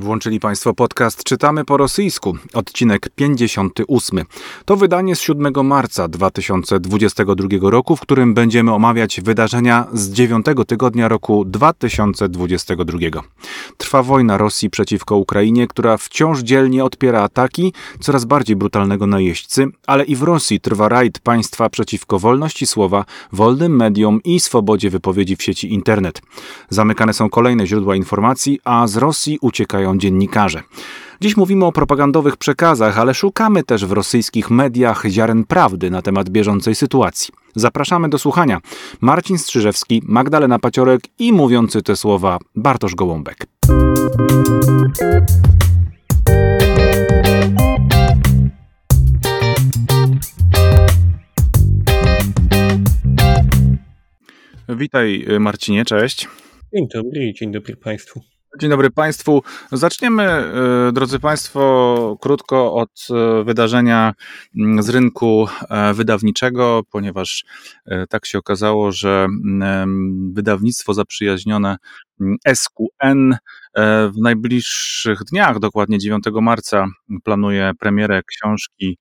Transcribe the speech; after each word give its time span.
Włączyli 0.00 0.40
Państwo 0.40 0.74
podcast 0.74 1.24
Czytamy 1.24 1.64
po 1.64 1.76
rosyjsku, 1.76 2.36
odcinek 2.54 3.08
58. 3.08 4.24
To 4.64 4.76
wydanie 4.76 5.16
z 5.16 5.20
7 5.20 5.66
marca 5.66 6.08
2022 6.08 7.48
roku, 7.62 7.96
w 7.96 8.00
którym 8.00 8.34
będziemy 8.34 8.72
omawiać 8.72 9.20
wydarzenia 9.20 9.86
z 9.92 10.10
9 10.10 10.46
tygodnia 10.66 11.08
roku 11.08 11.44
2022. 11.44 12.98
Trwa 13.76 14.02
wojna 14.02 14.38
Rosji 14.38 14.70
przeciwko 14.70 15.16
Ukrainie, 15.16 15.66
która 15.66 15.96
wciąż 15.96 16.40
dzielnie 16.40 16.84
odpiera 16.84 17.22
ataki 17.22 17.72
coraz 18.00 18.24
bardziej 18.24 18.56
brutalnego 18.56 19.06
najeźdźcy, 19.06 19.66
ale 19.86 20.04
i 20.04 20.16
w 20.16 20.22
Rosji 20.22 20.60
trwa 20.60 20.88
rajd 20.88 21.18
państwa 21.18 21.68
przeciwko 21.68 22.18
wolności 22.18 22.66
słowa, 22.66 23.04
wolnym 23.32 23.76
mediom 23.76 24.20
i 24.24 24.40
swobodzie 24.40 24.90
wypowiedzi 24.90 25.36
w 25.36 25.42
sieci 25.42 25.74
internet. 25.74 26.22
Zamykane 26.70 27.12
są 27.12 27.30
kolejne 27.30 27.66
źródła 27.66 27.96
informacji, 27.96 28.60
a 28.64 28.86
z 28.86 28.96
Rosji 28.96 29.38
uciekają 29.40 29.87
dziennikarze. 29.96 30.62
Dziś 31.20 31.36
mówimy 31.36 31.64
o 31.64 31.72
propagandowych 31.72 32.36
przekazach, 32.36 32.98
ale 32.98 33.14
szukamy 33.14 33.62
też 33.62 33.86
w 33.86 33.92
rosyjskich 33.92 34.50
mediach 34.50 35.04
ziaren 35.08 35.44
prawdy 35.44 35.90
na 35.90 36.02
temat 36.02 36.30
bieżącej 36.30 36.74
sytuacji. 36.74 37.34
Zapraszamy 37.54 38.08
do 38.08 38.18
słuchania. 38.18 38.60
Marcin 39.00 39.38
Strzyżewski, 39.38 40.02
Magdalena 40.04 40.58
Paciorek 40.58 41.00
i 41.18 41.32
mówiący 41.32 41.82
te 41.82 41.96
słowa 41.96 42.38
Bartosz 42.54 42.94
Gołąbek. 42.94 43.46
Witaj 54.68 55.26
Marcinie, 55.40 55.84
cześć. 55.84 56.28
Dzień 56.74 56.88
dobry, 56.94 57.32
dzień 57.32 57.52
dobry 57.52 57.76
Państwu. 57.76 58.37
Dzień 58.58 58.70
dobry 58.70 58.90
Państwu. 58.90 59.42
Zaczniemy, 59.72 60.22
e, 60.22 60.92
drodzy 60.92 61.18
Państwo, 61.18 62.16
krótko 62.20 62.74
od 62.74 63.06
e, 63.10 63.44
wydarzenia 63.44 64.14
mm, 64.56 64.82
z 64.82 64.88
rynku 64.88 65.48
e, 65.70 65.94
wydawniczego, 65.94 66.82
ponieważ 66.90 67.44
tak 68.08 68.26
się 68.26 68.38
okazało, 68.38 68.92
że 68.92 69.26
mm, 69.44 70.32
wydawnictwo 70.34 70.94
zaprzyjaźnione 70.94 71.76
mm, 72.20 72.36
SQN 72.54 73.36
w 74.14 74.18
najbliższych 74.22 75.24
dniach, 75.24 75.58
dokładnie 75.58 75.98
9 75.98 76.24
marca, 76.42 76.86
planuje 77.24 77.72
premierę 77.78 78.22
książki 78.22 78.98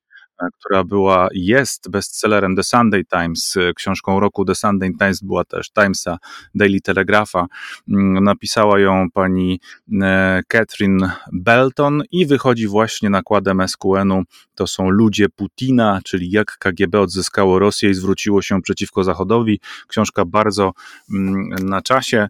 która 0.60 0.84
była, 0.84 1.28
jest 1.34 1.90
bestsellerem 1.90 2.56
The 2.56 2.64
Sunday 2.64 3.04
Times, 3.06 3.58
książką 3.76 4.20
roku 4.20 4.46
The 4.46 4.56
Sunday 4.56 4.92
Times 5.00 5.22
była 5.22 5.46
też 5.46 5.72
Timesa, 5.72 6.18
Daily 6.56 6.82
Telegrapha. 6.82 7.46
Mm, 7.90 8.24
napisała 8.24 8.80
ją 8.80 9.08
pani 9.14 9.60
e, 10.02 10.42
Catherine 10.48 11.12
Belton 11.34 12.04
i 12.12 12.26
wychodzi 12.26 12.68
właśnie 12.68 13.10
nakładem 13.10 13.68
SQN-u. 13.68 14.24
To 14.56 14.68
są 14.68 14.90
ludzie 14.90 15.30
Putina, 15.30 16.00
czyli 16.04 16.32
jak 16.32 16.58
KGB 16.58 17.00
odzyskało 17.02 17.60
Rosję 17.60 17.90
i 17.90 17.94
zwróciło 17.94 18.42
się 18.42 18.62
przeciwko 18.62 19.04
Zachodowi. 19.04 19.60
Książka 19.88 20.26
bardzo 20.26 20.74
mm, 21.14 21.50
na 21.50 21.82
czasie. 21.82 22.28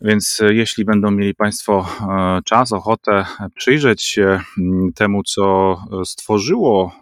Więc 0.00 0.40
e, 0.40 0.54
jeśli 0.54 0.84
będą 0.84 1.10
mieli 1.10 1.34
Państwo 1.34 1.86
e, 2.00 2.40
czas, 2.44 2.72
ochotę 2.72 3.24
przyjrzeć 3.54 4.02
się 4.02 4.40
mm, 4.58 4.92
temu, 4.92 5.22
co 5.22 5.72
e, 5.72 6.04
stworzyło 6.04 6.92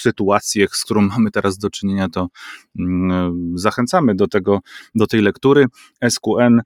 sytuację, 0.00 0.66
z 0.70 0.84
którą 0.84 1.00
mamy 1.00 1.30
teraz 1.30 1.58
do 1.58 1.70
czynienia, 1.70 2.08
to 2.08 2.28
mm, 2.78 3.52
zachęcamy 3.54 4.14
do 4.14 4.28
tego, 4.28 4.60
do 4.94 5.06
tej 5.06 5.22
lektury. 5.22 5.66
SQN 6.08 6.60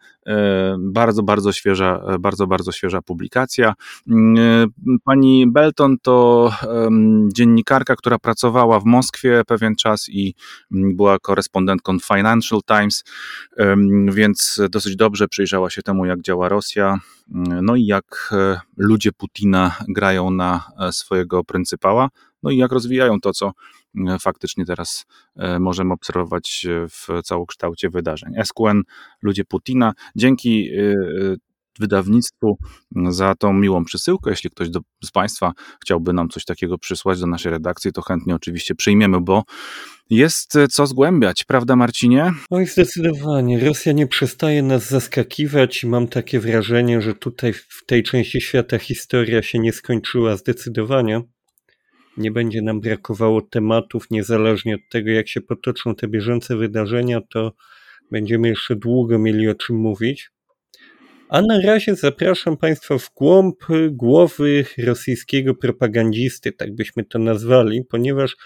bardzo, 0.78 1.22
bardzo 1.22 1.52
świeża, 1.52 2.02
bardzo, 2.20 2.46
bardzo 2.46 2.72
świeża 2.72 3.02
publikacja. 3.02 3.74
Mm, 4.10 4.68
pani 5.04 5.46
Belton 5.46 5.96
to 6.02 6.50
dziennikarka, 7.34 7.96
która 7.96 8.18
pracowała 8.18 8.80
w 8.80 8.84
Moskwie 8.84 9.42
pewien 9.46 9.76
czas 9.76 10.08
i 10.08 10.34
była 10.70 11.18
korespondentką 11.18 11.98
Financial 11.98 12.60
Times, 12.68 13.04
więc 14.12 14.60
dosyć 14.70 14.96
dobrze 14.96 15.28
przyjrzała 15.28 15.45
przyjrzała 15.46 15.70
się 15.70 15.82
temu, 15.82 16.06
jak 16.06 16.22
działa 16.22 16.48
Rosja, 16.48 16.98
no 17.62 17.76
i 17.76 17.86
jak 17.86 18.30
e, 18.32 18.60
ludzie 18.76 19.12
Putina 19.12 19.76
grają 19.88 20.30
na 20.30 20.70
e, 20.80 20.92
swojego 20.92 21.44
pryncypała, 21.44 22.08
no 22.42 22.50
i 22.50 22.56
jak 22.56 22.72
rozwijają 22.72 23.20
to, 23.20 23.32
co 23.32 23.52
e, 24.08 24.18
faktycznie 24.18 24.64
teraz 24.64 25.06
możemy 25.60 25.94
obserwować 25.94 26.66
w 26.88 27.22
całokształcie 27.22 27.90
wydarzeń. 27.90 28.32
SQN, 28.44 28.82
ludzie 29.22 29.44
Putina. 29.44 29.92
Dzięki 30.16 30.70
wydawnictwu 31.80 32.56
za 33.08 33.34
tą 33.34 33.52
miłą 33.52 33.84
przesyłkę. 33.84 34.30
Jeśli 34.30 34.50
ktoś 34.50 34.70
do, 34.70 34.80
z 35.04 35.10
Państwa 35.10 35.52
chciałby 35.82 36.12
nam 36.12 36.28
coś 36.28 36.44
takiego 36.44 36.78
przysłać 36.78 37.20
do 37.20 37.26
naszej 37.26 37.52
redakcji, 37.52 37.92
to 37.92 38.02
chętnie 38.02 38.34
oczywiście 38.34 38.74
przyjmiemy, 38.74 39.20
bo 39.20 39.42
jest 40.10 40.54
co 40.70 40.86
zgłębiać, 40.86 41.44
prawda 41.44 41.76
Marcinie? 41.76 42.32
Oj, 42.50 42.66
zdecydowanie. 42.66 43.60
Rosja 43.60 43.92
nie 43.92 44.06
przestaje 44.06 44.62
nas 44.62 44.88
zaskakiwać 44.88 45.84
i 45.84 45.86
mam 45.86 46.08
takie 46.08 46.40
wrażenie, 46.40 47.00
że 47.02 47.14
tutaj 47.14 47.52
w 47.52 47.86
tej 47.86 48.02
części 48.02 48.40
świata 48.40 48.78
historia 48.78 49.42
się 49.42 49.58
nie 49.58 49.72
skończyła 49.72 50.36
zdecydowanie. 50.36 51.20
Nie 52.16 52.30
będzie 52.30 52.62
nam 52.62 52.80
brakowało 52.80 53.42
tematów, 53.42 54.10
niezależnie 54.10 54.74
od 54.74 54.80
tego, 54.90 55.10
jak 55.10 55.28
się 55.28 55.40
potoczą 55.40 55.94
te 55.94 56.08
bieżące 56.08 56.56
wydarzenia, 56.56 57.20
to 57.30 57.52
będziemy 58.10 58.48
jeszcze 58.48 58.76
długo 58.76 59.18
mieli 59.18 59.48
o 59.48 59.54
czym 59.54 59.76
mówić. 59.76 60.30
A 61.28 61.42
na 61.42 61.60
razie 61.60 61.94
zapraszam 61.94 62.56
Państwa 62.56 62.98
w 62.98 63.10
głąb 63.14 63.56
głowy 63.90 64.64
rosyjskiego 64.78 65.54
propagandzisty, 65.54 66.52
tak 66.52 66.74
byśmy 66.74 67.04
to 67.04 67.18
nazwali, 67.18 67.84
ponieważ 67.84 68.36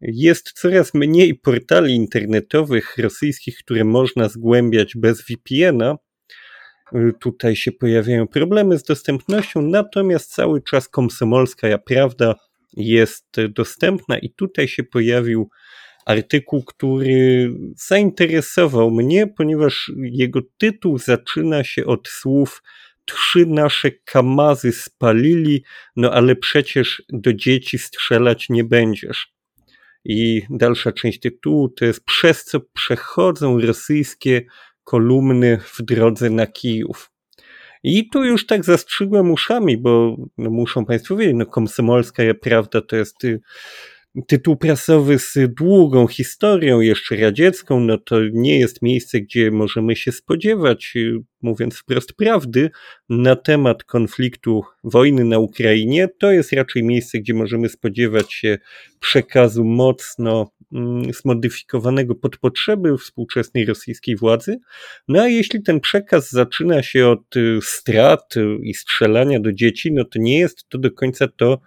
jest 0.00 0.52
coraz 0.52 0.94
mniej 0.94 1.34
portali 1.34 1.94
internetowych 1.94 2.98
rosyjskich, 2.98 3.58
które 3.58 3.84
można 3.84 4.28
zgłębiać 4.28 4.96
bez 4.96 5.22
VPN-a. 5.22 5.96
Tutaj 7.20 7.56
się 7.56 7.72
pojawiają 7.72 8.28
problemy 8.28 8.78
z 8.78 8.82
dostępnością, 8.82 9.62
natomiast 9.62 10.32
cały 10.32 10.62
czas 10.62 10.88
komsomolska 10.88 11.78
prawda 11.78 12.34
jest 12.76 13.26
dostępna 13.50 14.18
i 14.18 14.30
tutaj 14.30 14.68
się 14.68 14.84
pojawił 14.84 15.50
artykuł, 16.06 16.64
który 16.64 17.50
zainteresował 17.76 18.90
mnie, 18.90 19.26
ponieważ 19.26 19.92
jego 20.02 20.40
tytuł 20.58 20.98
zaczyna 20.98 21.64
się 21.64 21.86
od 21.86 22.08
słów 22.08 22.62
trzy 23.04 23.46
nasze 23.46 23.90
kamazy 23.90 24.72
spalili, 24.72 25.64
no 25.96 26.12
ale 26.12 26.36
przecież 26.36 27.02
do 27.08 27.32
dzieci 27.32 27.78
strzelać 27.78 28.48
nie 28.48 28.64
będziesz. 28.64 29.32
I 30.04 30.42
dalsza 30.50 30.92
część 30.92 31.20
tytułu 31.20 31.68
to 31.68 31.84
jest 31.84 32.04
przez 32.04 32.44
co 32.44 32.60
przechodzą 32.60 33.60
rosyjskie 33.60 34.42
kolumny 34.84 35.58
w 35.64 35.82
drodze 35.82 36.30
na 36.30 36.46
Kijów. 36.46 37.10
I 37.82 38.08
tu 38.08 38.24
już 38.24 38.46
tak 38.46 38.64
zastrzygłem 38.64 39.30
uszami, 39.30 39.78
bo 39.78 40.16
no 40.38 40.50
muszą 40.50 40.84
Państwo 40.84 41.16
wiedzieć, 41.16 41.34
no 41.38 41.46
komsomolska 41.46 42.22
prawda 42.40 42.80
to 42.80 42.96
jest 42.96 43.24
y, 43.24 43.40
tytuł 44.26 44.56
prasowy 44.56 45.18
z 45.18 45.38
długą 45.56 46.06
historią, 46.06 46.80
jeszcze 46.80 47.16
radziecką, 47.16 47.80
no 47.80 47.98
to 47.98 48.16
nie 48.32 48.58
jest 48.58 48.82
miejsce, 48.82 49.20
gdzie 49.20 49.50
możemy 49.50 49.96
się 49.96 50.12
spodziewać, 50.12 50.94
mówiąc 51.42 51.76
wprost 51.76 52.12
prawdy, 52.12 52.70
na 53.08 53.36
temat 53.36 53.84
konfliktu 53.84 54.62
wojny 54.84 55.24
na 55.24 55.38
Ukrainie. 55.38 56.08
To 56.18 56.32
jest 56.32 56.52
raczej 56.52 56.84
miejsce, 56.84 57.18
gdzie 57.18 57.34
możemy 57.34 57.68
spodziewać 57.68 58.32
się 58.32 58.58
przekazu 59.00 59.64
mocno 59.64 60.50
mm, 60.72 61.12
zmodyfikowanego 61.12 62.14
pod 62.14 62.36
potrzeby 62.36 62.98
współczesnej 62.98 63.64
rosyjskiej 63.64 64.16
władzy. 64.16 64.58
No 65.08 65.22
a 65.22 65.28
jeśli 65.28 65.62
ten 65.62 65.80
przekaz 65.80 66.30
zaczyna 66.30 66.82
się 66.82 67.08
od 67.08 67.36
y, 67.36 67.58
strat 67.62 68.34
i 68.62 68.74
strzelania 68.74 69.40
do 69.40 69.52
dzieci, 69.52 69.92
no 69.92 70.04
to 70.04 70.18
nie 70.18 70.38
jest 70.38 70.68
to 70.68 70.78
do 70.78 70.90
końca 70.90 71.28
to, 71.28 71.60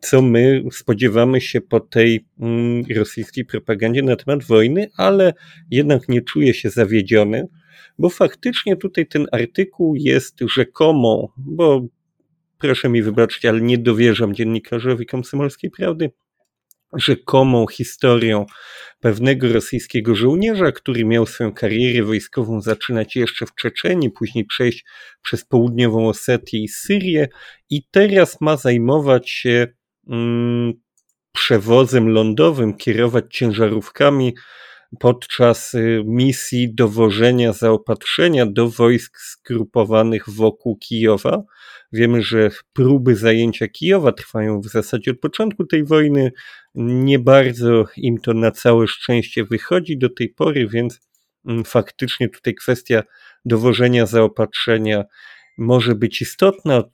co 0.00 0.22
my 0.22 0.62
spodziewamy 0.72 1.40
się 1.40 1.60
po 1.60 1.80
tej 1.80 2.26
mm, 2.40 2.84
rosyjskiej 2.96 3.44
propagandzie 3.44 4.02
na 4.02 4.16
temat 4.16 4.44
wojny, 4.44 4.90
ale 4.96 5.34
jednak 5.70 6.08
nie 6.08 6.22
czuję 6.22 6.54
się 6.54 6.70
zawiedziony, 6.70 7.48
bo 7.98 8.10
faktycznie 8.10 8.76
tutaj 8.76 9.06
ten 9.06 9.26
artykuł 9.32 9.94
jest 9.96 10.40
rzekomą, 10.54 11.28
bo 11.36 11.86
proszę 12.58 12.88
mi 12.88 13.02
wybaczyć, 13.02 13.44
ale 13.44 13.60
nie 13.60 13.78
dowierzam 13.78 14.34
dziennikarzowi 14.34 15.06
komsomolskiej 15.06 15.70
prawdy, 15.70 16.10
rzekomą 16.92 17.66
historią 17.66 18.46
pewnego 19.00 19.52
rosyjskiego 19.52 20.14
żołnierza, 20.14 20.72
który 20.72 21.04
miał 21.04 21.26
swoją 21.26 21.52
karierę 21.52 22.02
wojskową 22.02 22.60
zaczynać 22.60 23.16
jeszcze 23.16 23.46
w 23.46 23.54
Czeczeniu, 23.54 24.10
później 24.10 24.44
przejść 24.44 24.84
przez 25.22 25.44
południową 25.44 26.08
Osetię 26.08 26.58
i 26.58 26.68
Syrię 26.68 27.28
i 27.70 27.82
teraz 27.90 28.40
ma 28.40 28.56
zajmować 28.56 29.30
się 29.30 29.66
przewozem 31.32 32.08
lądowym, 32.08 32.74
kierować 32.76 33.24
ciężarówkami 33.30 34.34
podczas 35.00 35.74
y, 35.74 36.02
misji 36.06 36.74
dowożenia 36.74 37.52
zaopatrzenia 37.52 38.46
do 38.46 38.70
wojsk 38.70 39.18
skrupowanych 39.18 40.30
wokół 40.30 40.76
Kijowa. 40.76 41.42
Wiemy, 41.92 42.22
że 42.22 42.50
próby 42.72 43.16
zajęcia 43.16 43.68
Kijowa 43.68 44.12
trwają 44.12 44.60
w 44.60 44.66
zasadzie 44.66 45.10
od 45.10 45.20
początku 45.20 45.66
tej 45.66 45.84
wojny. 45.84 46.32
Nie 46.74 47.18
bardzo 47.18 47.84
im 47.96 48.18
to 48.18 48.34
na 48.34 48.50
całe 48.50 48.86
szczęście 48.86 49.44
wychodzi 49.44 49.98
do 49.98 50.08
tej 50.08 50.28
pory, 50.28 50.68
więc 50.68 51.00
mm, 51.46 51.64
faktycznie 51.64 52.28
tutaj 52.28 52.54
kwestia 52.54 53.02
dowożenia 53.44 54.06
zaopatrzenia 54.06 55.04
może 55.58 55.94
być 55.94 56.22
istotna. 56.22 56.84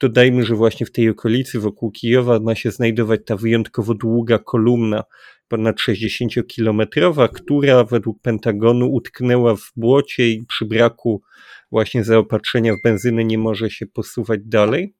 Dodajmy, 0.00 0.44
że 0.44 0.54
właśnie 0.54 0.86
w 0.86 0.92
tej 0.92 1.08
okolicy 1.08 1.60
wokół 1.60 1.90
Kijowa 1.90 2.40
ma 2.40 2.54
się 2.54 2.70
znajdować 2.70 3.20
ta 3.26 3.36
wyjątkowo 3.36 3.94
długa 3.94 4.38
kolumna, 4.38 5.04
ponad 5.48 5.76
60-kilometrowa, 5.76 7.28
która 7.28 7.84
według 7.84 8.22
Pentagonu 8.22 8.92
utknęła 8.92 9.56
w 9.56 9.72
błocie 9.76 10.28
i 10.28 10.46
przy 10.46 10.64
braku 10.64 11.22
właśnie 11.72 12.04
zaopatrzenia 12.04 12.72
w 12.74 12.82
benzynę 12.84 13.24
nie 13.24 13.38
może 13.38 13.70
się 13.70 13.86
posuwać 13.86 14.40
dalej. 14.44 14.94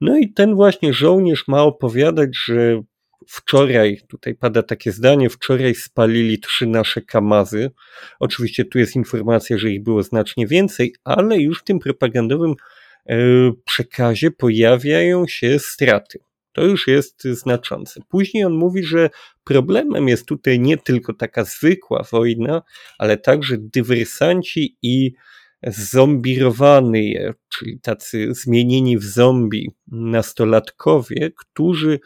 No 0.00 0.18
i 0.18 0.32
ten 0.32 0.54
właśnie 0.54 0.92
żołnierz 0.92 1.48
ma 1.48 1.62
opowiadać, 1.62 2.30
że 2.46 2.82
wczoraj, 3.28 4.00
tutaj 4.08 4.34
pada 4.34 4.62
takie 4.62 4.92
zdanie, 4.92 5.30
wczoraj 5.30 5.74
spalili 5.74 6.40
trzy 6.40 6.66
nasze 6.66 7.02
kamazy. 7.02 7.70
Oczywiście 8.20 8.64
tu 8.64 8.78
jest 8.78 8.96
informacja, 8.96 9.58
że 9.58 9.70
ich 9.70 9.82
było 9.82 10.02
znacznie 10.02 10.46
więcej, 10.46 10.94
ale 11.04 11.38
już 11.38 11.60
w 11.60 11.64
tym 11.64 11.78
propagandowym 11.78 12.54
przekazie 13.64 14.30
pojawiają 14.30 15.26
się 15.26 15.58
straty. 15.58 16.18
To 16.52 16.64
już 16.64 16.86
jest 16.86 17.24
znaczące. 17.24 18.00
Później 18.08 18.44
on 18.44 18.52
mówi, 18.52 18.84
że 18.84 19.10
problemem 19.44 20.08
jest 20.08 20.26
tutaj 20.26 20.60
nie 20.60 20.78
tylko 20.78 21.14
taka 21.14 21.44
zwykła 21.44 22.02
wojna, 22.12 22.62
ale 22.98 23.16
także 23.16 23.56
dywersanci 23.58 24.76
i 24.82 25.12
zombirowany, 25.66 27.34
czyli 27.48 27.80
tacy 27.80 28.34
zmienieni 28.34 28.98
w 28.98 29.04
zombie 29.04 29.70
nastolatkowie, 29.86 31.30
którzy 31.36 32.00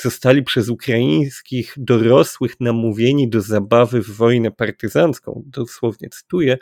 zostali 0.00 0.42
przez 0.42 0.68
ukraińskich 0.68 1.74
dorosłych 1.76 2.60
namówieni 2.60 3.28
do 3.28 3.40
zabawy 3.40 4.02
w 4.02 4.10
wojnę 4.10 4.50
partyzancką, 4.50 5.42
dosłownie 5.46 6.08
cytuję, 6.08 6.58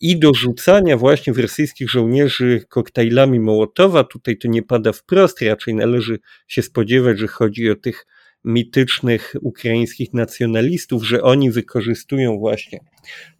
i 0.00 0.18
do 0.18 0.34
rzucania 0.34 0.96
właśnie 0.96 1.32
w 1.32 1.38
rosyjskich 1.38 1.90
żołnierzy 1.90 2.64
koktajlami 2.68 3.40
Mołotowa. 3.40 4.04
Tutaj 4.04 4.38
to 4.38 4.48
nie 4.48 4.62
pada 4.62 4.92
wprost, 4.92 5.42
raczej 5.42 5.74
należy 5.74 6.18
się 6.48 6.62
spodziewać, 6.62 7.18
że 7.18 7.26
chodzi 7.26 7.70
o 7.70 7.76
tych 7.76 8.06
mitycznych 8.44 9.34
ukraińskich 9.40 10.12
nacjonalistów, 10.12 11.06
że 11.06 11.22
oni 11.22 11.50
wykorzystują 11.50 12.38
właśnie 12.38 12.78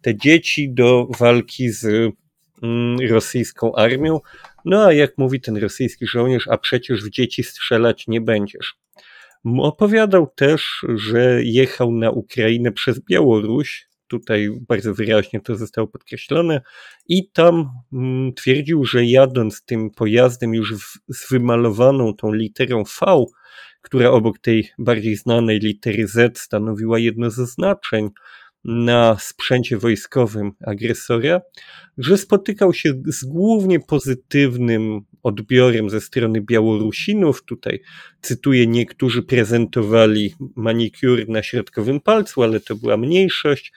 te 0.01 0.15
dzieci 0.15 0.73
do 0.73 1.07
walki 1.19 1.69
z 1.69 2.13
mm, 2.63 2.99
rosyjską 3.09 3.75
armią. 3.75 4.19
No 4.65 4.85
a 4.85 4.93
jak 4.93 5.17
mówi 5.17 5.41
ten 5.41 5.57
rosyjski 5.57 6.07
żołnierz, 6.07 6.47
a 6.47 6.57
przecież 6.57 7.03
w 7.03 7.09
dzieci 7.09 7.43
strzelać 7.43 8.07
nie 8.07 8.21
będziesz. 8.21 8.75
Opowiadał 9.59 10.27
też, 10.35 10.85
że 10.95 11.43
jechał 11.43 11.91
na 11.91 12.11
Ukrainę 12.11 12.71
przez 12.71 12.99
Białoruś, 12.99 13.89
tutaj 14.09 14.49
bardzo 14.67 14.93
wyraźnie 14.93 15.41
to 15.41 15.55
zostało 15.55 15.87
podkreślone 15.87 16.61
i 17.07 17.31
tam 17.31 17.69
mm, 17.93 18.33
twierdził, 18.33 18.85
że 18.85 19.05
jadąc 19.05 19.65
tym 19.65 19.91
pojazdem 19.91 20.53
już 20.53 20.75
w, 20.75 20.97
z 21.07 21.31
wymalowaną 21.31 22.13
tą 22.13 22.33
literą 22.33 22.83
V, 22.83 23.25
która 23.81 24.11
obok 24.11 24.39
tej 24.39 24.69
bardziej 24.77 25.15
znanej 25.15 25.59
litery 25.59 26.07
Z 26.07 26.37
stanowiła 26.39 26.99
jedno 26.99 27.29
ze 27.29 27.45
znaczeń 27.45 28.09
na 28.63 29.17
sprzęcie 29.19 29.77
wojskowym 29.77 30.51
agresora, 30.65 31.41
że 31.97 32.17
spotykał 32.17 32.73
się 32.73 32.93
z 33.05 33.23
głównie 33.23 33.79
pozytywnym 33.79 35.01
odbiorem 35.23 35.89
ze 35.89 36.01
strony 36.01 36.41
Białorusinów. 36.41 37.43
Tutaj 37.45 37.79
cytuję, 38.21 38.67
niektórzy 38.67 39.23
prezentowali 39.23 40.33
manikur 40.55 41.29
na 41.29 41.43
środkowym 41.43 41.99
palcu, 41.99 42.43
ale 42.43 42.59
to 42.59 42.75
była 42.75 42.97
mniejszość. 42.97 43.73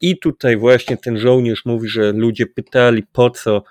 I 0.00 0.18
tutaj 0.18 0.56
właśnie 0.56 0.96
ten 0.96 1.18
żołnierz 1.18 1.64
mówi, 1.64 1.88
że 1.88 2.12
ludzie 2.12 2.46
pytali, 2.46 3.02
po 3.12 3.30
co 3.30 3.62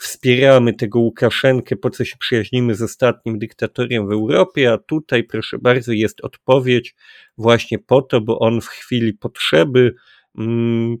wspieramy 0.00 0.74
tego 0.74 0.98
Łukaszenkę, 1.00 1.76
po 1.76 1.90
co 1.90 2.04
się 2.04 2.16
przyjaźnimy 2.18 2.74
z 2.74 2.82
ostatnim 2.82 3.38
dyktatorem 3.38 4.08
w 4.08 4.12
Europie, 4.12 4.72
a 4.72 4.78
tutaj, 4.78 5.24
proszę 5.24 5.58
bardzo, 5.58 5.92
jest 5.92 6.20
odpowiedź 6.20 6.94
właśnie 7.38 7.78
po 7.78 8.02
to, 8.02 8.20
bo 8.20 8.38
on 8.38 8.60
w 8.60 8.66
chwili 8.66 9.12
potrzeby 9.12 9.94
mm, 10.38 10.96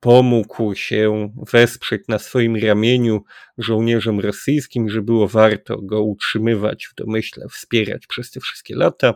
pomógł 0.00 0.74
się 0.74 1.32
wesprzeć 1.52 2.02
na 2.08 2.18
swoim 2.18 2.56
ramieniu 2.56 3.22
żołnierzom 3.58 4.20
rosyjskim, 4.20 4.88
że 4.88 5.02
było 5.02 5.28
warto 5.28 5.82
go 5.82 6.02
utrzymywać 6.02 6.86
w 6.86 6.94
domyśle, 6.94 7.46
wspierać 7.48 8.06
przez 8.06 8.30
te 8.30 8.40
wszystkie 8.40 8.76
lata. 8.76 9.14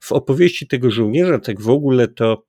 W 0.00 0.12
opowieści 0.12 0.66
tego 0.66 0.90
żołnierza, 0.90 1.38
tak 1.38 1.60
w 1.60 1.68
ogóle 1.68 2.08
to 2.08 2.46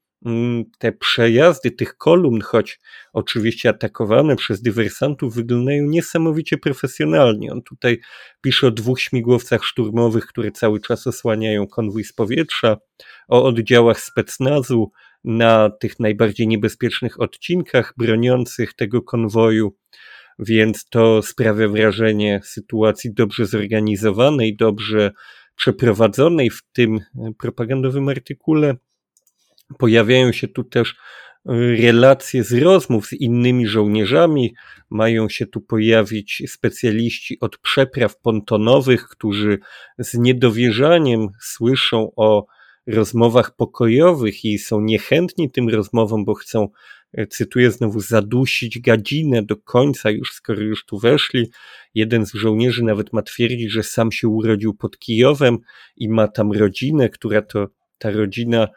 te 0.80 0.92
przejazdy 0.92 1.72
tych 1.72 1.98
kolumn, 1.98 2.42
choć 2.42 2.80
oczywiście 3.14 3.70
atakowane 3.70 4.36
przez 4.36 4.62
dywersantów, 4.62 5.36
wyglądają 5.36 5.86
niesamowicie 5.86 6.58
profesjonalnie. 6.58 7.52
On 7.52 7.62
tutaj 7.62 8.00
pisze 8.42 8.68
o 8.68 8.72
dwóch 8.72 9.02
śmigłowcach 9.02 9.64
szturmowych, 9.64 10.26
które 10.26 10.52
cały 10.52 10.82
czas 10.82 11.08
osłaniają 11.08 11.68
konwój 11.68 12.04
z 12.04 12.14
powietrza, 12.14 12.78
o 13.28 13.44
oddziałach 13.44 14.00
specnazu 14.00 14.92
na 15.24 15.70
tych 15.70 16.00
najbardziej 16.00 16.48
niebezpiecznych 16.48 17.22
odcinkach 17.22 17.94
broniących 17.98 18.74
tego 18.74 19.02
konwoju. 19.02 19.76
Więc 20.40 20.90
to 20.90 21.22
sprawia 21.22 21.68
wrażenie 21.68 22.42
sytuacji 22.44 23.14
dobrze 23.14 23.46
zorganizowanej, 23.46 24.56
dobrze 24.56 25.12
przeprowadzonej 25.56 26.50
w 26.50 26.62
tym 26.74 27.00
propagandowym 27.40 28.10
artykule. 28.10 28.76
Pojawiają 29.78 30.32
się 30.32 30.48
tu 30.48 30.64
też 30.64 30.90
y, 30.90 31.78
relacje 31.82 32.44
z 32.44 32.54
rozmów 32.54 33.08
z 33.08 33.14
innymi 33.14 33.68
żołnierzami. 33.68 34.56
Mają 34.90 35.30
się 35.30 35.46
tu 35.46 35.62
pojawić 35.62 36.44
specjaliści 36.48 37.40
od 37.40 37.58
przepraw 37.58 38.18
pontonowych, 38.18 39.08
którzy 39.08 39.60
z 40.00 40.14
niedowierzaniem 40.14 41.28
słyszą 41.42 42.12
o 42.16 42.46
rozmowach 42.88 43.56
pokojowych 43.56 44.46
i 44.46 44.60
są 44.60 44.82
niechętni 44.82 45.52
tym 45.52 45.70
rozmowom, 45.70 46.26
bo 46.26 46.34
chcą, 46.34 46.68
y, 47.20 47.28
cytuję 47.28 47.72
znowu, 47.72 48.00
zadusić 48.00 48.80
gadzinę 48.80 49.44
do 49.44 49.58
końca, 49.58 50.12
już 50.12 50.34
skoro 50.34 50.62
już 50.62 50.86
tu 50.86 51.00
weszli. 51.00 51.52
Jeden 51.94 52.26
z 52.26 52.34
żołnierzy 52.34 52.84
nawet 52.84 53.14
ma 53.14 53.22
twierdzić, 53.22 53.72
że 53.72 53.84
sam 53.84 54.12
się 54.12 54.28
urodził 54.28 54.74
pod 54.74 55.00
Kijowem 55.00 55.58
i 55.98 56.10
ma 56.10 56.28
tam 56.28 56.52
rodzinę, 56.52 57.10
która 57.10 57.42
to 57.42 57.68
ta 57.98 58.12
rodzina 58.12 58.68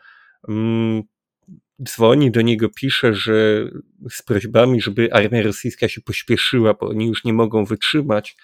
dzwoni 1.83 2.31
do 2.31 2.43
niego, 2.43 2.69
pisze, 2.69 3.15
że 3.15 3.69
z 4.11 4.23
prośbami, 4.23 4.81
żeby 4.81 5.13
armia 5.13 5.43
rosyjska 5.43 5.89
się 5.89 6.01
pośpieszyła, 6.01 6.75
bo 6.75 6.89
oni 6.89 7.07
już 7.07 7.25
nie 7.25 7.33
mogą 7.33 7.65
wytrzymać. 7.65 8.37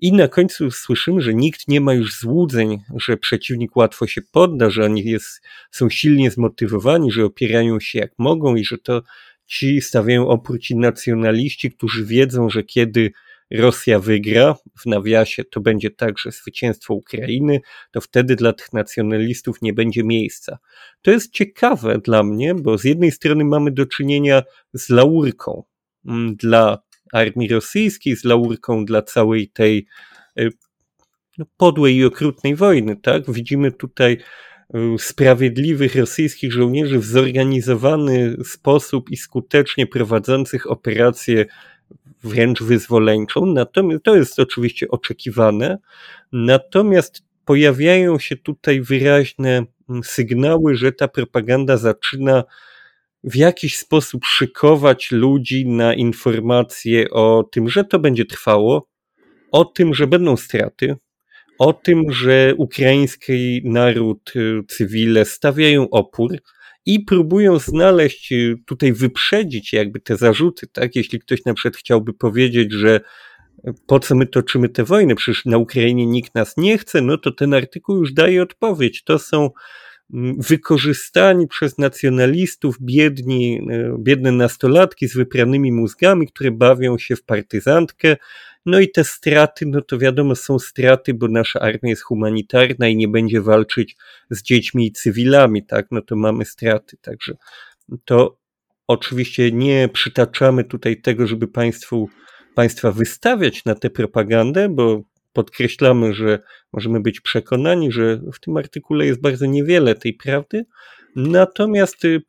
I 0.00 0.12
na 0.12 0.28
końcu 0.28 0.70
słyszymy, 0.70 1.20
że 1.20 1.34
nikt 1.34 1.68
nie 1.68 1.80
ma 1.80 1.94
już 1.94 2.18
złudzeń, 2.18 2.78
że 2.96 3.16
przeciwnik 3.16 3.76
łatwo 3.76 4.06
się 4.06 4.22
podda, 4.22 4.70
że 4.70 4.84
oni 4.84 5.04
jest, 5.04 5.42
są 5.70 5.90
silnie 5.90 6.30
zmotywowani, 6.30 7.12
że 7.12 7.24
opierają 7.24 7.80
się 7.80 7.98
jak 7.98 8.12
mogą 8.18 8.56
i 8.56 8.64
że 8.64 8.78
to 8.78 9.02
ci 9.46 9.80
stawiają 9.80 10.28
opór 10.28 10.60
ci 10.60 10.76
nacjonaliści, 10.76 11.70
którzy 11.70 12.04
wiedzą, 12.04 12.50
że 12.50 12.62
kiedy 12.62 13.12
Rosja 13.50 13.98
wygra, 13.98 14.54
w 14.80 14.86
nawiasie 14.86 15.44
to 15.44 15.60
będzie 15.60 15.90
także 15.90 16.30
zwycięstwo 16.30 16.94
Ukrainy, 16.94 17.60
to 17.90 18.00
wtedy 18.00 18.36
dla 18.36 18.52
tych 18.52 18.72
nacjonalistów 18.72 19.62
nie 19.62 19.72
będzie 19.72 20.04
miejsca. 20.04 20.58
To 21.02 21.10
jest 21.10 21.32
ciekawe 21.32 21.98
dla 21.98 22.22
mnie, 22.22 22.54
bo 22.54 22.78
z 22.78 22.84
jednej 22.84 23.10
strony 23.10 23.44
mamy 23.44 23.70
do 23.70 23.86
czynienia 23.86 24.42
z 24.74 24.88
laurką 24.88 25.64
mm, 26.06 26.36
dla 26.36 26.78
armii 27.12 27.48
rosyjskiej, 27.48 28.16
z 28.16 28.24
laurką 28.24 28.84
dla 28.84 29.02
całej 29.02 29.48
tej 29.48 29.86
y, 30.40 30.50
no, 31.38 31.44
podłej 31.56 31.96
i 31.96 32.04
okrutnej 32.04 32.56
wojny, 32.56 32.96
tak? 32.96 33.32
Widzimy 33.32 33.72
tutaj 33.72 34.18
y, 34.74 34.78
sprawiedliwych 34.98 35.96
rosyjskich 35.96 36.52
żołnierzy 36.52 36.98
w 36.98 37.04
zorganizowany 37.04 38.36
sposób 38.44 39.10
i 39.10 39.16
skutecznie 39.16 39.86
prowadzących 39.86 40.70
operacje 40.70 41.46
wręcz 42.22 42.62
wyzwoleńczą, 42.62 43.46
natomiast 43.46 44.04
to 44.04 44.16
jest 44.16 44.40
oczywiście 44.40 44.88
oczekiwane, 44.88 45.78
natomiast 46.32 47.22
pojawiają 47.44 48.18
się 48.18 48.36
tutaj 48.36 48.80
wyraźne 48.80 49.64
mm, 49.90 50.02
sygnały, 50.04 50.76
że 50.76 50.92
ta 50.92 51.08
propaganda 51.08 51.76
zaczyna 51.76 52.44
w 53.24 53.36
jakiś 53.36 53.78
sposób 53.78 54.24
szykować 54.24 55.12
ludzi 55.12 55.66
na 55.66 55.94
informacje 55.94 57.10
o 57.10 57.48
tym, 57.52 57.68
że 57.68 57.84
to 57.84 57.98
będzie 57.98 58.24
trwało, 58.24 58.88
o 59.52 59.64
tym, 59.64 59.94
że 59.94 60.06
będą 60.06 60.36
straty, 60.36 60.96
o 61.58 61.72
tym, 61.72 62.12
że 62.12 62.54
ukraiński 62.56 63.60
naród, 63.64 64.32
y, 64.36 64.62
cywile 64.68 65.24
stawiają 65.24 65.90
opór 65.90 66.36
i 66.88 67.00
próbują 67.00 67.58
znaleźć, 67.58 68.32
y, 68.32 68.56
tutaj 68.66 68.92
wyprzedzić 68.92 69.72
jakby 69.72 70.00
te 70.00 70.16
zarzuty, 70.16 70.66
tak? 70.66 70.96
Jeśli 70.96 71.20
ktoś 71.20 71.44
na 71.44 71.54
przykład 71.54 71.76
chciałby 71.76 72.12
powiedzieć, 72.12 72.72
że 72.72 73.00
po 73.86 74.00
co 74.00 74.14
my 74.14 74.26
toczymy 74.26 74.68
te 74.68 74.84
wojny, 74.84 75.14
przecież 75.14 75.44
na 75.44 75.58
Ukrainie 75.58 76.06
nikt 76.06 76.34
nas 76.34 76.56
nie 76.56 76.78
chce, 76.78 77.00
no 77.00 77.18
to 77.18 77.32
ten 77.32 77.54
artykuł 77.54 77.96
już 77.96 78.12
daje 78.12 78.42
odpowiedź. 78.42 79.04
To 79.04 79.18
są 79.18 79.50
mm, 80.14 80.36
wykorzystani 80.38 81.48
przez 81.48 81.78
nacjonalistów 81.78 82.76
biedni, 82.80 83.60
y, 83.72 83.92
biedne 83.98 84.32
nastolatki 84.32 85.08
z 85.08 85.16
wypranymi 85.16 85.72
mózgami, 85.72 86.26
które 86.26 86.50
bawią 86.50 86.98
się 86.98 87.16
w 87.16 87.22
partyzantkę, 87.22 88.16
no 88.68 88.80
i 88.80 88.90
te 88.90 89.04
straty, 89.04 89.66
no 89.66 89.82
to 89.82 89.98
wiadomo, 89.98 90.34
są 90.34 90.58
straty, 90.58 91.14
bo 91.14 91.28
nasza 91.28 91.60
armia 91.60 91.90
jest 91.90 92.02
humanitarna 92.02 92.88
i 92.88 92.96
nie 92.96 93.08
będzie 93.08 93.40
walczyć 93.40 93.96
z 94.30 94.42
dziećmi 94.42 94.86
i 94.86 94.92
cywilami, 94.92 95.66
tak? 95.66 95.86
No 95.90 96.02
to 96.02 96.16
mamy 96.16 96.44
straty. 96.44 96.96
Także 97.00 97.36
to 98.04 98.38
oczywiście 98.86 99.52
nie 99.52 99.88
przytaczamy 99.92 100.64
tutaj 100.64 101.00
tego, 101.00 101.26
żeby 101.26 101.48
państwu, 101.48 102.08
państwa 102.54 102.92
wystawiać 102.92 103.64
na 103.64 103.74
tę 103.74 103.90
propagandę, 103.90 104.68
bo 104.68 105.02
podkreślamy, 105.32 106.14
że 106.14 106.38
możemy 106.72 107.00
być 107.00 107.20
przekonani, 107.20 107.92
że 107.92 108.20
w 108.34 108.40
tym 108.40 108.56
artykule 108.56 109.06
jest 109.06 109.20
bardzo 109.20 109.46
niewiele 109.46 109.94
tej 109.94 110.14
prawdy, 110.14 110.64
Natomiast 111.20 112.04
y, 112.04 112.22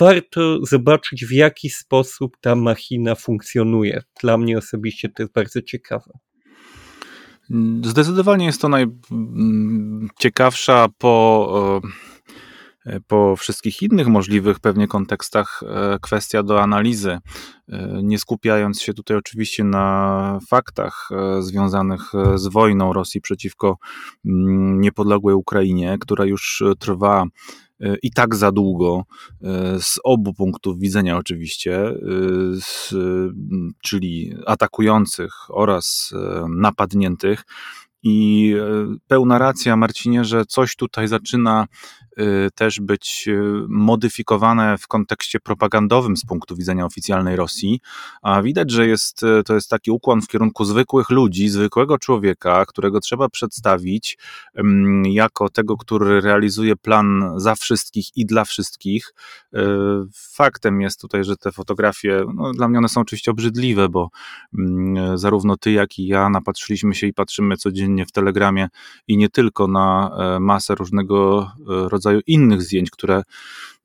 warto 0.00 0.66
zobaczyć, 0.66 1.26
w 1.26 1.32
jaki 1.32 1.70
sposób 1.70 2.36
ta 2.40 2.56
machina 2.56 3.14
funkcjonuje. 3.14 4.02
Dla 4.20 4.38
mnie 4.38 4.58
osobiście 4.58 5.08
to 5.08 5.22
jest 5.22 5.32
bardzo 5.32 5.62
ciekawe. 5.62 6.18
Zdecydowanie 7.84 8.46
jest 8.46 8.60
to 8.60 8.68
najciekawsza 8.68 10.86
po, 10.98 11.80
e, 12.86 13.00
po 13.00 13.36
wszystkich 13.36 13.82
innych 13.82 14.06
możliwych 14.06 14.60
pewnie 14.60 14.88
kontekstach 14.88 15.60
e, 15.62 15.98
kwestia 16.02 16.42
do 16.42 16.62
analizy. 16.62 17.18
E, 17.68 18.00
nie 18.02 18.18
skupiając 18.18 18.82
się 18.82 18.94
tutaj 18.94 19.16
oczywiście 19.16 19.64
na 19.64 20.38
faktach 20.48 21.08
związanych 21.40 22.00
z 22.34 22.48
wojną 22.48 22.92
Rosji 22.92 23.20
przeciwko 23.20 23.78
niepodległej 24.24 25.34
Ukrainie, 25.34 25.96
która 26.00 26.24
już 26.24 26.62
trwa 26.78 27.24
i 28.02 28.10
tak 28.10 28.34
za 28.34 28.52
długo, 28.52 29.04
e, 29.42 29.80
z 29.80 29.98
obu 30.04 30.34
punktów 30.34 30.78
widzenia 30.78 31.16
oczywiście, 31.16 31.76
e, 31.88 31.94
z, 32.60 32.94
czyli 33.82 34.34
atakujących 34.46 35.32
oraz 35.48 36.14
napadniętych. 36.48 37.44
I 38.02 38.54
pełna 39.06 39.38
racja, 39.38 39.76
Marcinie, 39.76 40.24
że 40.24 40.44
coś 40.44 40.76
tutaj 40.76 41.08
zaczyna 41.08 41.66
Y, 42.07 42.07
też 42.54 42.80
być 42.80 43.24
y, 43.28 43.40
modyfikowane 43.68 44.78
w 44.78 44.88
kontekście 44.88 45.40
propagandowym 45.40 46.16
z 46.16 46.24
punktu 46.24 46.56
widzenia 46.56 46.84
oficjalnej 46.86 47.36
Rosji, 47.36 47.80
a 48.22 48.42
widać, 48.42 48.70
że 48.70 48.86
jest, 48.86 49.22
y, 49.22 49.42
to 49.44 49.54
jest 49.54 49.70
taki 49.70 49.90
ukłon 49.90 50.22
w 50.22 50.28
kierunku 50.28 50.64
zwykłych 50.64 51.10
ludzi, 51.10 51.48
zwykłego 51.48 51.98
człowieka, 51.98 52.66
którego 52.66 53.00
trzeba 53.00 53.28
przedstawić 53.28 54.18
jako 55.04 55.48
tego, 55.48 55.76
który 55.76 56.20
realizuje 56.20 56.76
plan 56.76 57.32
za 57.36 57.54
wszystkich 57.54 58.16
i 58.16 58.26
dla 58.26 58.44
wszystkich. 58.44 59.14
Faktem 60.14 60.80
jest 60.80 61.00
tutaj, 61.00 61.24
że 61.24 61.36
te 61.36 61.52
fotografie, 61.52 62.24
no, 62.34 62.52
dla 62.52 62.68
mnie 62.68 62.78
one 62.78 62.88
są 62.88 63.00
oczywiście 63.00 63.30
obrzydliwe, 63.30 63.88
bo 63.88 64.10
zarówno 65.14 65.56
ty, 65.56 65.72
jak 65.72 65.98
i 65.98 66.06
ja 66.06 66.28
napatrzyliśmy 66.28 66.94
się 66.94 67.06
i 67.06 67.14
patrzymy 67.14 67.56
codziennie 67.56 68.06
w 68.06 68.12
Telegramie 68.12 68.68
i 69.08 69.16
nie 69.16 69.28
tylko 69.28 69.66
na 69.66 70.10
e, 70.18 70.40
masę 70.40 70.74
różnego 70.74 71.42
e, 71.42 71.88
rodzaju 71.88 72.07
rodzaju 72.08 72.20
innych 72.26 72.62
zdjęć, 72.62 72.90
które 72.90 73.22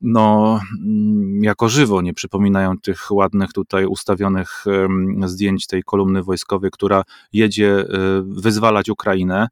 no, 0.01 0.59
mm, 0.85 1.43
jako 1.43 1.69
żywo 1.69 2.01
nie 2.01 2.13
przypominają 2.13 2.77
tych 2.77 3.11
ładnych 3.11 3.53
tutaj 3.53 3.85
ustawionych 3.85 4.65
zdjęć 5.25 5.67
tej 5.67 5.83
kolumny 5.83 6.23
wojskowej, 6.23 6.71
która 6.71 7.03
jedzie 7.33 7.79
e, 7.79 7.85
wyzwalać 8.25 8.89
Ukrainę 8.89 9.47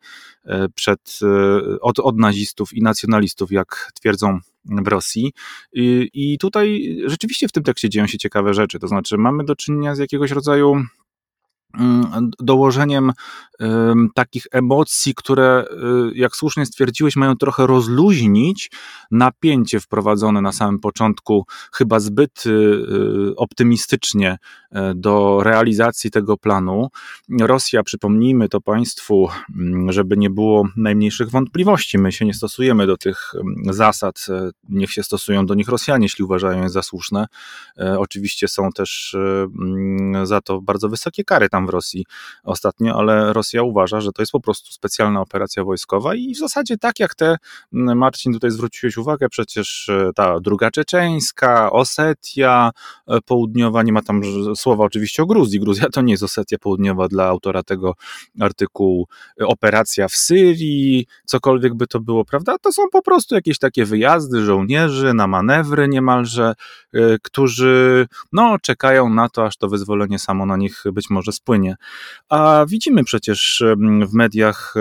e, 0.46 0.70
przed, 0.70 1.20
e, 1.22 1.80
od, 1.80 2.00
od 2.00 2.18
nazistów 2.18 2.74
i 2.74 2.82
nacjonalistów, 2.82 3.52
jak 3.52 3.92
twierdzą 3.96 4.40
w 4.66 4.88
Rosji. 4.88 5.34
I, 5.74 6.10
I 6.14 6.38
tutaj 6.38 6.98
rzeczywiście 7.06 7.48
w 7.48 7.52
tym 7.52 7.64
tekście 7.64 7.90
dzieją 7.90 8.08
się 8.08 8.18
ciekawe 8.18 8.54
rzeczy. 8.54 8.80
To 8.80 8.88
znaczy, 8.88 9.18
mamy 9.18 9.44
do 9.44 9.56
czynienia 9.56 9.96
z 9.96 10.00
jakiegoś 10.00 10.32
rodzaju 10.32 10.84
dołożeniem 12.40 13.12
takich 14.16 14.44
emocji, 14.52 15.14
które, 15.16 15.66
y, 16.12 16.18
jak 16.18 16.36
słusznie 16.36 16.66
stwierdziłeś, 16.66 17.16
mają 17.16 17.36
trochę 17.36 17.68
rozluźnić 17.68 18.72
napięcie 19.12 19.80
wprowadzone 19.80 20.42
na 20.42 20.52
samym 20.52 20.80
początku, 20.80 21.46
chyba 21.74 22.00
zbyt 22.00 22.46
y, 22.46 22.50
y, 22.50 23.36
optymistycznie 23.36 24.38
e, 24.72 24.94
do 24.96 25.44
realizacji 25.44 26.12
tego 26.12 26.38
planu. 26.38 26.90
Rosja, 27.40 27.84
przypomnijmy 27.84 28.50
to 28.50 28.62
Państwu, 28.62 29.30
mm, 29.56 29.92
żeby 29.92 30.18
nie 30.18 30.30
było 30.30 30.68
najmniejszych 30.76 31.30
wątpliwości, 31.30 31.98
my 31.98 32.12
się 32.12 32.26
nie 32.26 32.34
stosujemy 32.34 32.88
do 32.88 32.98
tych 32.98 33.32
mm, 33.36 33.74
zasad, 33.74 34.26
e, 34.30 34.50
niech 34.70 34.92
się 34.92 35.04
stosują 35.04 35.46
do 35.46 35.54
nich 35.56 35.68
Rosjanie, 35.68 36.06
jeśli 36.06 36.24
uważają 36.24 36.64
je 36.64 36.70
za 36.70 36.84
słuszne. 36.84 37.26
E, 37.78 38.00
oczywiście 38.00 38.48
są 38.48 38.70
też 38.72 39.16
za 40.24 40.42
to 40.42 40.62
bardzo 40.62 40.90
wysokie 40.90 41.24
kary 41.24 41.50
tam 41.50 41.61
w 41.66 41.70
Rosji 41.70 42.06
ostatnio, 42.44 42.96
ale 42.96 43.34
Rosja 43.34 43.64
uważa, 43.64 44.02
że 44.02 44.12
to 44.12 44.22
jest 44.22 44.32
po 44.32 44.40
prostu 44.40 44.72
specjalna 44.72 45.22
operacja 45.22 45.64
wojskowa 45.64 46.16
i 46.16 46.34
w 46.36 46.38
zasadzie 46.38 46.78
tak 46.78 47.00
jak 47.00 47.16
te, 47.16 47.38
Marcin, 47.72 48.34
tutaj 48.34 48.52
zwróciłeś 48.52 48.98
uwagę, 48.98 49.30
przecież 49.30 49.90
e, 49.90 50.12
ta 50.16 50.40
druga 50.40 50.72
czeczeńska, 50.72 51.72
Osetia 51.72 52.72
e, 53.08 53.22
południowa, 53.22 53.84
nie 53.84 53.94
ma 53.94 54.02
tam 54.02 54.22
słowa 54.56 54.84
oczywiście 54.84 55.24
o 55.24 55.26
Gruzji, 55.26 55.60
Gruzja 55.60 55.90
to 55.90 56.02
nie 56.02 56.14
jest 56.14 56.24
Osetia 56.24 56.58
południowa 56.58 57.08
dla 57.08 57.26
autora 57.26 57.64
tego 57.64 57.96
artykułu, 58.40 59.08
e, 59.42 59.48
operacja 59.48 60.08
w 60.08 60.16
Syrii, 60.16 61.08
cokolwiek 61.26 61.74
by 61.74 61.88
to 61.88 62.00
było, 62.00 62.26
prawda? 62.26 62.58
To 62.58 62.72
są 62.72 62.84
po 62.92 63.02
prostu 63.02 63.36
jakieś 63.36 63.60
takie 63.60 63.86
wyjazdy 63.86 64.46
żołnierzy 64.46 65.14
na 65.14 65.28
manewry 65.28 65.88
niemalże, 65.88 66.54
którzy 67.24 68.08
no, 68.32 68.58
czekają 68.62 69.10
na 69.10 69.30
to, 69.30 69.46
aż 69.46 69.58
to 69.58 69.68
wyzwolenie 69.68 70.20
samo 70.20 70.46
na 70.46 70.58
nich 70.58 70.84
być 70.94 71.10
może 71.10 71.32
spłynie 71.32 71.51
A 72.30 72.66
widzimy 72.68 73.04
przecież 73.04 73.64
w 74.08 74.14
mediach 74.14 74.74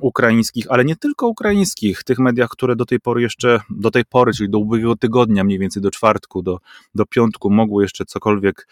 ukraińskich, 0.00 0.66
ale 0.68 0.84
nie 0.84 0.96
tylko 0.96 1.28
ukraińskich, 1.28 2.04
tych 2.04 2.18
mediach, 2.18 2.48
które 2.50 2.76
do 2.76 2.84
tej 2.84 3.00
pory 3.00 3.22
jeszcze, 3.22 3.60
do 3.70 3.90
tej 3.90 4.04
pory, 4.04 4.32
czyli 4.32 4.50
do 4.50 4.58
ubiegłego 4.58 4.96
tygodnia, 4.96 5.44
mniej 5.44 5.58
więcej 5.58 5.82
do 5.82 5.90
czwartku, 5.90 6.42
do, 6.42 6.58
do 6.94 7.06
piątku, 7.06 7.50
mogły 7.50 7.82
jeszcze 7.82 8.04
cokolwiek 8.04 8.68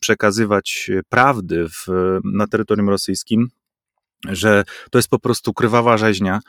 przekazywać 0.00 0.90
prawdy 1.08 1.68
w, 1.68 1.86
na 2.24 2.46
terytorium 2.46 2.88
rosyjskim 2.88 3.48
że 4.28 4.64
to 4.90 4.98
jest 4.98 5.08
po 5.08 5.18
prostu 5.18 5.52
krwawa 5.52 5.96
rzeźnia, 5.96 6.40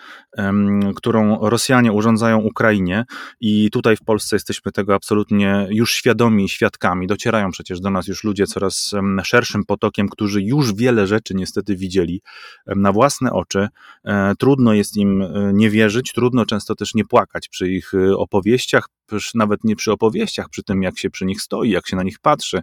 którą 0.95 1.49
Rosjanie 1.49 1.91
urządzają 1.91 2.37
Ukrainie 2.37 3.05
i 3.39 3.69
tutaj 3.71 3.95
w 3.95 4.03
Polsce 4.03 4.35
jesteśmy 4.35 4.71
tego 4.71 4.95
absolutnie 4.95 5.67
już 5.69 5.91
świadomi 5.91 6.49
świadkami. 6.49 7.07
Docierają 7.07 7.51
przecież 7.51 7.79
do 7.79 7.89
nas 7.89 8.07
już 8.07 8.23
ludzie 8.23 8.47
coraz 8.47 8.91
szerszym 9.23 9.65
potokiem, 9.65 10.09
którzy 10.09 10.41
już 10.41 10.73
wiele 10.73 11.07
rzeczy 11.07 11.35
niestety 11.35 11.75
widzieli 11.75 12.21
na 12.67 12.91
własne 12.91 13.31
oczy. 13.31 13.67
E, 14.05 14.33
trudno 14.39 14.73
jest 14.73 14.97
im 14.97 15.21
e, 15.21 15.51
nie 15.53 15.69
wierzyć, 15.69 16.13
trudno 16.13 16.45
często 16.45 16.75
też 16.75 16.95
nie 16.95 17.05
płakać 17.05 17.49
przy 17.49 17.69
ich 17.69 17.93
e, 17.93 18.17
opowieściach, 18.17 18.89
nawet 19.35 19.63
nie 19.63 19.75
przy 19.75 19.91
opowieściach, 19.91 20.49
przy 20.49 20.63
tym 20.63 20.83
jak 20.83 20.99
się 20.99 21.09
przy 21.09 21.25
nich 21.25 21.41
stoi, 21.41 21.69
jak 21.69 21.87
się 21.87 21.95
na 21.95 22.03
nich 22.03 22.19
patrzy. 22.19 22.61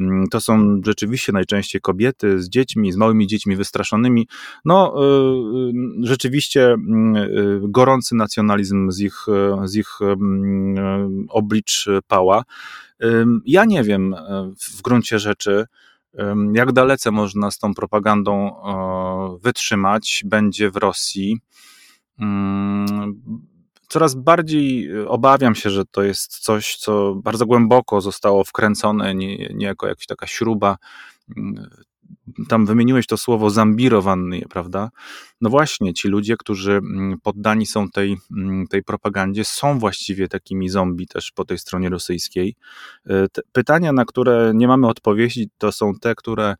Mm, 0.00 0.28
to 0.28 0.40
są 0.40 0.80
rzeczywiście 0.84 1.32
najczęściej 1.32 1.80
kobiety 1.80 2.42
z 2.42 2.48
dziećmi, 2.48 2.92
z 2.92 2.96
małymi 2.96 3.26
dziećmi 3.26 3.56
wystraszonymi. 3.56 4.28
No, 4.64 4.94
y, 4.96 5.70
y, 6.02 6.06
rzeczywiście 6.06 6.66
mm, 6.66 7.16
y, 7.16 7.60
gorący 7.62 8.14
nacjonalizm 8.14 8.90
z 8.90 9.00
ich, 9.00 9.26
z 9.64 9.76
ich 9.76 9.98
mm, 10.02 11.26
oblicz 11.28 11.88
pała. 12.06 12.42
Ja 13.44 13.64
nie 13.64 13.82
wiem 13.82 14.14
w 14.60 14.82
gruncie 14.82 15.18
rzeczy, 15.18 15.64
jak 16.52 16.72
dalece 16.72 17.10
można 17.10 17.50
z 17.50 17.58
tą 17.58 17.74
propagandą 17.74 18.50
wytrzymać, 19.42 20.22
będzie 20.26 20.70
w 20.70 20.76
Rosji 20.76 21.38
coraz 23.90 24.14
bardziej 24.14 24.90
y, 24.96 25.08
obawiam 25.08 25.54
się, 25.54 25.70
że 25.70 25.84
to 25.84 26.02
jest 26.02 26.38
coś, 26.38 26.76
co 26.76 27.14
bardzo 27.14 27.46
głęboko 27.46 28.00
zostało 28.00 28.44
wkręcone, 28.44 29.14
nie, 29.14 29.48
nie 29.54 29.66
jako 29.66 29.86
jakaś 29.86 30.06
taka 30.06 30.26
śruba. 30.26 30.76
Mm, 32.38 32.46
tam 32.48 32.66
wymieniłeś 32.66 33.06
to 33.06 33.16
słowo 33.16 33.50
zambirowanny, 33.50 34.42
prawda? 34.50 34.90
No 35.40 35.50
właśnie, 35.50 35.94
ci 35.94 36.08
ludzie, 36.08 36.36
którzy 36.36 36.72
mm, 36.72 37.20
poddani 37.22 37.66
są 37.66 37.88
tej, 37.88 38.16
mm, 38.36 38.66
tej 38.66 38.82
propagandzie, 38.82 39.44
są 39.44 39.78
właściwie 39.78 40.28
takimi 40.28 40.68
zombie 40.68 41.06
też 41.06 41.32
po 41.32 41.44
tej 41.44 41.58
stronie 41.58 41.88
rosyjskiej. 41.88 42.54
Te 43.32 43.42
pytania, 43.52 43.92
na 43.92 44.04
które 44.04 44.52
nie 44.54 44.68
mamy 44.68 44.86
odpowiedzi, 44.88 45.48
to 45.58 45.72
są 45.72 45.92
te, 45.94 46.14
które 46.14 46.54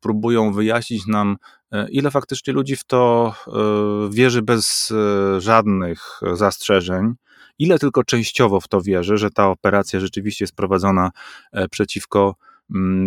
próbują 0.00 0.52
wyjaśnić 0.52 1.06
nam 1.06 1.36
E, 1.74 1.86
ile 1.90 2.10
faktycznie 2.10 2.52
ludzi 2.52 2.76
w 2.76 2.84
to 2.84 3.34
e, 3.46 3.50
wierzy 4.10 4.42
bez 4.42 4.90
e, 4.90 5.40
żadnych 5.40 6.20
zastrzeżeń, 6.34 7.14
Ile 7.58 7.78
tylko 7.78 8.04
częściowo 8.04 8.60
w 8.60 8.68
to 8.68 8.80
wierzy, 8.80 9.18
że 9.18 9.30
ta 9.30 9.48
operacja 9.48 10.00
rzeczywiście 10.00 10.42
jest 10.44 10.56
prowadzona 10.56 11.10
e, 11.52 11.68
przeciwko 11.68 12.20
mm, 12.20 12.34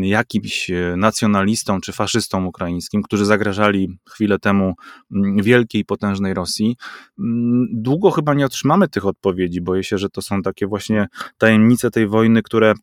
jakimś 0.02 0.70
e, 0.70 0.96
nacjonalistom 0.98 1.82
czy 1.82 1.94
faszystom 1.94 2.48
ukraińskim, 2.48 3.02
którzy 3.04 3.26
zagrażali 3.26 4.00
chwilę 4.10 4.40
temu 4.40 4.74
mm, 5.16 5.44
wielkiej, 5.44 5.86
potężnej 5.86 6.34
Rosji. 6.34 6.76
Mm, 7.20 7.68
długo 7.74 8.12
chyba 8.12 8.34
nie 8.34 8.46
otrzymamy 8.46 8.88
tych 8.88 9.06
odpowiedzi. 9.06 9.62
Boję 9.62 9.84
się, 9.84 9.98
że 9.98 10.10
to 10.10 10.22
są 10.22 10.42
takie 10.42 10.68
właśnie 10.68 11.08
tajemnice 11.38 11.92
tej 11.92 12.08
wojny, 12.08 12.44
które 12.44 12.74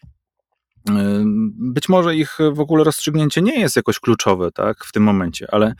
być 1.56 1.88
może 1.88 2.16
ich 2.16 2.38
w 2.52 2.60
ogóle 2.60 2.84
rozstrzygnięcie 2.84 3.42
nie 3.42 3.60
jest 3.60 3.76
jakoś 3.76 3.98
kluczowe 3.98 4.52
tak, 4.52 4.84
w 4.84 4.92
tym 4.92 5.02
momencie, 5.02 5.46
ale 5.52 5.74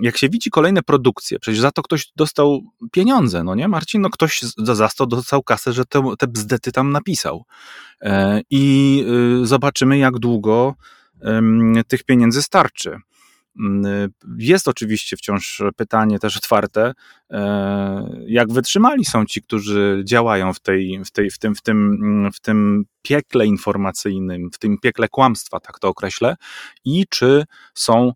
jak 0.00 0.16
się 0.16 0.28
widzi 0.28 0.50
kolejne 0.50 0.82
produkcje, 0.82 1.38
przecież 1.38 1.60
za 1.60 1.70
to 1.70 1.82
ktoś 1.82 2.12
dostał 2.16 2.60
pieniądze, 2.92 3.44
no 3.44 3.54
nie 3.54 3.68
Marcin? 3.68 4.00
No 4.02 4.10
ktoś 4.10 4.40
za 4.56 4.88
to 4.88 5.06
dostał 5.06 5.42
kasę, 5.42 5.72
że 5.72 5.84
te, 5.84 6.02
te 6.18 6.26
bzdety 6.26 6.72
tam 6.72 6.92
napisał. 6.92 7.44
E, 8.02 8.40
I 8.50 9.04
y, 9.42 9.46
zobaczymy, 9.46 9.98
jak 9.98 10.18
długo 10.18 10.74
tych 11.88 12.04
pieniędzy 12.04 12.42
starczy. 12.42 12.96
Mm, 13.58 14.10
jest 14.38 14.68
oczywiście 14.68 15.16
wciąż 15.16 15.62
pytanie 15.76 16.18
też 16.18 16.36
otwarte, 16.36 16.92
e, 17.30 18.10
jak 18.26 18.52
wytrzymali 18.52 19.04
są 19.04 19.24
ci, 19.26 19.42
którzy 19.42 20.02
działają 20.04 20.52
w, 20.52 20.60
tej, 20.60 21.04
w, 21.04 21.10
tej, 21.10 21.30
w, 21.30 21.38
tym, 21.38 21.54
w, 21.54 21.62
tym, 21.62 22.30
w 22.34 22.40
tym 22.40 22.84
piekle 23.02 23.46
informacyjnym, 23.46 24.50
w 24.52 24.58
tym 24.58 24.78
piekle 24.78 25.08
kłamstwa, 25.08 25.60
tak 25.60 25.78
to 25.78 25.88
określę, 25.88 26.36
i 26.84 27.04
czy 27.10 27.44
są 27.74 28.12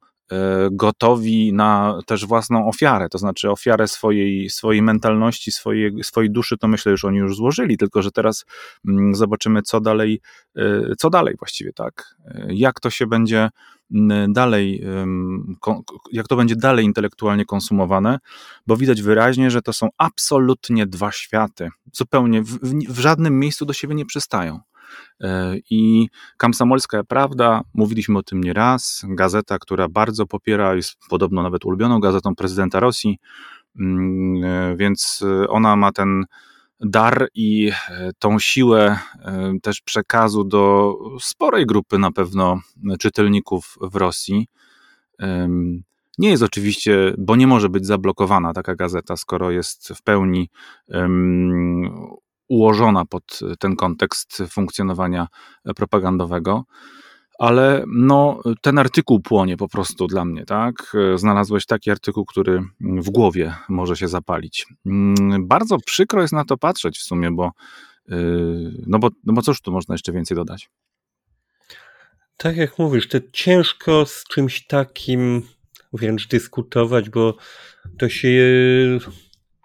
gotowi 0.70 1.52
na 1.52 1.98
też 2.06 2.26
własną 2.26 2.68
ofiarę, 2.68 3.08
to 3.08 3.18
znaczy 3.18 3.50
ofiarę 3.50 3.88
swojej, 3.88 4.50
swojej 4.50 4.82
mentalności, 4.82 5.52
swojej, 5.52 6.04
swojej 6.04 6.30
duszy, 6.30 6.58
to 6.58 6.68
myślę, 6.68 6.96
że 6.96 7.08
oni 7.08 7.18
już 7.18 7.36
złożyli, 7.36 7.78
tylko 7.78 8.02
że 8.02 8.10
teraz 8.10 8.44
mm, 8.88 9.14
zobaczymy, 9.14 9.62
co 9.62 9.80
dalej, 9.80 10.20
e, 10.56 10.96
co 10.98 11.10
dalej 11.10 11.34
właściwie, 11.38 11.72
tak? 11.72 12.16
Jak 12.48 12.80
to 12.80 12.90
się 12.90 13.06
będzie 13.06 13.50
dalej, 14.28 14.84
jak 16.12 16.28
to 16.28 16.36
będzie 16.36 16.56
dalej 16.56 16.84
intelektualnie 16.84 17.44
konsumowane, 17.44 18.18
bo 18.66 18.76
widać 18.76 19.02
wyraźnie, 19.02 19.50
że 19.50 19.62
to 19.62 19.72
są 19.72 19.88
absolutnie 19.98 20.86
dwa 20.86 21.12
światy. 21.12 21.68
Zupełnie 21.92 22.42
w, 22.42 22.58
w 22.88 22.98
żadnym 22.98 23.38
miejscu 23.38 23.66
do 23.66 23.72
siebie 23.72 23.94
nie 23.94 24.06
przystają. 24.06 24.60
E, 25.20 25.54
I 25.70 26.08
Kamsamolska 26.36 27.04
Prawda, 27.04 27.60
mówiliśmy 27.74 28.18
o 28.18 28.22
tym 28.22 28.44
nieraz, 28.44 29.04
gazeta, 29.08 29.58
która 29.58 29.88
bardzo 29.88 30.26
popiera, 30.26 30.74
jest 30.74 30.96
podobno 31.10 31.42
nawet 31.42 31.64
ulubioną 31.64 32.00
gazetą 32.00 32.34
prezydenta 32.34 32.80
Rosji, 32.80 33.18
mm, 33.80 34.44
e, 34.44 34.76
więc 34.76 35.24
ona 35.48 35.76
ma 35.76 35.92
ten 35.92 36.24
dar 36.82 37.28
i 37.34 37.70
e, 37.90 38.10
tą 38.18 38.38
siłę 38.38 38.98
e, 39.18 39.52
też 39.62 39.80
przekazu 39.80 40.44
do 40.44 40.94
sporej 41.20 41.66
grupy 41.66 41.98
na 41.98 42.12
pewno 42.12 42.60
czytelników 43.00 43.76
w 43.80 43.96
Rosji. 43.96 44.48
Nie 46.18 46.30
jest 46.30 46.42
oczywiście, 46.42 47.14
bo 47.18 47.36
nie 47.36 47.46
może 47.46 47.68
być 47.68 47.86
zablokowana 47.86 48.52
taka 48.52 48.74
gazeta, 48.74 49.16
skoro 49.16 49.50
jest 49.50 49.88
w 49.88 50.02
pełni 50.02 50.50
ułożona 52.52 53.04
pod 53.04 53.40
ten 53.58 53.76
kontekst 53.76 54.42
funkcjonowania 54.50 55.26
propagandowego 55.76 56.64
ale 57.38 57.84
no, 57.86 58.40
ten 58.60 58.78
artykuł 58.78 59.20
płonie 59.20 59.56
po 59.56 59.68
prostu 59.68 60.06
dla 60.06 60.24
mnie, 60.24 60.44
tak? 60.44 60.74
Znalazłeś 61.16 61.66
taki 61.66 61.90
artykuł, 61.90 62.24
który 62.24 62.62
w 62.80 63.10
głowie 63.10 63.54
może 63.68 63.96
się 63.96 64.08
zapalić. 64.08 64.66
Mm, 64.86 65.48
bardzo 65.48 65.78
przykro 65.86 66.22
jest 66.22 66.32
na 66.32 66.44
to 66.44 66.56
patrzeć 66.56 66.98
w 66.98 67.02
sumie, 67.02 67.30
bo 67.30 67.50
no 68.86 68.98
bo, 68.98 69.10
no 69.24 69.32
bo 69.32 69.42
cóż 69.42 69.60
tu 69.60 69.72
można 69.72 69.94
jeszcze 69.94 70.12
więcej 70.12 70.36
dodać? 70.36 70.70
Tak 72.36 72.56
jak 72.56 72.78
mówisz, 72.78 73.08
to 73.08 73.18
ciężko 73.32 74.06
z 74.06 74.24
czymś 74.24 74.66
takim 74.66 75.42
wręcz 75.92 76.28
dyskutować, 76.28 77.10
bo 77.10 77.36
to 77.98 78.08
się. 78.08 78.30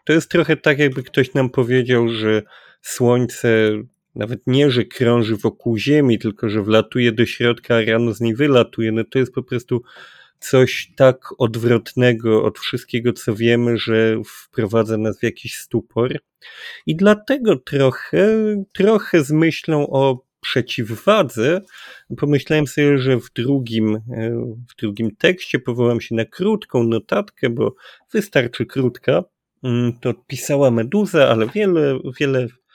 To 0.05 0.13
jest 0.13 0.31
trochę 0.31 0.57
tak, 0.57 0.79
jakby 0.79 1.03
ktoś 1.03 1.33
nam 1.33 1.49
powiedział, 1.49 2.09
że 2.09 2.43
Słońce 2.87 3.71
nawet 4.15 4.47
nie, 4.47 4.71
że 4.71 4.85
krąży 4.85 5.35
wokół 5.35 5.77
Ziemi, 5.77 6.19
tylko 6.19 6.49
że 6.49 6.63
wlatuje 6.63 7.11
do 7.11 7.25
środka, 7.25 7.75
a 7.75 7.85
rano 7.85 8.13
z 8.13 8.21
niej 8.21 8.35
wylatuje. 8.35 8.91
No 8.91 9.03
to 9.03 9.19
jest 9.19 9.33
po 9.33 9.43
prostu 9.43 9.81
coś 10.39 10.91
tak 10.95 11.17
odwrotnego 11.37 12.43
od 12.43 12.59
wszystkiego, 12.59 13.13
co 13.13 13.35
wiemy, 13.35 13.77
że 13.77 14.21
wprowadza 14.25 14.97
nas 14.97 15.19
w 15.19 15.23
jakiś 15.23 15.57
stupor. 15.57 16.19
I 16.85 16.95
dlatego 16.95 17.55
trochę, 17.55 18.37
trochę 18.73 19.23
z 19.23 19.31
myślą 19.31 19.89
o 19.89 20.23
przeciwwadze, 20.41 21.61
pomyślałem 22.17 22.67
sobie, 22.67 22.97
że 22.97 23.19
w 23.19 23.33
drugim, 23.33 24.01
w 24.69 24.75
drugim 24.81 25.15
tekście 25.15 25.59
powołam 25.59 26.01
się 26.01 26.15
na 26.15 26.25
krótką 26.25 26.83
notatkę, 26.83 27.49
bo 27.49 27.75
wystarczy 28.13 28.65
krótka. 28.65 29.23
Mm, 29.63 29.93
to 29.99 30.13
pisała 30.13 30.71
Meduza, 30.71 31.29
ale 31.29 31.47
wiele, 31.47 31.99
wiele 32.19 32.47
E, 32.47 32.66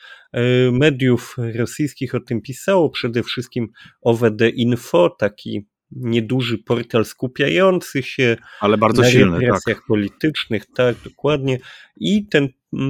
mediów 0.72 1.36
rosyjskich 1.54 2.14
o 2.14 2.20
tym 2.20 2.40
pisało, 2.40 2.90
przede 2.90 3.22
wszystkim 3.22 3.68
OWD 4.02 4.48
Info, 4.54 5.10
taki 5.10 5.66
nieduży 5.90 6.58
portal 6.58 7.04
skupiający 7.04 8.02
się 8.02 8.36
Ale 8.60 8.78
bardzo 8.78 9.02
na 9.02 9.10
silny, 9.10 9.38
represjach 9.38 9.76
tak. 9.76 9.86
politycznych, 9.86 10.66
tak, 10.74 10.96
dokładnie. 11.04 11.58
I 11.96 12.26
ten 12.26 12.48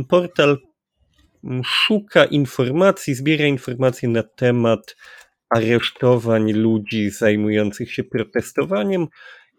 portal 0.08 0.58
szuka 1.64 2.24
informacji, 2.24 3.14
zbiera 3.14 3.46
informacje 3.46 4.08
na 4.08 4.22
temat 4.22 4.96
aresztowań 5.50 6.52
ludzi 6.52 7.10
zajmujących 7.10 7.92
się 7.92 8.04
protestowaniem 8.04 9.06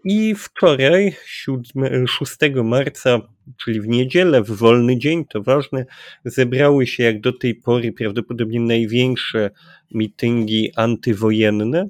i 0.04 0.36
wczoraj, 0.36 1.16
7, 1.26 2.08
6 2.08 2.36
marca, 2.64 3.22
czyli 3.64 3.82
w 3.82 3.88
niedzielę, 3.88 4.44
w 4.44 4.52
wolny 4.52 4.98
dzień, 4.98 5.26
to 5.26 5.44
ważne, 5.44 5.86
zebrały 6.26 6.88
się 6.88 7.04
jak 7.04 7.22
do 7.22 7.34
tej 7.34 7.56
pory 7.56 7.92
prawdopodobnie 7.92 8.60
największe 8.60 9.50
mityngi 9.92 10.72
antywojenne, 10.76 11.90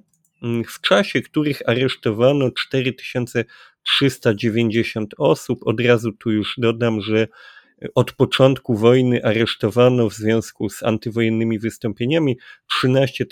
w 0.67 0.81
czasie 0.81 1.21
których 1.21 1.61
aresztowano 1.65 2.51
4390 2.51 5.13
osób. 5.17 5.59
Od 5.65 5.81
razu 5.81 6.11
tu 6.11 6.31
już 6.31 6.55
dodam, 6.57 7.01
że 7.01 7.27
od 7.95 8.11
początku 8.11 8.75
wojny 8.75 9.23
aresztowano 9.23 10.09
w 10.09 10.13
związku 10.13 10.69
z 10.69 10.83
antywojennymi 10.83 11.59
wystąpieniami 11.59 12.37
13 12.69 13.25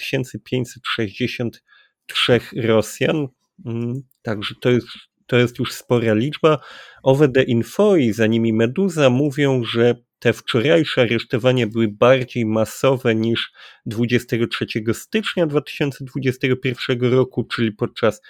563 0.43 2.39
Rosjan. 2.55 3.27
Mm, 3.65 4.01
także 4.21 4.55
to 4.61 4.69
jest, 4.69 4.87
to 5.27 5.37
jest 5.37 5.59
już 5.59 5.73
spora 5.73 6.13
liczba. 6.13 6.59
OWD 7.03 7.43
Info 7.47 7.95
i 7.95 8.13
za 8.13 8.27
nimi 8.27 8.53
Meduza 8.53 9.09
mówią, 9.09 9.63
że 9.63 9.95
te 10.19 10.33
wczorajsze 10.33 11.01
aresztowania 11.01 11.67
były 11.67 11.87
bardziej 11.87 12.45
masowe 12.45 13.15
niż 13.15 13.51
23 13.85 14.65
stycznia 14.93 15.47
2021 15.47 17.13
roku, 17.13 17.43
czyli 17.43 17.71
podczas 17.71 18.21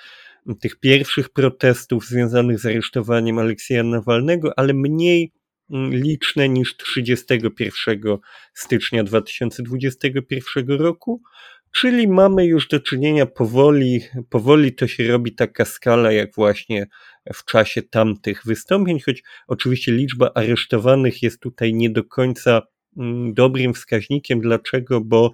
tych 0.59 0.79
pierwszych 0.79 1.29
protestów 1.29 2.05
związanych 2.05 2.59
z 2.59 2.65
aresztowaniem 2.65 3.39
Aleksieja 3.39 3.83
Nawalnego, 3.83 4.59
ale 4.59 4.73
mniej 4.73 5.33
mm, 5.69 5.93
liczne 5.93 6.49
niż 6.49 6.77
31 6.77 8.01
stycznia 8.53 9.03
2021 9.03 10.69
roku. 10.69 11.21
Czyli 11.71 12.07
mamy 12.07 12.45
już 12.45 12.67
do 12.67 12.79
czynienia 12.79 13.25
powoli, 13.25 14.01
powoli 14.29 14.75
to 14.75 14.87
się 14.87 15.07
robi 15.07 15.35
taka 15.35 15.65
skala, 15.65 16.11
jak 16.11 16.35
właśnie 16.35 16.87
w 17.33 17.45
czasie 17.45 17.81
tamtych 17.81 18.41
wystąpień, 18.45 18.99
choć 18.99 19.23
oczywiście 19.47 19.91
liczba 19.91 20.31
aresztowanych 20.35 21.23
jest 21.23 21.39
tutaj 21.39 21.73
nie 21.73 21.89
do 21.89 22.03
końca 22.03 22.61
mm, 22.97 23.33
dobrym 23.33 23.73
wskaźnikiem. 23.73 24.41
Dlaczego? 24.41 25.01
Bo 25.01 25.33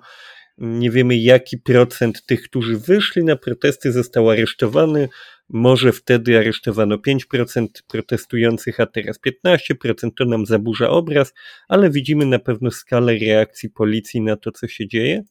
nie 0.58 0.92
wiemy, 0.92 1.18
jaki 1.18 1.58
procent 1.58 2.26
tych, 2.26 2.42
którzy 2.42 2.78
wyszli 2.78 3.24
na 3.24 3.36
protesty, 3.36 3.92
został 3.92 4.30
aresztowany. 4.30 5.10
Może 5.50 5.92
wtedy 5.92 6.38
aresztowano 6.38 6.96
5% 6.96 7.68
protestujących, 7.88 8.80
a 8.80 8.86
teraz 8.86 9.20
15%. 9.48 10.10
To 10.18 10.26
nam 10.26 10.46
zaburza 10.46 10.90
obraz, 10.90 11.34
ale 11.68 11.90
widzimy 11.90 12.26
na 12.26 12.40
pewno 12.40 12.72
skalę 12.72 13.18
reakcji 13.18 13.70
policji 13.70 14.22
na 14.22 14.38
to, 14.38 14.52
co 14.52 14.68
się 14.68 14.88
dzieje. 14.88 15.24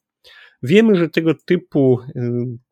Wiemy, 0.63 0.97
że 0.97 1.09
tego 1.09 1.35
typu 1.47 2.01
y, 2.01 2.23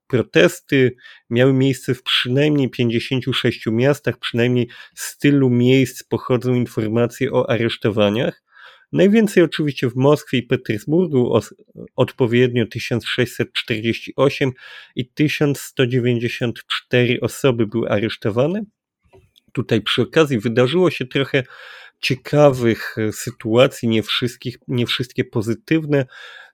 protesty 0.06 0.96
miały 1.30 1.52
miejsce 1.52 1.94
w 1.94 2.02
przynajmniej 2.02 2.70
56 2.70 3.66
miastach, 3.66 4.18
przynajmniej 4.18 4.68
z 4.94 5.18
tylu 5.18 5.50
miejsc 5.50 6.02
pochodzą 6.02 6.54
informacje 6.54 7.32
o 7.32 7.50
aresztowaniach. 7.50 8.42
Najwięcej 8.92 9.42
oczywiście 9.42 9.88
w 9.88 9.96
Moskwie 9.96 10.38
i 10.38 10.42
Petersburgu, 10.42 11.40
odpowiednio 11.96 12.66
1648 12.66 14.52
i 14.96 15.08
1194 15.08 17.20
osoby 17.20 17.66
były 17.66 17.88
aresztowane. 17.88 18.62
Tutaj 19.52 19.80
przy 19.80 20.02
okazji 20.02 20.38
wydarzyło 20.38 20.90
się 20.90 21.06
trochę 21.06 21.42
ciekawych 22.04 22.96
e, 22.98 23.12
sytuacji, 23.12 23.88
nie, 23.88 24.02
wszystkich, 24.02 24.58
nie 24.68 24.86
wszystkie 24.86 25.24
pozytywne. 25.24 26.06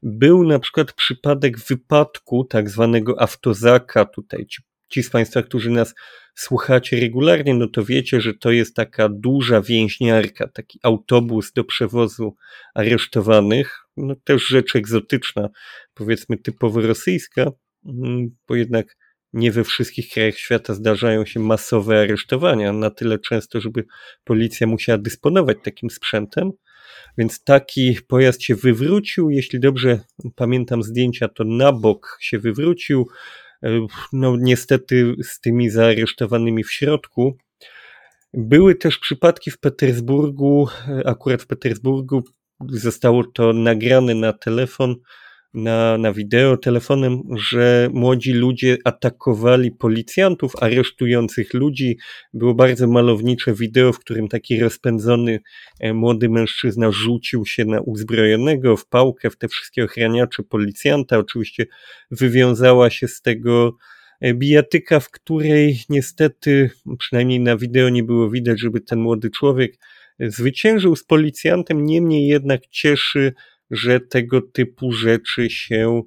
Był 0.03 0.45
na 0.45 0.59
przykład 0.59 0.93
przypadek 0.93 1.59
wypadku 1.59 2.45
tak 2.45 2.71
zwanego 2.71 3.23
aftozaka 3.23 4.05
tutaj. 4.05 4.47
Ci, 4.47 4.63
ci 4.89 5.03
z 5.03 5.11
Państwa, 5.11 5.43
którzy 5.43 5.71
nas 5.71 5.95
słuchacie 6.35 7.01
regularnie, 7.01 7.55
no 7.55 7.69
to 7.69 7.85
wiecie, 7.85 8.21
że 8.21 8.35
to 8.35 8.51
jest 8.51 8.77
taka 8.77 9.09
duża 9.09 9.61
więźniarka, 9.61 10.49
taki 10.49 10.79
autobus 10.83 11.53
do 11.53 11.65
przewozu 11.65 12.37
aresztowanych. 12.75 13.79
No 13.97 14.15
też 14.25 14.47
rzecz 14.47 14.77
egzotyczna, 14.77 15.49
powiedzmy 15.95 16.37
typowo 16.37 16.81
rosyjska, 16.81 17.51
mm, 17.87 18.37
bo 18.49 18.55
jednak 18.55 18.97
nie 19.33 19.53
we 19.53 19.64
wszystkich 19.64 20.09
krajach 20.09 20.38
świata 20.38 20.75
zdarzają 20.75 21.27
się 21.27 21.40
masowe 21.40 22.01
aresztowania 22.01 22.73
na 22.73 22.90
tyle 22.90 23.19
często, 23.19 23.61
żeby 23.61 23.85
policja 24.25 24.66
musiała 24.66 24.99
dysponować 24.99 25.59
takim 25.62 25.90
sprzętem. 25.90 26.51
Więc 27.19 27.45
taki 27.45 27.97
pojazd 28.09 28.43
się 28.43 28.55
wywrócił. 28.55 29.31
Jeśli 29.31 29.61
dobrze 29.61 30.01
pamiętam 30.37 30.83
zdjęcia, 30.83 31.29
to 31.29 31.45
na 31.45 31.73
bok 31.73 32.19
się 32.21 32.38
wywrócił. 32.38 33.09
No, 34.12 34.37
niestety 34.38 35.14
z 35.23 35.40
tymi 35.40 35.71
zaaresztowanymi 35.71 36.64
w 36.64 36.73
środku. 36.73 37.37
Były 38.35 38.75
też 38.75 38.99
przypadki 38.99 39.51
w 39.51 39.59
Petersburgu, 39.59 40.69
akurat 41.05 41.43
w 41.43 41.47
Petersburgu 41.47 42.23
zostało 42.69 43.25
to 43.25 43.53
nagrane 43.53 44.14
na 44.14 44.33
telefon 44.33 44.97
na, 45.55 45.99
na 45.99 46.13
wideo 46.13 46.57
telefonem, 46.57 47.23
że 47.51 47.89
młodzi 47.93 48.33
ludzie 48.33 48.79
atakowali 48.85 49.73
policjantów 49.73 50.53
aresztujących 50.61 51.55
ludzi. 51.55 51.99
Było 52.35 52.55
bardzo 52.55 52.87
malownicze 52.87 53.55
wideo, 53.55 53.93
w 53.93 53.99
którym 53.99 54.29
taki 54.29 54.61
rozpędzony 54.61 55.41
e, 55.81 55.95
młody 55.95 56.29
mężczyzna 56.29 56.93
rzucił 56.93 57.47
się 57.47 57.65
na 57.65 57.81
uzbrojonego 57.81 58.77
w 58.77 58.87
pałkę, 58.87 59.31
w 59.31 59.37
te 59.37 59.49
wszystkie 59.49 59.85
ochraniacze 59.85 60.43
policjanta. 60.43 61.19
Oczywiście 61.19 61.67
wywiązała 62.11 62.91
się 62.91 63.09
z 63.09 63.23
tego 63.23 63.77
e, 64.21 64.35
bijatyka, 64.35 65.01
w 65.01 65.11
której 65.11 65.81
niestety, 65.89 66.71
przynajmniej 66.99 67.41
na 67.41 67.57
wideo 67.57 67.89
nie 67.89 68.03
było 68.03 68.31
widać, 68.31 68.61
żeby 68.61 68.81
ten 68.81 69.01
młody 69.01 69.31
człowiek 69.31 69.79
e, 70.19 70.31
zwyciężył 70.31 70.97
z 70.97 71.05
policjantem, 71.05 71.85
niemniej 71.85 72.27
jednak 72.27 72.61
cieszy 72.67 73.33
że 73.71 74.01
tego 74.01 74.43
typu 74.43 74.93
rzeczy 74.93 75.51
się 75.51 76.03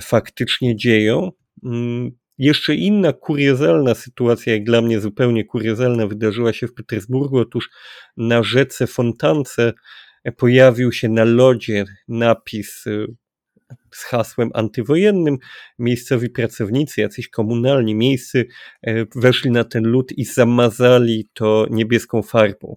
faktycznie 0.00 0.76
dzieją. 0.76 1.30
Mm, 1.64 2.10
jeszcze 2.38 2.74
inna 2.74 3.12
kuriozalna 3.12 3.94
sytuacja, 3.94 4.52
jak 4.52 4.64
dla 4.64 4.82
mnie 4.82 5.00
zupełnie 5.00 5.44
kuriozalna, 5.44 6.06
wydarzyła 6.06 6.52
się 6.52 6.66
w 6.66 6.74
Petersburgu. 6.74 7.38
Otóż 7.38 7.70
na 8.16 8.42
rzece 8.42 8.86
Fontance 8.86 9.72
pojawił 10.36 10.92
się 10.92 11.08
na 11.08 11.24
lodzie 11.24 11.84
napis 12.08 12.86
y, 12.86 13.06
z 13.94 14.04
hasłem 14.04 14.50
antywojennym. 14.54 15.38
Miejscowi 15.78 16.30
pracownicy, 16.30 17.00
jacyś 17.00 17.28
komunalni 17.28 17.94
miejscy, 17.94 18.46
weszli 19.16 19.50
na 19.50 19.64
ten 19.64 19.84
lód 19.84 20.12
i 20.12 20.24
zamazali 20.24 21.28
to 21.32 21.66
niebieską 21.70 22.22
farbą. 22.22 22.76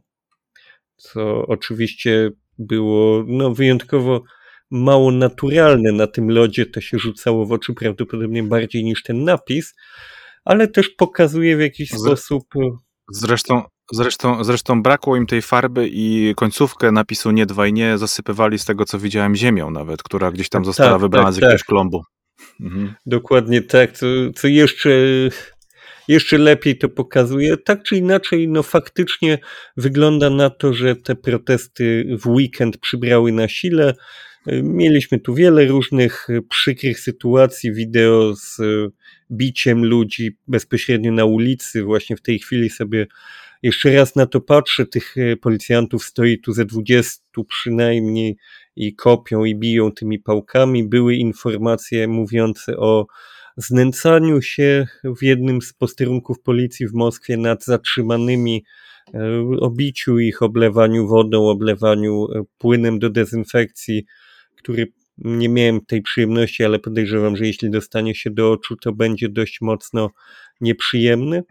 Co 0.96 1.46
oczywiście 1.48 2.32
było 2.58 3.24
no, 3.28 3.54
wyjątkowo 3.54 4.24
mało 4.72 5.12
naturalne 5.12 5.92
na 5.92 6.08
tym 6.08 6.32
lodzie, 6.32 6.66
to 6.66 6.82
się 6.82 7.00
rzucało 7.00 7.46
w 7.46 7.52
oczy 7.52 7.74
prawdopodobnie 7.74 8.44
bardziej 8.44 8.84
niż 8.84 9.04
ten 9.04 9.24
napis, 9.24 9.76
ale 10.46 10.68
też 10.68 10.90
pokazuje 10.90 11.58
w 11.58 11.62
jakiś 11.62 11.90
sposób. 11.90 12.44
E, 12.56 12.60
zresztą, 13.12 13.64
zresztą, 13.92 14.44
zresztą 14.44 14.84
brakło 14.84 15.16
im 15.16 15.26
tej 15.26 15.42
farby 15.42 15.90
i 15.92 16.34
końcówkę 16.36 16.92
napisu 16.92 17.32
nie 17.32 17.46
dwaj 17.46 17.74
nie 17.74 17.98
zasypywali 17.98 18.60
z 18.60 18.66
tego, 18.66 18.86
co 18.86 19.00
widziałem, 19.00 19.36
ziemią 19.36 19.72
nawet, 19.72 20.04
która 20.04 20.32
gdzieś 20.32 20.50
tam 20.50 20.66
została 20.66 20.92
tak, 20.92 21.02
wybrana 21.02 21.28
tak, 21.28 21.34
z 21.34 21.38
jakiegoś 21.38 21.62
tak. 21.62 21.68
klombu. 21.68 22.02
Mhm. 22.62 22.94
Dokładnie 23.06 23.62
tak, 23.62 23.92
co, 23.92 24.06
co 24.36 24.48
jeszcze 24.48 24.90
jeszcze 26.08 26.38
lepiej 26.38 26.78
to 26.78 26.90
pokazuje. 26.90 27.58
Tak 27.58 27.84
czy 27.84 27.98
inaczej, 27.98 28.48
no 28.48 28.64
faktycznie 28.64 29.38
wygląda 29.78 30.30
na 30.30 30.50
to, 30.50 30.74
że 30.74 30.96
te 30.96 31.16
protesty 31.16 32.06
w 32.22 32.28
weekend 32.28 32.78
przybrały 32.78 33.32
na 33.32 33.48
sile. 33.48 33.94
Mieliśmy 34.64 35.20
tu 35.20 35.34
wiele 35.34 35.66
różnych 35.66 36.28
przykrych 36.50 37.00
sytuacji, 37.00 37.74
wideo 37.74 38.36
z 38.36 38.58
biciem 39.32 39.86
ludzi 39.86 40.38
bezpośrednio 40.48 41.12
na 41.12 41.26
ulicy. 41.26 41.84
Właśnie 41.84 42.16
w 42.16 42.22
tej 42.22 42.40
chwili 42.40 42.70
sobie 42.70 43.08
jeszcze 43.64 43.94
raz 43.94 44.16
na 44.16 44.26
to 44.26 44.42
patrzę. 44.42 44.86
Tych 44.86 45.16
policjantów 45.42 46.04
stoi 46.04 46.40
tu 46.40 46.54
ze 46.54 46.66
dwudziestu 46.66 47.44
przynajmniej 47.44 48.38
i 48.76 48.96
kopią 48.96 49.46
i 49.46 49.56
biją 49.56 49.92
tymi 49.92 50.20
pałkami. 50.20 50.90
Były 50.90 51.16
informacje 51.16 52.08
mówiące 52.08 52.78
o 52.78 53.08
znęcaniu 53.58 54.42
się 54.42 54.88
w 55.04 55.24
jednym 55.24 55.62
z 55.62 55.74
posterunków 55.74 56.42
policji 56.42 56.88
w 56.88 56.94
Moskwie 56.94 57.38
nad 57.38 57.66
zatrzymanymi, 57.66 58.66
e, 59.14 59.20
obiciu 59.60 60.20
ich, 60.20 60.42
oblewaniu 60.42 61.08
wodą, 61.08 61.50
oblewaniu 61.50 62.28
e, 62.34 62.44
płynem 62.58 63.00
do 63.00 63.10
dezynfekcji, 63.10 64.06
który 64.58 64.88
nie 65.18 65.50
miałem 65.50 65.86
tej 65.86 66.02
przyjemności, 66.02 66.64
ale 66.64 66.80
podejrzewam, 66.80 67.38
że 67.38 67.46
jeśli 67.46 67.70
dostanie 67.70 68.16
się 68.16 68.32
do 68.32 68.52
oczu, 68.52 68.76
to 68.76 68.94
będzie 68.94 69.30
dość 69.30 69.62
mocno 69.62 70.12
nieprzyjemny. 70.62 71.44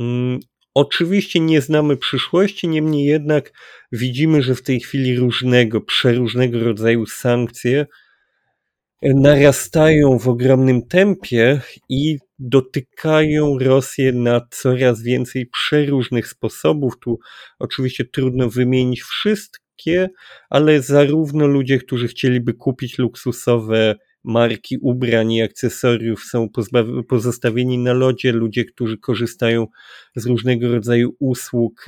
Mm, 0.00 0.40
oczywiście 0.74 1.40
nie 1.40 1.60
znamy 1.60 1.96
przyszłości, 1.96 2.68
niemniej 2.68 3.04
jednak 3.04 3.52
widzimy, 3.92 4.42
że 4.42 4.54
w 4.54 4.62
tej 4.62 4.80
chwili 4.80 5.16
różnego, 5.16 5.80
przeróżnego 5.80 6.58
rodzaju 6.64 7.06
sankcje 7.06 7.86
narastają 9.04 10.18
w 10.18 10.28
ogromnym 10.28 10.86
tempie 10.86 11.60
i 11.88 12.18
dotykają 12.38 13.58
Rosję 13.58 14.12
na 14.12 14.40
coraz 14.50 15.02
więcej 15.02 15.46
przeróżnych 15.46 16.28
sposobów. 16.28 16.94
Tu 17.00 17.18
oczywiście 17.58 18.04
trudno 18.04 18.50
wymienić 18.50 19.02
wszystkie, 19.02 20.08
ale 20.50 20.82
zarówno 20.82 21.46
ludzie, 21.46 21.78
którzy 21.78 22.08
chcieliby 22.08 22.54
kupić 22.54 22.98
luksusowe 22.98 23.94
marki 24.24 24.78
ubrań 24.82 25.32
i 25.32 25.42
akcesoriów 25.42 26.24
są 26.24 26.48
pozostawieni 27.08 27.78
na 27.78 27.92
lodzie, 27.92 28.32
ludzie, 28.32 28.64
którzy 28.64 28.98
korzystają 28.98 29.66
z 30.16 30.26
różnego 30.26 30.72
rodzaju 30.72 31.16
usług 31.18 31.86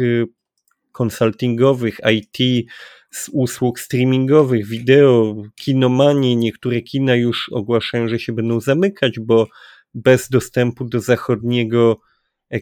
konsultingowych, 0.93 2.01
y, 2.01 2.13
IT, 2.13 2.69
z 3.11 3.29
usług 3.33 3.81
streamingowych, 3.81 4.67
wideo, 4.67 5.43
kinomanii. 5.55 6.37
Niektóre 6.37 6.83
kina 6.83 7.15
już 7.15 7.49
ogłaszają, 7.53 8.09
że 8.09 8.19
się 8.19 8.33
będą 8.33 8.61
zamykać, 8.61 9.21
bo 9.21 9.47
bez 9.95 10.29
dostępu 10.29 10.85
do 10.85 11.01
zachodniego 11.01 12.01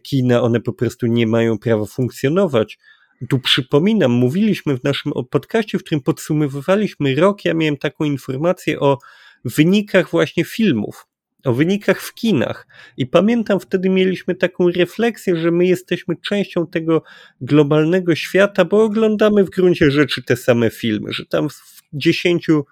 kina 0.03 0.43
one 0.43 0.61
po 0.61 0.73
prostu 0.73 1.07
nie 1.07 1.27
mają 1.27 1.59
prawa 1.59 1.87
funkcjonować. 1.87 2.79
Tu 3.29 3.39
przypominam, 3.39 4.11
mówiliśmy 4.11 4.79
w 4.79 4.85
naszym 4.85 5.13
podcaście, 5.31 5.79
w 5.79 5.85
którym 5.85 6.03
podsumowywaliśmy 6.03 7.15
rok, 7.15 7.45
ja 7.45 7.55
miałem 7.55 7.77
taką 7.77 8.05
informację 8.05 8.81
o 8.81 8.99
wynikach 9.45 10.11
właśnie 10.11 10.45
filmów 10.45 11.07
o 11.45 11.53
wynikach 11.53 12.01
w 12.01 12.15
kinach. 12.15 12.67
I 12.97 13.07
pamiętam, 13.07 13.61
wtedy 13.61 13.91
mieliśmy 13.91 14.35
taką 14.35 14.71
refleksję, 14.71 15.37
że 15.37 15.51
my 15.51 15.67
jesteśmy 15.67 16.17
częścią 16.17 16.67
tego 16.67 17.03
globalnego 17.41 18.15
świata, 18.15 18.65
bo 18.65 18.85
oglądamy 18.85 19.45
w 19.45 19.51
gruncie 19.51 19.91
rzeczy 19.91 20.23
te 20.23 20.37
same 20.37 20.71
filmy, 20.71 21.13
że 21.13 21.27
tam 21.27 21.49
w 21.49 21.83
dziesięciu 21.93 22.65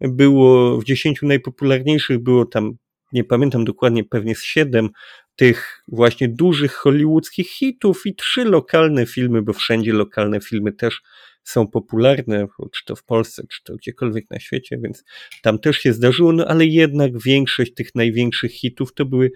było, 0.00 0.78
w 0.78 0.84
dziesięciu 0.84 1.26
najpopularniejszych 1.26 2.18
było 2.18 2.44
tam, 2.44 2.76
nie 3.12 3.24
pamiętam 3.24 3.64
dokładnie, 3.64 4.04
pewnie 4.04 4.34
z 4.34 4.42
siedem 4.42 4.88
tych 5.36 5.82
właśnie 5.88 6.28
dużych 6.28 6.72
hollywoodzkich 6.72 7.50
hitów 7.50 8.06
i 8.06 8.14
trzy 8.14 8.44
lokalne 8.44 9.06
filmy, 9.06 9.42
bo 9.42 9.52
wszędzie 9.52 9.92
lokalne 9.92 10.40
filmy 10.40 10.72
też 10.72 11.02
są 11.48 11.66
popularne, 11.66 12.46
czy 12.72 12.84
to 12.84 12.96
w 12.96 13.04
Polsce, 13.04 13.42
czy 13.48 13.64
to 13.64 13.76
gdziekolwiek 13.76 14.30
na 14.30 14.40
świecie, 14.40 14.78
więc 14.82 15.04
tam 15.42 15.58
też 15.58 15.78
się 15.78 15.92
zdarzyło, 15.92 16.32
no 16.32 16.46
ale 16.46 16.66
jednak 16.66 17.22
większość 17.22 17.74
tych 17.74 17.94
największych 17.94 18.52
hitów 18.52 18.94
to 18.94 19.04
były 19.04 19.30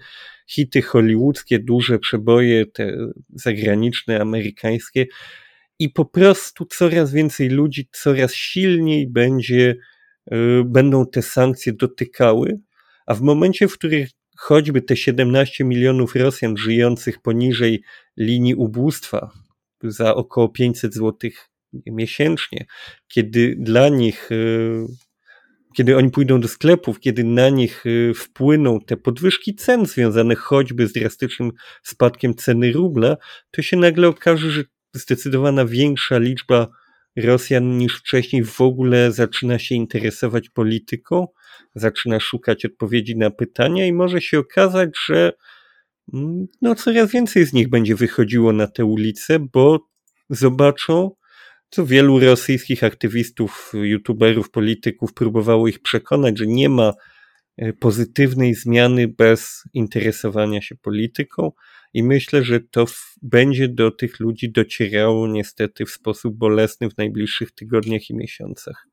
hity 0.47 0.81
hollywoodzkie, 0.81 1.59
duże 1.59 1.99
przeboje, 1.99 2.65
te 2.65 2.97
zagraniczne, 3.29 4.21
amerykańskie. 4.21 5.05
I 5.79 5.89
po 5.89 6.05
prostu 6.05 6.65
coraz 6.65 7.13
więcej 7.13 7.49
ludzi, 7.49 7.89
coraz 7.91 8.33
silniej 8.33 9.07
będzie, 9.07 9.75
y, 10.33 10.35
będą 10.65 11.05
te 11.05 11.21
sankcje 11.21 11.73
dotykały, 11.73 12.59
a 13.05 13.13
w 13.13 13.21
momencie, 13.21 13.67
w 13.67 13.73
którym 13.73 14.05
choćby 14.37 14.81
te 14.81 14.97
17 14.97 15.63
milionów 15.63 16.15
Rosjan 16.15 16.57
żyjących 16.57 17.21
poniżej 17.21 17.83
linii 18.17 18.55
ubóstwa 18.55 19.31
za 19.83 20.15
około 20.15 20.49
500 20.49 20.93
złotych 20.93 21.50
miesięcznie, 21.73 22.65
kiedy 23.07 23.55
dla 23.59 23.89
nich, 23.89 24.31
y, 24.31 24.85
kiedy 25.75 25.97
oni 25.97 26.11
pójdą 26.11 26.41
do 26.41 26.47
sklepów, 26.47 26.99
kiedy 26.99 27.23
na 27.23 27.49
nich 27.49 27.85
y, 27.85 28.13
wpłyną 28.15 28.79
te 28.79 28.97
podwyżki 28.97 29.55
cen 29.55 29.85
związane 29.85 30.35
choćby 30.35 30.87
z 30.87 30.93
drastycznym 30.93 31.51
spadkiem 31.83 32.35
ceny 32.35 32.71
rubla, 32.71 33.17
to 33.51 33.61
się 33.61 33.77
nagle 33.77 34.07
okaże, 34.07 34.51
że 34.51 34.63
zdecydowana 34.93 35.65
większa 35.65 36.17
liczba 36.17 36.67
Rosjan 37.17 37.77
niż 37.77 37.99
wcześniej 37.99 38.43
w 38.43 38.61
ogóle 38.61 39.11
zaczyna 39.11 39.59
się 39.59 39.75
interesować 39.75 40.49
polityką, 40.49 41.27
zaczyna 41.75 42.19
szukać 42.19 42.65
odpowiedzi 42.65 43.17
na 43.17 43.31
pytania 43.31 43.85
i 43.85 43.93
może 43.93 44.21
się 44.21 44.39
okazać, 44.39 44.89
że 45.05 45.33
mm, 46.13 46.47
no, 46.61 46.75
coraz 46.75 47.11
więcej 47.11 47.45
z 47.45 47.53
nich 47.53 47.69
będzie 47.69 47.95
wychodziło 47.95 48.53
na 48.53 48.67
te 48.67 48.85
ulice, 48.85 49.39
bo 49.53 49.79
zobaczą, 50.29 51.11
co 51.71 51.85
wielu 51.85 52.19
rosyjskich 52.19 52.83
aktywistów, 52.83 53.71
youtuberów, 53.73 54.51
polityków 54.51 55.13
próbowało 55.13 55.67
ich 55.67 55.79
przekonać, 55.79 56.37
że 56.37 56.47
nie 56.47 56.69
ma 56.69 56.93
e, 57.57 57.73
pozytywnej 57.73 58.55
zmiany 58.55 59.07
bez 59.07 59.63
interesowania 59.73 60.61
się 60.61 60.75
polityką. 60.75 61.51
I 61.93 62.03
myślę, 62.03 62.43
że 62.43 62.59
to 62.59 62.85
będzie 63.21 63.67
do 63.67 63.91
tych 63.91 64.19
ludzi 64.19 64.51
docierało 64.51 65.27
niestety 65.27 65.85
w 65.85 65.89
sposób 65.89 66.37
bolesny 66.37 66.89
w 66.89 66.97
najbliższych 66.97 67.51
tygodniach 67.51 68.09
i 68.09 68.15
miesiącach. 68.15 68.90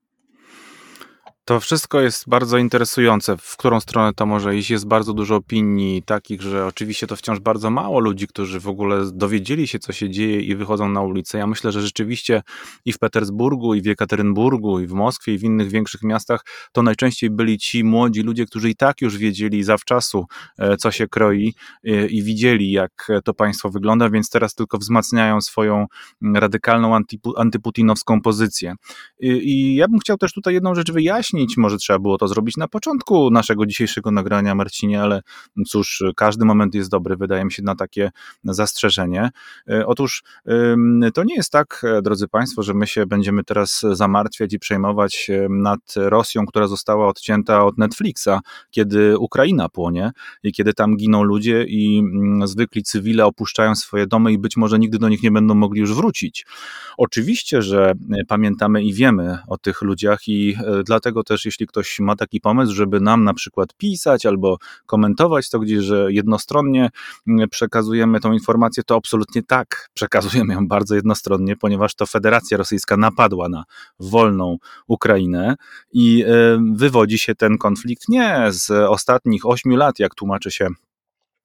To 1.49 1.61
wszystko 1.61 2.01
jest 2.01 2.29
bardzo 2.29 2.59
interesujące, 2.59 3.37
w 3.37 3.57
którą 3.57 3.81
stronę 3.81 4.15
to 4.15 4.27
może 4.27 4.57
iść. 4.57 4.71
Jest 4.71 4.87
bardzo 4.87 5.13
dużo 5.13 5.37
opinii 5.37 6.03
takich, 6.03 6.43
że 6.43 6.67
oczywiście 6.67 7.07
to 7.07 7.17
wciąż 7.17 7.41
bardzo 7.41 7.71
mało 7.71 8.01
ludzi, 8.01 8.27
którzy 8.27 8.61
w 8.61 8.69
ogóle 8.69 9.01
dowiedzieli 9.13 9.69
się, 9.69 9.79
co 9.79 9.93
się 9.93 10.11
dzieje 10.11 10.41
i 10.41 10.57
wychodzą 10.57 10.89
na 10.89 11.01
ulicę. 11.01 11.39
Ja 11.39 11.47
myślę, 11.47 11.73
że 11.73 11.83
rzeczywiście 11.83 12.43
i 12.85 12.93
w 12.93 12.99
Petersburgu, 12.99 13.75
i 13.75 13.83
w 13.83 13.87
Jekaterynburgu, 13.87 14.81
i 14.81 14.87
w 14.87 14.93
Moskwie, 14.93 15.35
i 15.35 15.39
w 15.39 15.43
innych 15.43 15.71
większych 15.71 16.03
miastach 16.03 16.45
to 16.73 16.83
najczęściej 16.83 17.31
byli 17.31 17.59
ci 17.59 17.85
młodzi 17.85 18.23
ludzie, 18.23 18.47
którzy 18.47 18.71
i 18.71 18.77
tak 18.77 19.01
już 19.01 19.19
wiedzieli 19.19 19.63
zawczasu, 19.65 20.27
e, 20.59 20.77
co 20.77 20.91
się 20.91 21.07
kroi 21.07 21.55
e, 21.85 22.07
i 22.07 22.23
widzieli, 22.23 22.71
jak 22.71 23.09
to 23.25 23.35
państwo 23.35 23.71
wygląda, 23.71 24.11
więc 24.11 24.31
teraz 24.31 24.55
tylko 24.55 24.79
wzmacniają 24.79 25.41
swoją 25.41 25.87
radykalną 26.35 26.99
antyputinowską 27.37 28.21
pozycję. 28.21 28.75
I 29.21 29.75
ja 29.75 29.89
bym 29.89 29.99
chciał 29.99 30.17
też 30.17 30.33
tutaj 30.33 30.55
jedną 30.55 30.75
rzecz 30.75 30.93
wyjaśnić, 30.93 31.38
wyjaśnić. 31.39 31.57
Może 31.57 31.77
trzeba 31.77 31.99
było 31.99 32.19
to 32.19 32.29
zrobić 32.29 32.57
na 32.57 32.69
początku 32.69 33.31
naszego 33.31 33.67
dzisiejszego 33.67 34.11
nagrania, 34.11 34.55
Marcinie, 34.55 35.03
ale 35.03 35.23
cóż, 35.67 36.03
każdy 36.17 36.45
moment 36.45 36.75
jest 36.75 36.91
dobry, 36.91 37.17
wydaje 37.17 37.45
mi 37.45 37.53
się, 37.53 37.63
na 37.63 37.75
takie 37.75 38.11
zastrzeżenie. 38.45 39.31
E, 39.71 39.87
otóż 39.87 40.23
to 41.15 41.25
nie 41.25 41.35
jest 41.35 41.53
tak, 41.53 41.85
e, 41.85 42.03
drodzy 42.03 42.29
Państwo, 42.29 42.63
że 42.63 42.75
my 42.75 42.87
się 42.87 43.07
będziemy 43.07 43.45
teraz 43.45 43.83
zamartwiać 43.93 44.53
i 44.53 44.59
przejmować 44.59 45.31
nad 45.51 45.81
Rosją, 45.97 46.47
która 46.47 46.67
została 46.67 47.09
odcięta 47.09 47.65
od 47.65 47.79
Netflixa, 47.79 48.41
kiedy 48.71 49.19
Ukraina 49.19 49.69
płonie 49.69 50.11
i 50.43 50.53
kiedy 50.53 50.75
tam 50.75 50.97
giną 50.97 51.23
ludzie 51.23 51.65
i 51.65 51.99
mm, 51.99 52.49
zwykli 52.49 52.83
cywile 52.83 53.27
opuszczają 53.27 53.75
swoje 53.75 54.07
domy 54.07 54.33
i 54.33 54.39
być 54.39 54.57
może 54.57 54.79
nigdy 54.79 54.99
do 54.99 55.09
nich 55.09 55.23
nie 55.23 55.31
będą 55.31 55.55
mogli 55.55 55.81
już 55.81 55.95
wrócić. 55.95 56.47
Oczywiście, 56.97 57.63
że 57.63 57.91
e, 57.91 58.25
pamiętamy 58.29 58.83
i 58.83 58.95
wiemy 58.95 59.39
o 59.49 59.59
tych 59.59 59.83
ludziach 59.83 60.29
i 60.29 60.57
dlatego 60.85 61.25
też 61.29 61.45
jeśli 61.45 61.67
ktoś 61.67 62.01
ma 62.01 62.17
taki 62.17 62.41
pomysł, 62.41 62.75
żeby 62.75 63.01
nam 63.01 63.25
na 63.25 63.35
przykład 63.35 63.75
pisać 63.75 64.27
albo 64.27 64.59
komentować 64.87 65.51
to 65.51 65.59
gdzieś, 65.59 65.85
że 65.85 66.13
jednostronnie 66.13 66.91
mm, 67.29 67.49
przekazujemy 67.49 68.21
tą 68.21 68.33
informację, 68.33 68.83
to 68.83 68.97
absolutnie 68.97 69.43
tak, 69.43 69.89
przekazujemy 69.95 70.55
ją 70.55 70.69
bardzo 70.69 70.95
jednostronnie, 70.95 71.57
ponieważ 71.57 71.95
to 71.95 72.07
Federacja 72.07 72.57
Rosyjska 72.57 72.97
napadła 72.97 73.49
na 73.49 73.65
wolną 74.01 74.57
Ukrainę 74.87 75.55
i 75.93 76.25
e, 76.25 76.29
wywodzi 76.75 77.19
się 77.19 77.35
ten 77.35 77.59
konflikt 77.59 78.09
nie 78.09 78.47
z 78.51 78.71
ostatnich 78.71 79.47
ośmiu 79.47 79.77
lat, 79.77 79.99
jak 79.99 80.15
tłumaczy 80.15 80.51
się 80.51 80.69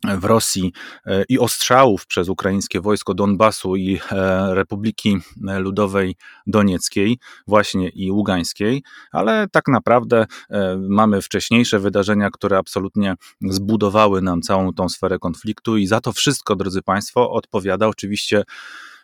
w 0.04 0.24
Rosji 0.24 0.74
e, 1.06 1.24
i 1.30 1.40
ostrzałów 1.40 2.06
przez 2.06 2.30
ukraińskie 2.30 2.82
wojsko 2.82 3.14
Donbasu 3.14 3.76
i 3.76 4.00
e, 4.12 4.56
Republiki 4.56 5.18
Ludowej 5.60 6.16
Donieckiej, 6.48 7.18
właśnie 7.48 7.90
i 7.90 8.12
Ługańskiej, 8.12 8.84
ale 9.12 9.48
tak 9.52 9.68
naprawdę 9.68 10.26
e, 10.50 10.78
mamy 10.90 11.22
wcześniejsze 11.22 11.80
wydarzenia, 11.80 12.30
które 12.30 12.58
absolutnie 12.58 13.16
zbudowały 13.42 14.22
nam 14.22 14.42
całą 14.42 14.74
tą 14.74 14.90
sferę 14.90 15.20
konfliktu 15.20 15.78
i 15.78 15.88
za 15.88 16.02
to 16.02 16.12
wszystko, 16.12 16.56
drodzy 16.56 16.82
Państwo, 16.82 17.32
odpowiada 17.32 17.88
oczywiście 17.88 18.44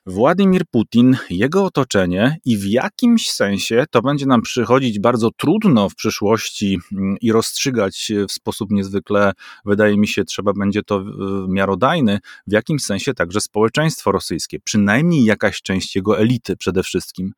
Władimir 0.10 0.66
Putin, 0.72 1.18
jego 1.30 1.66
otoczenie 1.66 2.38
i 2.46 2.58
w 2.58 2.66
jakimś 2.66 3.30
sensie 3.30 3.86
to 3.92 4.02
będzie 4.02 4.26
nam 4.26 4.42
przychodzić 4.42 5.00
bardzo 5.00 5.32
trudno 5.32 5.90
w 5.90 5.96
przyszłości 5.96 6.80
mm, 6.92 7.18
i 7.22 7.32
rozstrzygać 7.32 8.12
w 8.30 8.32
sposób 8.32 8.72
niezwykle, 8.72 9.32
wydaje 9.66 9.98
mi 9.98 10.08
się, 10.08 10.26
trzeba 10.26 10.54
będzie 10.54 10.84
to 10.84 11.04
miarodajny, 11.48 12.20
w 12.48 12.52
jakimś 12.52 12.84
sensie 12.84 13.14
także 13.14 13.42
społeczeństwo 13.42 14.12
rosyjskie, 14.12 14.60
przynajmniej 14.60 15.24
jakaś 15.24 15.62
część 15.62 15.96
jego 15.96 16.20
elity 16.20 16.58
przede 16.58 16.84
wszystkim. 16.84 17.34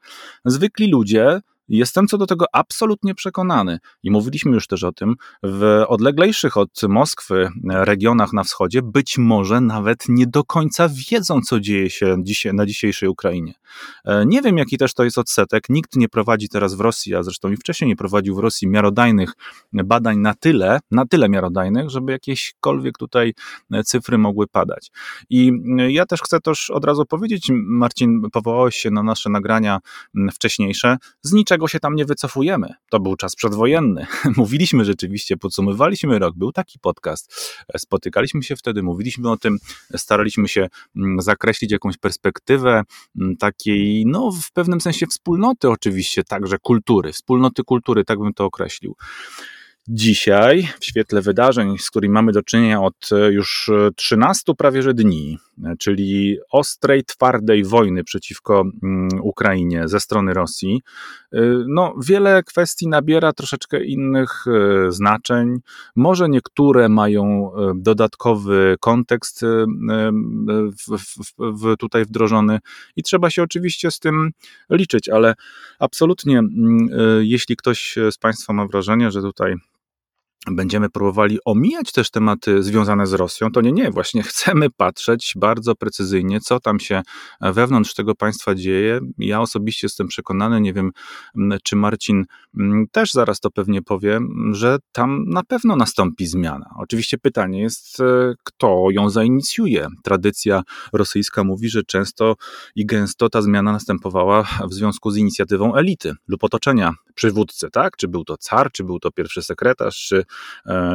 Zwykli 0.46 0.92
ludzie 0.92 1.42
Jestem 1.72 2.08
co 2.08 2.18
do 2.18 2.28
tego 2.28 2.46
absolutnie 2.54 3.16
przekonany 3.16 3.80
i 4.04 4.12
mówiliśmy 4.12 4.52
już 4.52 4.68
też 4.68 4.84
o 4.84 4.92
tym, 4.92 5.16
w 5.44 5.84
odleglejszych 5.88 6.58
od 6.58 6.82
Moskwy 6.90 7.50
regionach 7.70 8.34
na 8.34 8.44
wschodzie 8.44 8.82
być 8.82 9.18
może 9.18 9.62
nawet 9.62 10.04
nie 10.10 10.28
do 10.28 10.44
końca 10.44 10.90
wiedzą, 11.12 11.42
co 11.42 11.60
dzieje 11.60 11.90
się 11.90 12.18
na 12.54 12.66
dzisiejszej 12.66 13.10
Ukrainie. 13.10 13.54
E, 14.06 14.26
nie 14.26 14.42
wiem, 14.42 14.58
jaki 14.58 14.78
też 14.78 14.94
to 14.94 15.04
jest 15.04 15.18
odsetek. 15.18 15.64
Nikt 15.70 15.96
nie 15.96 16.10
prowadzi 16.10 16.50
teraz 16.50 16.76
w 16.76 16.80
Rosji, 16.80 17.16
a 17.16 17.24
zresztą 17.24 17.52
i 17.52 17.58
wcześniej 17.58 17.88
nie 17.88 17.96
prowadził 17.96 18.36
w 18.36 18.40
Rosji 18.40 18.68
miarodajnych 18.68 19.34
badań 19.74 20.18
na 20.18 20.34
tyle, 20.34 20.80
na 20.92 21.06
tyle 21.06 21.30
miarodajnych, 21.30 21.90
żeby 21.90 22.12
jakiekolwiek 22.12 22.98
tutaj 22.98 23.34
cyfry 23.86 24.18
mogły 24.18 24.48
padać. 24.48 24.92
I 25.30 25.52
ja 25.88 26.06
też 26.06 26.22
chcę 26.22 26.40
też 26.40 26.70
od 26.70 26.86
razu 26.86 27.06
powiedzieć, 27.06 27.48
Marcin, 27.54 28.22
powołałeś 28.32 28.76
się 28.76 28.92
na 28.92 29.04
nasze 29.04 29.30
nagrania 29.30 29.80
wcześniejsze, 30.34 30.98
z 31.22 31.34
niczego 31.34 31.61
niczego 31.62 31.68
się 31.68 31.80
tam 31.80 31.96
nie 31.96 32.06
wycofujemy. 32.06 32.74
To 32.90 33.00
był 33.00 33.16
czas 33.16 33.36
przedwojenny. 33.36 34.06
Mówiliśmy 34.38 34.86
rzeczywiście, 34.86 35.38
podsumowaliśmy 35.38 36.20
rok, 36.20 36.36
był 36.36 36.52
taki 36.52 36.80
podcast. 36.80 37.56
Spotykaliśmy 37.78 38.44
się 38.44 38.56
wtedy, 38.56 38.84
mówiliśmy 38.84 39.30
o 39.30 39.38
tym, 39.38 39.58
staraliśmy 39.96 40.48
się 40.48 40.68
mm, 40.96 41.22
zakreślić 41.22 41.72
jakąś 41.72 41.98
perspektywę 41.98 42.84
mm, 43.16 43.38
takiej, 43.38 44.06
no 44.06 44.32
w 44.32 44.52
pewnym 44.52 44.82
sensie 44.82 45.08
wspólnoty 45.08 45.70
oczywiście, 45.70 46.24
także 46.24 46.58
kultury, 46.58 47.14
wspólnoty 47.14 47.64
kultury, 47.64 48.04
tak 48.04 48.20
bym 48.20 48.34
to 48.34 48.46
określił. 48.46 48.96
Dzisiaj, 49.88 50.68
w 50.80 50.86
świetle 50.86 51.22
wydarzeń, 51.22 51.78
z 51.78 51.90
którymi 51.90 52.14
mamy 52.14 52.32
do 52.32 52.44
czynienia 52.44 52.82
od 52.82 53.10
e, 53.12 53.32
już 53.32 53.72
13 53.96 54.52
e, 54.52 54.56
prawie 54.56 54.82
że 54.82 54.94
dni, 54.94 55.38
e, 55.66 55.76
czyli 55.80 56.38
ostrej, 56.52 57.04
twardej 57.04 57.64
wojny 57.64 58.04
przeciwko 58.04 58.64
mm, 58.84 59.10
Ukrainie 59.22 59.88
ze 59.88 60.00
strony 60.00 60.34
Rosji, 60.34 60.82
no, 61.68 61.94
wiele 62.08 62.44
kwestii 62.44 62.88
nabiera 62.88 63.34
troszeczkę 63.34 63.84
innych 63.84 64.46
znaczeń. 64.90 65.60
Może 65.96 66.30
niektóre 66.30 66.90
mają 66.90 67.52
dodatkowy 67.76 68.76
kontekst 68.80 69.42
w, 70.88 70.98
w, 70.98 71.62
w 71.62 71.78
tutaj 71.78 72.06
wdrożony 72.06 72.60
i 72.96 73.04
trzeba 73.04 73.30
się 73.30 73.44
oczywiście 73.44 73.92
z 73.92 74.00
tym 74.00 74.32
liczyć, 74.70 75.10
ale 75.10 75.34
absolutnie, 75.80 76.40
mm, 76.40 76.88
jeśli 77.22 77.56
ktoś 77.56 77.96
z 78.12 78.18
Państwa 78.18 78.54
ma 78.54 78.68
wrażenie, 78.68 79.12
że 79.12 79.22
tutaj 79.22 79.56
będziemy 80.48 80.90
próbowali 80.90 81.38
omijać 81.46 81.92
też 81.92 82.12
tematy 82.12 82.64
związane 82.64 83.08
z 83.08 83.14
Rosją, 83.14 83.52
to 83.52 83.62
nie, 83.62 83.72
nie, 83.72 83.92
właśnie 83.92 84.24
chcemy 84.24 84.70
patrzeć 84.70 85.34
bardzo 85.36 85.76
precyzyjnie, 85.76 86.40
co 86.40 86.60
tam 86.60 86.80
się 86.80 87.02
wewnątrz 87.42 87.94
tego 87.94 88.16
państwa 88.16 88.56
dzieje. 88.56 89.00
Ja 89.18 89.42
osobiście 89.42 89.88
jestem 89.88 90.08
przekonany, 90.08 90.62
nie 90.62 90.74
wiem, 90.74 90.92
czy 91.64 91.76
Marcin 91.76 92.26
też 92.92 93.12
zaraz 93.12 93.40
to 93.40 93.52
pewnie 93.52 93.82
powie, 93.82 94.20
że 94.52 94.78
tam 94.92 95.26
na 95.28 95.44
pewno 95.44 95.76
nastąpi 95.76 96.28
zmiana. 96.28 96.70
Oczywiście 96.78 97.18
pytanie 97.18 97.62
jest, 97.62 98.00
e, 98.00 98.34
kto 98.44 98.88
ją 98.92 99.10
zainicjuje. 99.10 99.88
Tradycja 100.04 100.64
rosyjska 100.94 101.44
mówi, 101.44 101.70
że 101.70 101.84
często 101.84 102.36
i 102.76 102.86
gęsto 102.86 103.30
ta 103.30 103.42
zmiana 103.42 103.72
następowała 103.72 104.44
w 104.70 104.74
związku 104.74 105.12
z 105.12 105.18
inicjatywą 105.18 105.76
elity 105.76 106.14
lub 106.28 106.44
otoczenia 106.44 106.94
przywódcy, 107.16 107.70
tak? 107.72 107.98
Czy 107.98 108.08
był 108.08 108.24
to 108.24 108.38
car, 108.38 108.72
czy 108.72 108.84
był 108.84 109.00
to 109.00 109.12
pierwszy 109.12 109.42
sekretarz, 109.42 110.06
czy 110.08 110.18
E, 110.22 110.24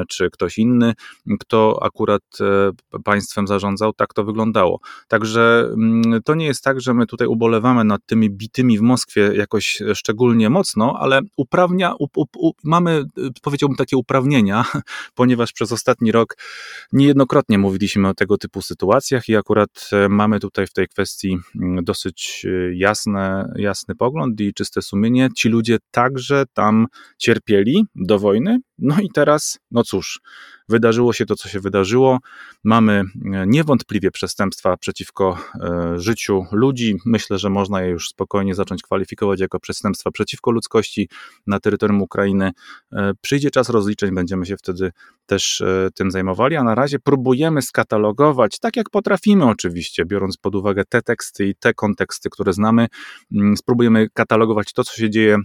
czy 0.08 0.30
ktoś 0.30 0.58
inny, 0.58 0.94
kto 1.40 1.78
akurat 1.82 2.22
e, 2.40 3.00
państwem 3.04 3.46
zarządzał, 3.46 3.92
tak 3.92 4.14
to 4.14 4.24
wyglądało. 4.24 4.80
Także 5.08 5.68
mm, 5.72 6.22
to 6.24 6.34
nie 6.34 6.46
jest 6.46 6.64
tak, 6.64 6.80
że 6.80 6.94
my 6.94 7.06
tutaj 7.06 7.28
ubolewamy 7.28 7.84
nad 7.84 8.00
tymi 8.06 8.30
bitymi 8.30 8.78
w 8.78 8.82
Moskwie 8.82 9.30
jakoś 9.34 9.82
szczególnie 9.94 10.50
mocno, 10.50 10.96
ale 11.00 11.20
uprawnia, 11.36 11.94
up, 11.98 12.20
up, 12.20 12.38
up, 12.38 12.60
mamy, 12.64 12.90
e, 12.90 13.30
powiedziałbym, 13.42 13.76
takie 13.76 13.96
uprawnienia, 13.96 14.64
ponieważ 15.14 15.52
przez 15.52 15.72
ostatni 15.72 16.12
rok 16.12 16.36
niejednokrotnie 16.92 17.58
mówiliśmy 17.58 18.08
o 18.08 18.14
tego 18.14 18.38
typu 18.38 18.62
sytuacjach 18.62 19.28
i 19.28 19.36
akurat 19.36 19.90
mamy 20.08 20.40
tutaj 20.40 20.66
w 20.66 20.72
tej 20.72 20.88
kwestii 20.88 21.38
mm, 21.60 21.84
dosyć 21.84 22.46
jasne, 22.72 23.52
jasny 23.56 23.94
pogląd 23.94 24.40
i 24.40 24.54
czyste 24.54 24.82
sumienie. 24.82 25.28
Ci 25.36 25.48
ludzie 25.48 25.78
także 25.90 26.44
tam 26.52 26.86
cierpieli 27.18 27.84
do 27.94 28.18
wojny, 28.18 28.58
no 28.78 29.00
i 29.00 29.08
teraz 29.14 29.25
teraz, 29.26 29.58
no 29.70 29.82
cóż, 29.82 30.20
wydarzyło 30.68 31.12
się 31.12 31.26
to, 31.26 31.36
co 31.36 31.48
się 31.48 31.60
wydarzyło. 31.60 32.18
Mamy 32.64 32.92
e, 32.92 33.46
niewątpliwie 33.46 34.10
przestępstwa 34.10 34.76
przeciwko 34.76 35.38
e, 35.60 36.00
życiu 36.00 36.44
ludzi. 36.52 36.96
Myślę, 37.04 37.38
że 37.38 37.50
można 37.50 37.82
je 37.82 37.90
już 37.90 38.08
spokojnie 38.08 38.54
zacząć 38.54 38.82
kwalifikować 38.82 39.40
jako 39.40 39.60
przestępstwa 39.60 40.10
przeciwko 40.10 40.50
ludzkości 40.50 41.08
na 41.46 41.60
terytorium 41.60 42.02
Ukrainy. 42.02 42.50
E, 42.92 43.12
przyjdzie 43.20 43.50
czas 43.50 43.68
rozliczeń, 43.68 44.14
będziemy 44.14 44.46
się 44.46 44.56
wtedy 44.56 44.92
też 45.26 45.62
tym 45.94 46.10
zajmowali, 46.10 46.56
a 46.56 46.62
na 46.62 46.74
razie 46.74 46.98
próbujemy 46.98 47.62
skatalogować, 47.62 48.58
tak 48.58 48.76
jak 48.76 48.90
potrafimy 48.90 49.44
oczywiście, 49.44 50.04
biorąc 50.04 50.36
pod 50.36 50.54
uwagę 50.54 50.84
te 50.88 51.02
teksty 51.02 51.46
i 51.46 51.54
te 51.54 51.74
konteksty, 51.74 52.30
które 52.30 52.52
znamy, 52.52 52.86
mm, 53.32 53.56
spróbujemy 53.56 54.08
katalogować 54.14 54.72
to, 54.72 54.84
co 54.84 54.96
się 54.96 55.10
dzieje 55.10 55.38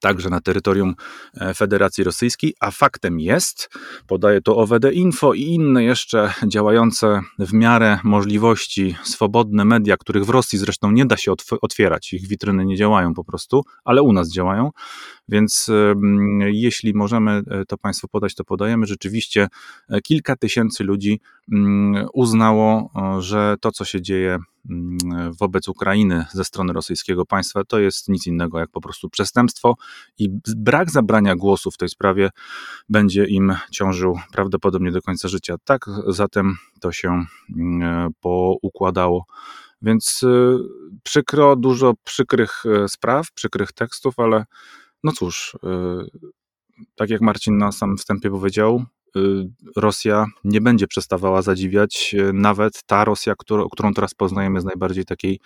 także 0.00 0.30
na 0.30 0.40
terytorium 0.40 0.94
e, 1.40 1.54
Federacji 1.54 2.04
Rosyjskiej, 2.04 2.54
a 2.60 2.70
faktem 2.70 3.20
jest, 3.20 3.70
podaje 4.06 4.40
to 4.40 4.56
OWD 4.56 4.92
Info 4.92 5.34
i 5.34 5.42
inne 5.42 5.84
jeszcze 5.84 6.34
działające 6.46 7.20
w 7.38 7.52
miarę 7.52 7.98
możliwości 8.04 8.96
swobodne 9.02 9.64
media, 9.64 9.96
których 9.96 10.24
w 10.24 10.30
Rosji 10.30 10.58
zresztą 10.58 10.90
nie 10.90 11.06
da 11.06 11.16
się 11.16 11.32
otwierać, 11.60 12.12
ich 12.12 12.28
witryny 12.28 12.64
nie 12.64 12.76
działają 12.76 13.14
po 13.14 13.24
prostu, 13.24 13.64
ale 13.84 14.02
u 14.02 14.12
nas 14.12 14.32
działają, 14.32 14.70
więc 15.28 15.70
jeśli 16.40 16.94
możemy 16.94 17.30
e, 17.30 17.64
to 17.64 17.78
Państwu 17.78 18.08
podać, 18.08 18.34
to 18.34 18.44
podajemy. 18.44 18.86
Rzeczywiście 18.86 19.48
e, 19.88 20.00
kilka 20.00 20.36
tysięcy 20.36 20.84
ludzi 20.84 21.20
mm, 21.52 22.06
uznało, 22.12 22.90
że 23.18 23.56
to, 23.60 23.72
co 23.72 23.84
się 23.84 24.02
dzieje 24.02 24.38
mm, 24.70 24.98
wobec 25.40 25.68
Ukrainy 25.68 26.26
ze 26.32 26.44
strony 26.44 26.72
rosyjskiego 26.72 27.26
państwa, 27.26 27.64
to 27.64 27.78
jest 27.78 28.08
nic 28.08 28.26
innego 28.26 28.58
jak 28.58 28.70
po 28.70 28.80
prostu 28.80 29.08
przestępstwo 29.08 29.74
i 30.18 30.28
brak 30.56 30.90
zabrania 30.90 31.36
głosu 31.36 31.70
w 31.70 31.76
tej 31.76 31.88
sprawie 31.88 32.30
będzie 32.88 33.24
im 33.24 33.54
ciążył 33.70 34.18
prawdopodobnie 34.32 34.90
do 34.90 35.02
końca 35.02 35.28
życia. 35.28 35.56
Tak 35.64 35.86
zatem 36.06 36.56
to 36.80 36.92
się 36.92 37.24
mm, 37.56 38.12
poukładało. 38.20 39.24
Więc 39.82 40.20
e, 40.22 40.58
przykro, 41.02 41.56
dużo 41.56 41.94
przykrych 42.04 42.62
spraw, 42.88 43.32
przykrych 43.32 43.72
tekstów, 43.72 44.18
ale 44.18 44.44
no 45.04 45.12
cóż, 45.12 45.56
y, 45.64 46.28
tak 46.94 47.10
jak 47.10 47.20
Marcin 47.20 47.58
na 47.58 47.72
samym 47.72 47.96
wstępie 47.96 48.30
powiedział, 48.30 48.84
y, 49.16 49.20
Rosja 49.76 50.26
nie 50.44 50.60
będzie 50.60 50.86
przestawała 50.86 51.42
zadziwiać. 51.42 52.14
Y, 52.18 52.32
nawet 52.32 52.82
ta 52.86 53.04
Rosja, 53.04 53.34
którą, 53.38 53.68
którą 53.68 53.94
teraz 53.94 54.14
poznajemy 54.14 54.60
z 54.60 54.64
najbardziej 54.64 55.04
takiej 55.04 55.40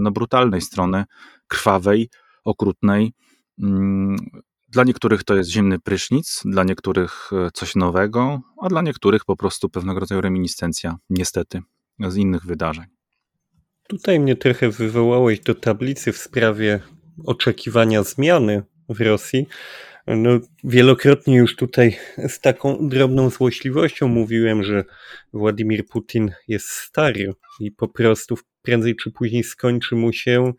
no, 0.00 0.10
brutalnej 0.10 0.60
strony, 0.60 1.04
krwawej, 1.48 2.10
okrutnej. 2.44 3.12
Mm, 3.58 4.16
dla 4.68 4.84
niektórych 4.84 5.24
to 5.24 5.36
jest 5.36 5.50
zimny 5.50 5.78
prysznic, 5.78 6.42
dla 6.44 6.64
niektórych 6.64 7.30
coś 7.54 7.76
nowego, 7.76 8.40
a 8.62 8.68
dla 8.68 8.82
niektórych 8.82 9.24
po 9.24 9.36
prostu 9.36 9.68
pewnego 9.68 10.00
rodzaju 10.00 10.20
reminiscencja, 10.20 10.96
niestety, 11.10 11.62
z 12.08 12.16
innych 12.16 12.46
wydarzeń. 12.46 12.86
Tutaj 13.88 14.20
mnie 14.20 14.36
trochę 14.36 14.70
wywołałeś 14.70 15.40
do 15.40 15.54
tablicy 15.54 16.12
w 16.12 16.16
sprawie 16.16 16.80
oczekiwania 17.24 18.02
zmiany 18.02 18.62
w 18.88 19.00
Rosji. 19.00 19.46
No, 20.06 20.40
wielokrotnie 20.64 21.36
już 21.36 21.56
tutaj 21.56 21.98
z 22.28 22.40
taką 22.40 22.88
drobną 22.88 23.30
złośliwością 23.30 24.08
mówiłem, 24.08 24.62
że 24.62 24.84
Władimir 25.32 25.86
Putin 25.86 26.32
jest 26.48 26.68
stary 26.68 27.32
i 27.60 27.70
po 27.70 27.88
prostu 27.88 28.38
prędzej 28.62 28.96
czy 28.96 29.10
później 29.10 29.44
skończy 29.44 29.94
mu 29.94 30.12
się 30.12 30.52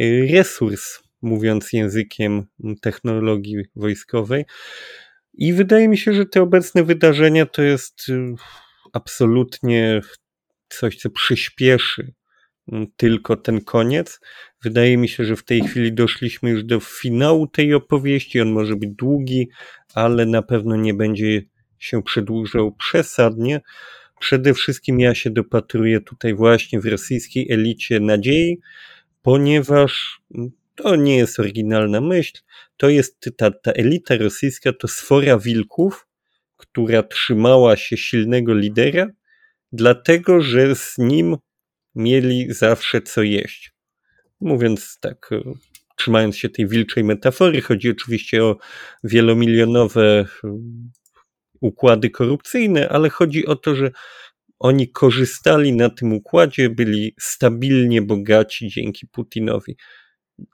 y, 0.00 0.28
resurs, 0.32 1.00
mówiąc 1.22 1.72
językiem 1.72 2.46
technologii 2.82 3.56
wojskowej. 3.76 4.44
I 5.34 5.52
wydaje 5.52 5.88
mi 5.88 5.98
się, 5.98 6.12
że 6.12 6.26
te 6.26 6.42
obecne 6.42 6.84
wydarzenia 6.84 7.46
to 7.46 7.62
jest 7.62 8.08
y, 8.08 8.34
absolutnie 8.92 10.00
coś, 10.68 10.96
co 10.96 11.10
przyspieszy 11.10 12.12
tylko 12.96 13.36
ten 13.36 13.60
koniec. 13.60 14.20
Wydaje 14.62 14.96
mi 14.96 15.08
się, 15.08 15.24
że 15.24 15.36
w 15.36 15.44
tej 15.44 15.60
chwili 15.60 15.92
doszliśmy 15.92 16.50
już 16.50 16.64
do 16.64 16.80
finału 16.80 17.46
tej 17.46 17.74
opowieści. 17.74 18.40
On 18.40 18.52
może 18.52 18.76
być 18.76 18.90
długi, 18.90 19.48
ale 19.94 20.26
na 20.26 20.42
pewno 20.42 20.76
nie 20.76 20.94
będzie 20.94 21.42
się 21.78 22.02
przedłużał 22.02 22.72
przesadnie. 22.72 23.60
Przede 24.20 24.54
wszystkim 24.54 25.00
ja 25.00 25.14
się 25.14 25.30
dopatruję 25.30 26.00
tutaj 26.00 26.34
właśnie 26.34 26.80
w 26.80 26.86
rosyjskiej 26.86 27.52
elicie 27.52 28.00
nadziei, 28.00 28.60
ponieważ 29.22 30.20
to 30.74 30.96
nie 30.96 31.16
jest 31.16 31.40
oryginalna 31.40 32.00
myśl. 32.00 32.38
To 32.76 32.88
jest 32.88 33.30
ta, 33.36 33.50
ta 33.50 33.72
elita 33.72 34.16
rosyjska, 34.16 34.72
to 34.72 34.88
sfora 34.88 35.38
wilków, 35.38 36.06
która 36.56 37.02
trzymała 37.02 37.76
się 37.76 37.96
silnego 37.96 38.54
lidera, 38.54 39.06
dlatego 39.72 40.40
że 40.42 40.76
z 40.76 40.98
nim 40.98 41.36
mieli 41.94 42.52
zawsze 42.52 43.02
co 43.02 43.22
jeść. 43.22 43.72
Mówiąc 44.40 44.98
tak, 45.00 45.30
e, 45.32 45.42
trzymając 45.96 46.36
się 46.36 46.48
tej 46.48 46.68
wilczej 46.68 47.04
metafory, 47.04 47.60
chodzi 47.60 47.90
oczywiście 47.90 48.44
o 48.44 48.56
wielomilionowe 49.04 50.24
e, 50.44 50.48
układy 51.60 52.10
korupcyjne, 52.10 52.88
ale 52.88 53.10
chodzi 53.10 53.46
o 53.46 53.56
to, 53.56 53.74
że 53.74 53.90
oni 54.58 54.88
korzystali 54.88 55.72
na 55.72 55.90
tym 55.90 56.12
układzie, 56.12 56.70
byli 56.70 57.14
stabilnie 57.20 58.02
bogaci 58.02 58.68
dzięki 58.68 59.06
Putinowi. 59.06 59.76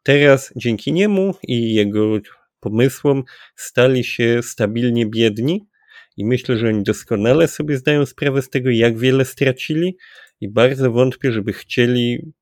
Teraz 0.02 0.52
dzięki 0.56 0.92
niemu 0.92 1.34
i 1.42 1.74
jego 1.74 2.18
pomysłom 2.60 3.22
stali 3.56 4.04
się 4.04 4.40
stabilnie 4.42 5.06
biedni 5.06 5.68
i 6.16 6.24
myślę, 6.24 6.56
że 6.56 6.68
oni 6.68 6.82
doskonale 6.82 7.48
sobie 7.48 7.76
zdają 7.76 8.06
sprawę 8.06 8.42
z 8.42 8.50
tego, 8.50 8.70
jak 8.70 8.98
wiele 8.98 9.24
stracili 9.24 9.96
i 10.40 10.48
bardzo 10.48 10.92
wątpię, 10.92 11.32
żeby 11.32 11.52
chcieli 11.52 12.32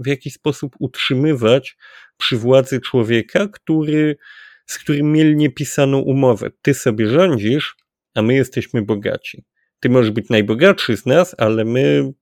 w 0.00 0.06
jakiś 0.06 0.34
sposób 0.34 0.76
utrzymywać 0.78 1.76
przy 2.16 2.36
władzy 2.36 2.80
człowieka, 2.80 3.48
który, 3.48 4.16
z 4.66 4.78
którym 4.78 5.12
mieli 5.12 5.36
niepisaną 5.36 5.98
umowę. 5.98 6.50
Ty 6.62 6.74
sobie 6.74 7.08
rządzisz, 7.08 7.76
a 8.14 8.22
my 8.22 8.34
jesteśmy 8.34 8.82
bogaci. 8.82 9.44
Ty 9.80 9.88
możesz 9.88 10.10
być 10.10 10.28
najbogatszy 10.28 10.96
z 10.96 11.06
nas, 11.06 11.34
ale 11.38 11.64
my 11.64 12.12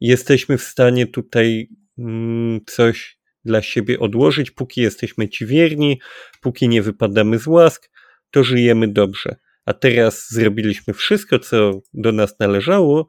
jesteśmy 0.00 0.58
w 0.58 0.62
stanie 0.62 1.06
tutaj 1.06 1.68
mm, 1.98 2.60
coś 2.66 3.18
dla 3.44 3.62
siebie 3.62 3.98
odłożyć, 3.98 4.50
póki 4.50 4.80
jesteśmy 4.80 5.28
ci 5.28 5.46
wierni, 5.46 6.00
póki 6.40 6.68
nie 6.68 6.82
wypadamy 6.82 7.38
z 7.38 7.46
łask, 7.46 7.90
to 8.30 8.44
żyjemy 8.44 8.88
dobrze. 8.88 9.36
A 9.64 9.72
teraz 9.72 10.30
zrobiliśmy 10.30 10.94
wszystko, 10.94 11.38
co 11.38 11.80
do 11.94 12.12
nas 12.12 12.38
należało, 12.40 13.08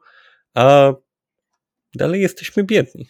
a 0.54 0.92
dalej 1.96 2.20
jesteśmy 2.20 2.64
biedni. 2.64 3.06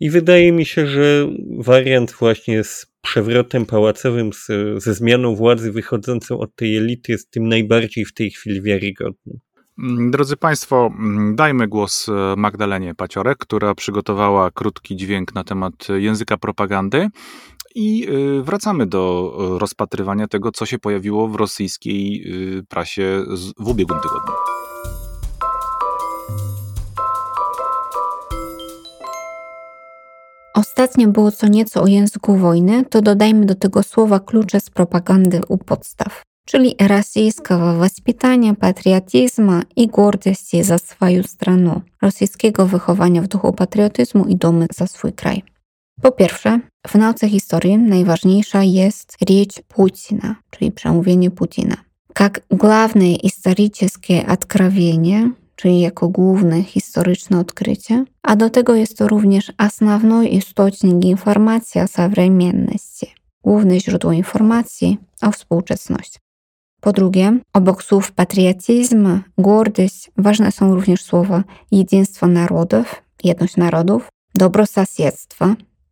I 0.00 0.10
wydaje 0.10 0.52
mi 0.52 0.66
się, 0.66 0.86
że 0.86 1.28
wariant 1.58 2.12
właśnie 2.12 2.64
z 2.64 2.86
przewrotem 3.02 3.66
pałacowym, 3.66 4.32
z, 4.32 4.46
ze 4.82 4.94
zmianą 4.94 5.34
władzy 5.34 5.72
wychodzącą 5.72 6.38
od 6.38 6.54
tej 6.56 6.76
elity 6.76 7.12
jest 7.12 7.30
tym 7.30 7.48
najbardziej 7.48 8.04
w 8.04 8.14
tej 8.14 8.30
chwili 8.30 8.62
wiarygodnym. 8.62 9.38
Mm, 9.78 10.10
drodzy 10.10 10.36
Państwo, 10.36 10.90
mm, 10.98 11.36
dajmy 11.36 11.68
głos 11.68 12.08
e, 12.08 12.34
Magdalenie 12.36 12.94
Paciorek, 12.94 13.38
która 13.38 13.74
przygotowała 13.74 14.50
krótki 14.50 14.96
dźwięk 14.96 15.34
na 15.34 15.44
temat 15.44 15.88
języka 15.96 16.36
propagandy. 16.36 17.08
I 17.74 18.08
e, 18.08 18.42
wracamy 18.42 18.86
do 18.86 19.32
e, 19.56 19.58
rozpatrywania 19.58 20.28
tego, 20.28 20.52
co 20.52 20.66
się 20.66 20.78
pojawiło 20.78 21.28
w 21.28 21.36
rosyjskiej 21.36 22.24
prasie 22.68 23.24
w 23.58 23.68
ubiegłym 23.68 24.00
tygodniu. 24.00 24.67
Ostatnio 30.57 31.07
było 31.07 31.31
co 31.31 31.47
nieco 31.47 31.81
o 31.81 31.87
języku 31.87 32.37
wojny, 32.37 32.85
to 32.85 33.01
dodajmy 33.01 33.45
do 33.45 33.55
tego 33.55 33.83
słowa 33.83 34.19
klucze 34.19 34.59
z 34.59 34.69
propagandy 34.69 35.41
u 35.47 35.57
podstaw, 35.57 36.21
czyli 36.45 36.75
rosyjskiego 36.81 37.73
wоспитания, 37.73 38.55
patriotyzmu 38.55 39.61
i 39.75 39.87
гордости 39.87 40.63
za 40.63 40.77
swoją 40.77 41.23
stronę, 41.23 41.81
rosyjskiego 42.01 42.65
wychowania 42.65 43.21
w 43.21 43.27
duchu 43.27 43.53
patriotyzmu 43.53 44.25
i 44.25 44.35
dumy 44.35 44.67
za 44.75 44.87
swój 44.87 45.13
kraj. 45.13 45.43
Po 46.01 46.11
pierwsze, 46.11 46.59
w 46.87 46.95
nauce 46.95 47.29
historii 47.29 47.77
najważniejsza 47.77 48.63
jest 48.63 49.17
речь 49.29 49.61
Putina, 49.67 50.35
czyli 50.49 50.71
przemówienie 50.71 51.31
Putina. 51.31 51.75
Как 52.13 52.41
главное 52.51 53.17
историческое 53.23 54.21
откровение 54.27 55.31
czyli 55.57 55.79
jako 55.81 56.09
główne 56.09 56.63
historyczne 56.63 57.39
odkrycie, 57.39 58.05
a 58.23 58.35
do 58.35 58.49
tego 58.49 58.75
jest 58.75 58.97
to 58.97 59.07
również 59.07 59.53
основной 59.57 60.35
источник 60.37 61.05
informacji 61.05 61.81
o 61.81 61.87
современности, 61.87 63.07
główne 63.43 63.79
źródło 63.79 64.11
informacji 64.11 64.97
o 65.21 65.31
współczesności. 65.31 66.19
Po 66.81 66.91
drugie, 66.91 67.39
obok 67.53 67.83
słów 67.83 68.11
patriotyzm, 68.11 69.19
гордость, 69.37 70.11
ważne 70.17 70.51
są 70.51 70.75
również 70.75 71.03
słowa 71.03 71.43
jedynstwo 71.71 72.27
narodów, 72.27 73.03
jedność 73.23 73.57
narodów, 73.57 74.09
dobrosąsiedztwo, 74.35 75.45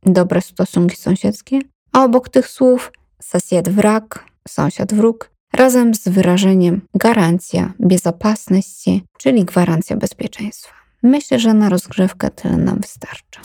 dobre 0.04 0.42
stosunki 0.42 0.96
sąsiedzkie, 0.96 1.60
a 1.92 2.04
obok 2.04 2.30
tych 2.30 2.48
słów 2.48 2.92
sąsiad 3.22 3.70
wrak, 3.70 4.26
sąsiad 4.48 4.94
wróg, 4.94 5.32
razem 5.53 5.95
z 5.95 6.09
wyrażeniem 6.09 6.81
gwarancja 6.95 7.73
bezpieczeństwa, 7.79 9.01
czyli 9.19 9.45
gwarancja 9.45 9.97
bezpieczeństwa. 9.97 10.73
Myślę, 11.03 11.39
że 11.39 11.55
na 11.55 11.69
rozgrzewkę 11.69 12.31
tyle 12.31 12.57
nam 12.57 12.81
wystarczy. 12.81 13.41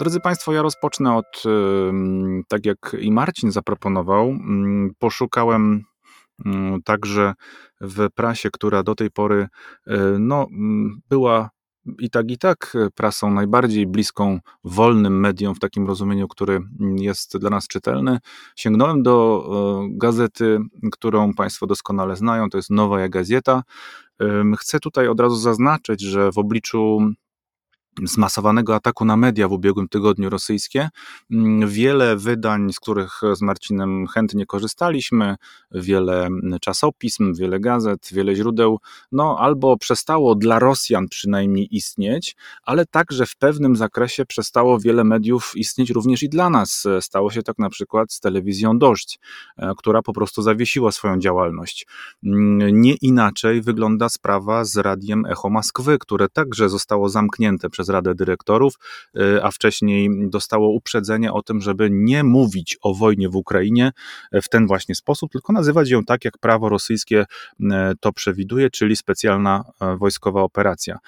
Drodzy 0.00 0.20
Państwo, 0.20 0.52
ja 0.52 0.62
rozpocznę 0.62 1.16
od, 1.16 1.42
tak 2.48 2.66
jak 2.66 2.96
i 3.00 3.12
Marcin 3.12 3.52
zaproponował, 3.52 4.34
poszukałem 4.98 5.84
także 6.84 7.34
w 7.80 8.08
prasie, 8.14 8.50
która 8.50 8.82
do 8.82 8.94
tej 8.94 9.10
pory 9.10 9.48
e, 9.86 9.98
no, 10.18 10.46
była 11.08 11.50
i 11.98 12.10
tak, 12.10 12.30
i 12.30 12.38
tak 12.38 12.76
prasą 12.94 13.30
najbardziej 13.30 13.86
bliską 13.86 14.38
wolnym 14.64 15.20
mediom 15.20 15.54
w 15.54 15.58
takim 15.58 15.86
rozumieniu, 15.86 16.28
który 16.28 16.60
jest 16.96 17.38
dla 17.38 17.50
nas 17.50 17.68
czytelny. 17.68 18.18
Sięgnąłem 18.56 19.02
do 19.02 19.44
e, 19.84 19.88
gazety, 19.98 20.58
którą 20.92 21.34
Państwo 21.34 21.66
doskonale 21.66 22.16
znają, 22.16 22.50
to 22.50 22.58
jest 22.58 22.70
Nowa 22.70 23.08
Gazeta. 23.08 23.62
Chcę 24.58 24.80
tutaj 24.80 25.08
od 25.08 25.20
razu 25.20 25.36
zaznaczyć, 25.36 26.00
że 26.00 26.32
w 26.32 26.38
obliczu 26.38 26.98
zmasowanego 28.04 28.74
ataku 28.74 29.04
na 29.04 29.16
media 29.16 29.48
w 29.48 29.52
ubiegłym 29.52 29.88
tygodniu 29.88 30.30
rosyjskie. 30.30 30.88
Mm, 31.30 31.68
wiele 31.68 32.16
wydań, 32.16 32.72
z 32.72 32.80
których 32.80 33.20
z 33.34 33.42
Marcinem 33.42 34.06
chętnie 34.06 34.46
korzystaliśmy, 34.46 35.36
wiele 35.70 36.28
czasopism, 36.60 37.34
wiele 37.34 37.60
gazet, 37.60 38.08
wiele 38.12 38.34
źródeł, 38.34 38.78
no 39.12 39.36
albo 39.38 39.76
przestało 39.76 40.34
dla 40.34 40.58
Rosjan 40.58 41.08
przynajmniej 41.08 41.76
istnieć, 41.76 42.36
ale 42.62 42.86
także 42.86 43.26
w 43.26 43.36
pewnym 43.36 43.76
zakresie 43.76 44.26
przestało 44.26 44.78
wiele 44.78 45.04
mediów 45.04 45.52
istnieć 45.54 45.90
również 45.90 46.22
i 46.22 46.28
dla 46.28 46.50
nas. 46.50 46.84
Stało 47.00 47.30
się 47.30 47.42
tak 47.42 47.58
na 47.58 47.70
przykład 47.70 48.12
z 48.12 48.20
telewizją 48.20 48.78
Dość, 48.78 49.18
e, 49.56 49.72
która 49.78 50.02
po 50.02 50.12
prostu 50.12 50.42
zawiesiła 50.42 50.92
swoją 50.92 51.18
działalność. 51.18 51.86
Mm, 52.24 52.80
nie 52.80 52.94
inaczej 52.94 53.62
wygląda 53.62 54.08
sprawa 54.08 54.64
z 54.64 54.76
radiem 54.76 55.26
Echo 55.26 55.50
Moskwy, 55.50 55.98
które 55.98 56.28
także 56.28 56.68
zostało 56.68 57.08
zamknięte 57.08 57.70
przez 57.70 57.81
przez 57.82 57.88
Radę 57.88 58.14
Dyrektorów, 58.14 58.74
y, 59.16 59.44
a 59.44 59.50
wcześniej 59.50 60.10
dostało 60.30 60.68
uprzedzenie 60.68 61.32
o 61.32 61.42
tym, 61.42 61.60
żeby 61.60 61.88
nie 61.90 62.24
mówić 62.24 62.78
o 62.82 62.94
wojnie 62.94 63.28
w 63.28 63.36
Ukrainie 63.36 63.92
w 64.32 64.48
ten 64.48 64.66
właśnie 64.66 64.94
sposób, 64.94 65.32
tylko 65.32 65.52
nazywać 65.52 65.90
ją 65.90 66.04
tak, 66.04 66.24
jak 66.24 66.38
prawo 66.38 66.68
rosyjskie 66.68 67.24
y, 67.60 67.64
to 68.00 68.12
przewiduje, 68.12 68.70
czyli 68.70 68.96
specjalna 68.96 69.64
wojskowa 69.98 70.42
operacja. 70.42 70.98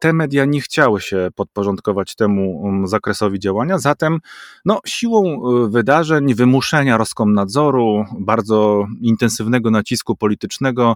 Te 0.00 0.12
media 0.12 0.44
nie 0.44 0.60
chciały 0.60 1.00
się 1.00 1.28
podporządkować 1.34 2.14
temu 2.14 2.60
um, 2.60 2.86
zakresowi 2.86 3.38
działania, 3.38 3.78
zatem 3.78 4.18
no, 4.64 4.80
siłą 4.86 5.40
wydarzeń, 5.70 6.34
wymuszenia 6.34 6.96
Roskomnadzoru, 6.96 8.04
bardzo 8.20 8.86
intensywnego 9.00 9.70
nacisku 9.70 10.16
politycznego 10.16 10.94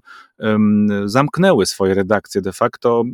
zamknęły 1.04 1.66
swoje 1.66 1.94
redakcje 1.94 2.42
de 2.42 2.52
facto. 2.52 3.04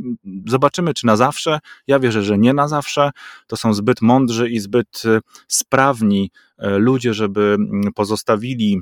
Zobaczymy, 0.46 0.94
czy 0.94 1.06
na 1.06 1.16
zawsze, 1.16 1.58
ja 1.88 1.98
wierzę, 1.98 2.22
że 2.22 2.38
nie 2.38 2.54
na 2.54 2.68
zawsze. 2.68 3.10
To 3.46 3.56
są 3.56 3.74
zbyt 3.74 4.02
mądrzy 4.02 4.48
i 4.48 4.58
zbyt 4.60 5.02
e, 5.04 5.20
sprawni 5.48 6.30
e, 6.58 6.78
ludzie, 6.78 7.14
żeby 7.14 7.56
mm, 7.58 7.92
pozostawili 7.94 8.80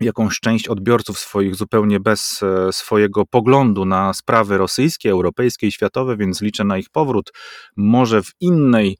jakąś 0.00 0.40
część 0.40 0.68
odbiorców 0.68 1.18
swoich 1.18 1.54
zupełnie 1.54 2.00
bez 2.00 2.42
e, 2.42 2.72
swojego 2.72 3.26
poglądu 3.26 3.84
na 3.84 4.12
sprawy 4.12 4.58
rosyjskie, 4.58 5.10
europejskie 5.10 5.66
i 5.66 5.72
światowe, 5.72 6.16
więc 6.16 6.40
liczę 6.40 6.64
na 6.64 6.78
ich 6.78 6.90
powrót. 6.90 7.32
Może 7.76 8.22
w 8.22 8.32
innej 8.40 8.98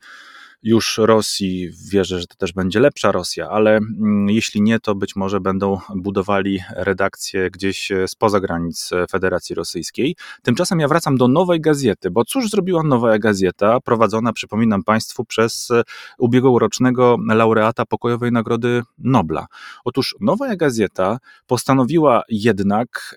już 0.63 0.99
Rosji. 0.99 1.71
Wierzę, 1.91 2.21
że 2.21 2.27
to 2.27 2.37
też 2.37 2.53
będzie 2.53 2.81
lepsza 2.81 3.13
Rosja, 3.13 3.51
ale 3.51 3.77
mm, 3.77 4.31
jeśli 4.31 4.63
nie, 4.63 4.81
to 4.81 4.95
być 4.95 5.17
może 5.17 5.41
będą 5.41 5.79
budowali 5.95 6.61
redakcje 6.77 7.51
gdzieś 7.51 7.91
e, 7.91 8.09
spoza 8.09 8.41
granic 8.41 8.93
e, 8.93 9.07
Federacji 9.11 9.55
Rosyjskiej. 9.55 10.17
Tymczasem 10.43 10.81
ja 10.81 10.89
wracam 10.89 11.17
do 11.17 11.29
Nowej 11.29 11.61
Gazety, 11.61 12.11
bo 12.11 12.25
cóż 12.25 12.51
zrobiła 12.51 12.83
Nowa 12.83 13.19
Gazeta, 13.19 13.81
prowadzona, 13.81 14.33
przypominam 14.33 14.85
Państwu, 14.85 15.25
przez 15.25 15.71
e, 15.71 15.83
ubiegłorocznego 16.19 17.17
laureata 17.29 17.85
Pokojowej 17.85 18.33
Nagrody 18.33 18.83
Nobla. 18.99 19.47
Otóż 19.85 20.17
Nowa 20.21 20.57
Gazeta 20.57 21.19
postanowiła 21.47 22.23
jednak, 22.29 23.17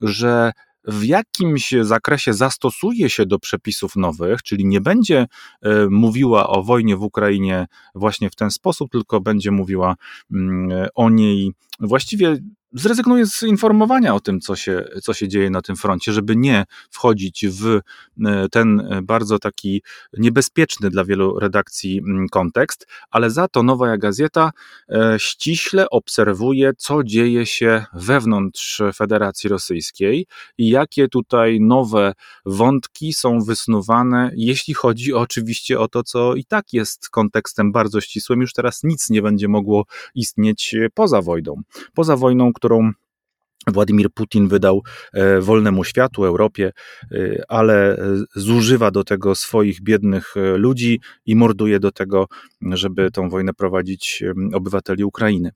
że 0.00 0.52
w 0.86 1.04
jakimś 1.04 1.74
zakresie 1.82 2.34
zastosuje 2.34 3.10
się 3.10 3.26
do 3.26 3.38
przepisów 3.38 3.96
nowych, 3.96 4.42
czyli 4.42 4.66
nie 4.66 4.80
będzie 4.80 5.26
e, 5.62 5.86
mówiła 5.90 6.48
o 6.48 6.62
wojnie 6.62 6.96
w 6.96 7.02
Ukrainie 7.02 7.66
właśnie 7.94 8.30
w 8.30 8.34
ten 8.34 8.50
sposób, 8.50 8.90
tylko 8.90 9.20
będzie 9.20 9.50
mówiła 9.50 9.94
mm, 10.32 10.88
o 10.94 11.10
niej 11.10 11.52
właściwie 11.80 12.36
zrezygnuje 12.76 13.26
z 13.26 13.42
informowania 13.42 14.14
o 14.14 14.20
tym, 14.20 14.40
co 14.40 14.56
się, 14.56 14.84
co 15.02 15.14
się 15.14 15.28
dzieje 15.28 15.50
na 15.50 15.62
tym 15.62 15.76
froncie, 15.76 16.12
żeby 16.12 16.36
nie 16.36 16.64
wchodzić 16.90 17.46
w 17.46 17.80
e, 18.26 18.48
ten 18.48 18.80
e, 18.80 19.02
bardzo 19.02 19.38
taki 19.38 19.82
niebezpieczny 20.18 20.90
dla 20.90 21.04
wielu 21.04 21.38
redakcji 21.38 21.98
mm, 21.98 22.28
kontekst, 22.28 22.86
ale 23.10 23.30
za 23.30 23.48
to 23.48 23.62
Nowa 23.62 23.96
Gazeta 23.96 24.50
e, 24.88 25.14
ściśle 25.18 25.90
obserwuje, 25.90 26.72
co 26.78 27.04
dzieje 27.04 27.46
się 27.46 27.84
wewnątrz 27.92 28.82
Federacji 28.94 29.48
Rosyjskiej 29.50 30.26
i 30.58 30.68
jakie 30.68 31.08
tutaj 31.08 31.60
nowe 31.60 32.12
wątki 32.46 33.12
są 33.12 33.40
wysnuwane, 33.40 34.30
jeśli 34.36 34.74
chodzi 34.74 35.14
oczywiście 35.14 35.80
o 35.80 35.88
to, 35.88 36.02
co 36.02 36.34
i 36.34 36.44
tak 36.44 36.72
jest 36.72 37.08
kontekstem 37.08 37.72
bardzo 37.72 38.00
ścisłym. 38.00 38.40
Już 38.40 38.52
teraz 38.52 38.84
nic 38.84 39.10
nie 39.10 39.22
będzie 39.22 39.48
mogło 39.48 39.84
istnieć 40.14 40.74
poza 40.94 41.22
wojną. 41.22 41.62
Poza 41.94 42.16
wojną, 42.16 42.52
którą 42.66 42.90
Władimir 43.66 44.10
Putin 44.14 44.48
wydał 44.48 44.82
e, 45.12 45.40
wolnemu 45.40 45.84
światu, 45.84 46.24
Europie, 46.24 46.72
e, 47.12 47.42
ale 47.48 47.96
zużywa 48.34 48.90
do 48.90 49.04
tego 49.04 49.34
swoich 49.34 49.82
biednych 49.82 50.36
e, 50.36 50.56
ludzi 50.56 51.00
i 51.26 51.36
morduje 51.36 51.80
do 51.80 51.92
tego, 51.92 52.26
żeby 52.62 53.10
tą 53.10 53.28
wojnę 53.28 53.54
prowadzić 53.54 54.24
obywateli 54.52 55.04
Ukrainy. 55.04 55.50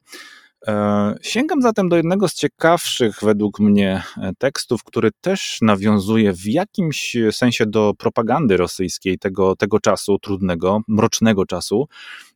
Sięgam 1.23 1.63
zatem 1.63 1.89
do 1.89 1.97
jednego 1.97 2.29
z 2.29 2.35
ciekawszych 2.35 3.19
według 3.23 3.61
mnie 3.61 4.03
tekstów, 4.39 4.85
który 4.85 5.11
też 5.21 5.59
nawiązuje 5.63 6.33
w 6.33 6.47
jakimś 6.47 7.17
sensie 7.31 7.67
do 7.67 7.93
propagandy 7.99 8.57
rosyjskiej 8.57 9.19
tego, 9.19 9.57
tego 9.57 9.81
czasu, 9.81 10.19
trudnego, 10.19 10.81
mrocznego 10.89 11.47
czasu. 11.47 11.89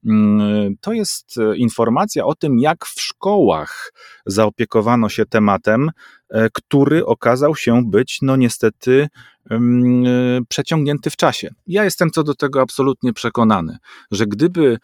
Mm, 0.07 0.77
to 0.81 0.93
jest 0.93 1.39
e, 1.39 1.57
informacja 1.57 2.25
o 2.25 2.35
tym, 2.35 2.59
jak 2.59 2.87
w 2.87 3.01
szkołach 3.01 3.93
zaopiekowano 4.27 5.09
się 5.09 5.27
tematem, 5.27 5.91
e, 6.31 6.49
który 6.53 7.07
okazał 7.07 7.57
się 7.57 7.83
być, 7.87 8.19
no 8.23 8.37
niestety, 8.37 9.09
mm, 9.51 10.07
e, 10.07 10.41
przeciągnięty 10.49 11.11
w 11.11 11.17
czasie. 11.17 11.51
Ja 11.67 11.85
jestem 11.85 12.11
co 12.11 12.23
do 12.23 12.35
tego 12.35 12.61
absolutnie 12.61 13.13
przekonany, 13.13 13.77
że 14.11 14.27
gdyby 14.27 14.79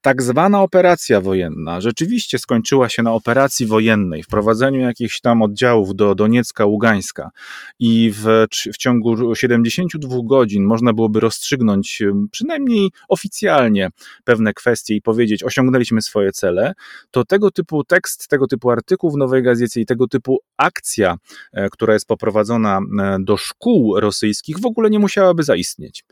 tak 0.00 0.22
zwana 0.22 0.62
operacja 0.62 1.20
wojenna 1.20 1.80
rzeczywiście 1.80 2.38
skończyła 2.38 2.88
się 2.88 3.02
na 3.02 3.12
operacji 3.12 3.66
wojennej, 3.66 4.22
wprowadzeniu 4.22 4.80
jakichś 4.80 5.20
tam 5.20 5.42
oddziałów 5.42 5.94
do 5.94 6.14
Doniecka, 6.14 6.64
Ługańska 6.64 7.30
i 7.78 8.12
w, 8.14 8.46
w 8.72 8.76
ciągu 8.76 9.34
72 9.34 10.16
godzin 10.24 10.64
można 10.64 10.92
byłoby 10.92 11.20
rozstrzygnąć 11.20 12.02
przynajmniej 12.30 12.90
oficjalnie 13.08 13.90
pewne 14.24 14.52
kwestie 14.52 14.94
i 14.94 15.02
powiedzieć, 15.02 15.44
osiągnęliśmy 15.44 16.02
swoje 16.02 16.32
cele, 16.32 16.72
to 17.10 17.24
tego 17.24 17.50
typu 17.50 17.84
tekst, 17.84 18.28
tego 18.28 18.46
typu 18.46 18.70
artykuł 18.70 19.10
w 19.10 19.16
Nowej 19.16 19.42
Gazecie 19.42 19.80
i 19.80 19.86
tego 19.86 20.08
typu 20.08 20.38
akcja, 20.56 21.16
e, 21.52 21.68
która 21.70 21.94
jest 21.94 22.06
poprowadzona 22.06 22.78
e, 22.78 23.16
do 23.20 23.36
szkół 23.36 24.00
rosyjskich, 24.00 24.60
w 24.60 24.66
ogóle 24.66 24.90
nie 24.90 24.98
musiałaby 24.98 25.42
zaistnieć. 25.42 26.04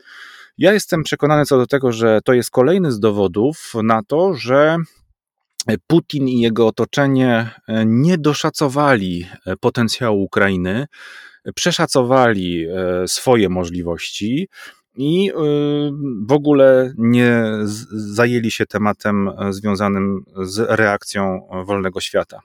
Ja 0.57 0.73
jestem 0.73 1.03
przekonany 1.03 1.45
co 1.45 1.57
do 1.57 1.67
tego, 1.67 1.91
że 1.91 2.19
to 2.25 2.33
jest 2.33 2.51
kolejny 2.51 2.91
z 2.91 2.99
dowodów 2.99 3.73
na 3.83 4.01
to, 4.03 4.33
że 4.33 4.77
Putin 5.87 6.27
i 6.27 6.41
jego 6.41 6.67
otoczenie 6.67 7.49
e, 7.67 7.85
nie 7.85 8.17
doszacowali 8.17 9.25
potencjału 9.59 10.23
Ukrainy, 10.23 10.87
przeszacowali 11.55 12.67
swoje 13.07 13.49
możliwości 13.49 14.47
i 14.95 15.29
y, 15.29 15.33
w 16.27 16.31
ogóle 16.31 16.93
nie 16.97 17.43
zajęli 17.91 18.51
się 18.51 18.65
tematem 18.65 19.27
e, 19.27 19.53
związanym 19.53 20.25
z 20.41 20.59
reakcją 20.69 21.47
wolnego 21.65 21.99
świata. 21.99 22.41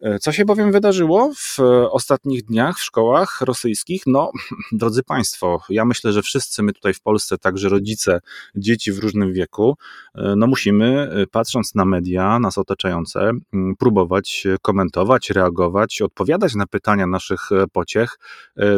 E, 0.00 0.18
co 0.18 0.32
się 0.32 0.44
bowiem 0.44 0.72
wydarzyło 0.72 1.32
w 1.36 1.58
ostatnich 1.90 2.44
dniach 2.44 2.76
w 2.76 2.82
szkołach 2.82 3.40
rosyjskich? 3.40 4.02
No, 4.06 4.30
drodzy 4.72 5.02
Państwo, 5.02 5.60
ja 5.68 5.84
myślę, 5.84 6.12
że 6.12 6.22
wszyscy 6.22 6.62
my 6.62 6.72
tutaj 6.72 6.94
w 6.94 7.00
Polsce, 7.00 7.38
także 7.38 7.68
rodzice 7.68 8.20
dzieci 8.56 8.92
w 8.92 8.98
różnym 8.98 9.32
wieku, 9.32 9.76
e, 10.14 10.34
no 10.36 10.46
musimy, 10.46 11.10
e, 11.12 11.26
patrząc 11.26 11.74
na 11.74 11.84
media, 11.84 12.38
nas 12.38 12.58
otaczające, 12.58 13.30
próbować 13.78 14.46
komentować, 14.62 15.30
reagować, 15.30 16.02
odpowiadać 16.02 16.54
na 16.54 16.66
pytania 16.66 17.06
naszych 17.06 17.40
pociech. 17.72 18.18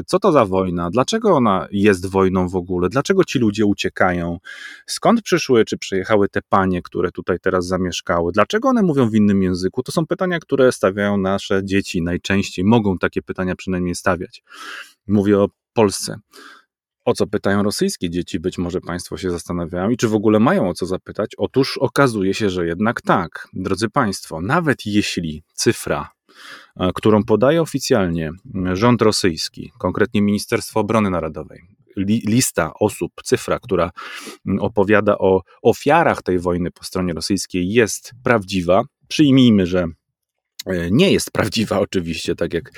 Co 0.07 0.19
to 0.19 0.33
za 0.33 0.45
wojna? 0.45 0.91
Dlaczego 0.91 1.31
ona 1.31 1.67
jest 1.71 2.07
wojną 2.07 2.49
w 2.49 2.57
ogóle? 2.57 2.89
Dlaczego 2.89 3.25
ci 3.25 3.39
ludzie 3.39 3.67
uciekają? 3.67 4.39
Skąd 4.87 5.23
przyszły, 5.23 5.65
czy 5.65 5.79
przyjechały 5.79 6.29
te 6.29 6.41
panie, 6.49 6.83
które 6.83 7.11
tutaj 7.11 7.39
teraz 7.41 7.67
zamieszkały? 7.67 8.33
Dlaczego 8.33 8.69
one 8.69 8.83
mówią 8.83 9.11
w 9.11 9.15
innym 9.15 9.43
języku? 9.43 9.83
To 9.83 9.93
są 9.93 10.07
pytania, 10.07 10.39
które 10.39 10.73
stawiają 10.73 11.10
nasze 11.17 11.61
dzieci 11.65 12.03
najczęściej, 12.03 12.65
mogą 12.65 12.99
takie 12.99 13.23
pytania 13.23 13.57
przynajmniej 13.57 13.95
stawiać. 13.95 14.43
Mówię 15.09 15.39
o 15.39 15.49
Polsce. 15.73 16.17
O 17.05 17.15
co 17.15 17.27
pytają 17.27 17.63
rosyjskie 17.63 18.11
dzieci, 18.11 18.41
być 18.41 18.59
może 18.59 18.81
Państwo 18.81 19.17
się 19.17 19.31
zastanawiają, 19.31 19.91
i 19.91 19.97
czy 19.97 20.09
w 20.09 20.15
ogóle 20.15 20.41
mają 20.41 20.69
o 20.69 20.75
co 20.75 20.87
zapytać? 20.87 21.31
Otóż 21.39 21.79
okazuje 21.79 22.35
się, 22.35 22.51
że 22.51 22.67
jednak 22.67 23.03
tak. 23.03 23.49
Drodzy 23.53 23.89
Państwo, 23.89 24.41
nawet 24.41 24.87
jeśli 24.87 25.43
cyfra, 25.55 26.11
e, 26.77 26.91
którą 26.95 27.25
podaje 27.25 27.63
oficjalnie 27.63 28.31
rząd 28.73 29.03
rosyjski, 29.03 29.73
konkretnie 29.79 30.23
Ministerstwo 30.23 30.81
Obrony 30.81 31.11
Narodowej, 31.11 31.61
lista 32.07 32.73
osób, 32.81 33.13
cyfra, 33.25 33.59
która 33.59 33.91
opowiada 34.61 35.19
o 35.19 35.43
ofiarach 35.63 36.23
tej 36.23 36.39
wojny 36.39 36.71
po 36.71 36.85
stronie 36.85 37.13
rosyjskiej, 37.13 37.73
jest 37.73 38.13
prawdziwa, 38.25 38.83
przyjmijmy, 39.09 39.67
że 39.67 39.85
nie 40.91 41.13
jest 41.13 41.31
prawdziwa, 41.31 41.81
oczywiście, 41.89 42.35
tak 42.35 42.55
jak 42.55 42.71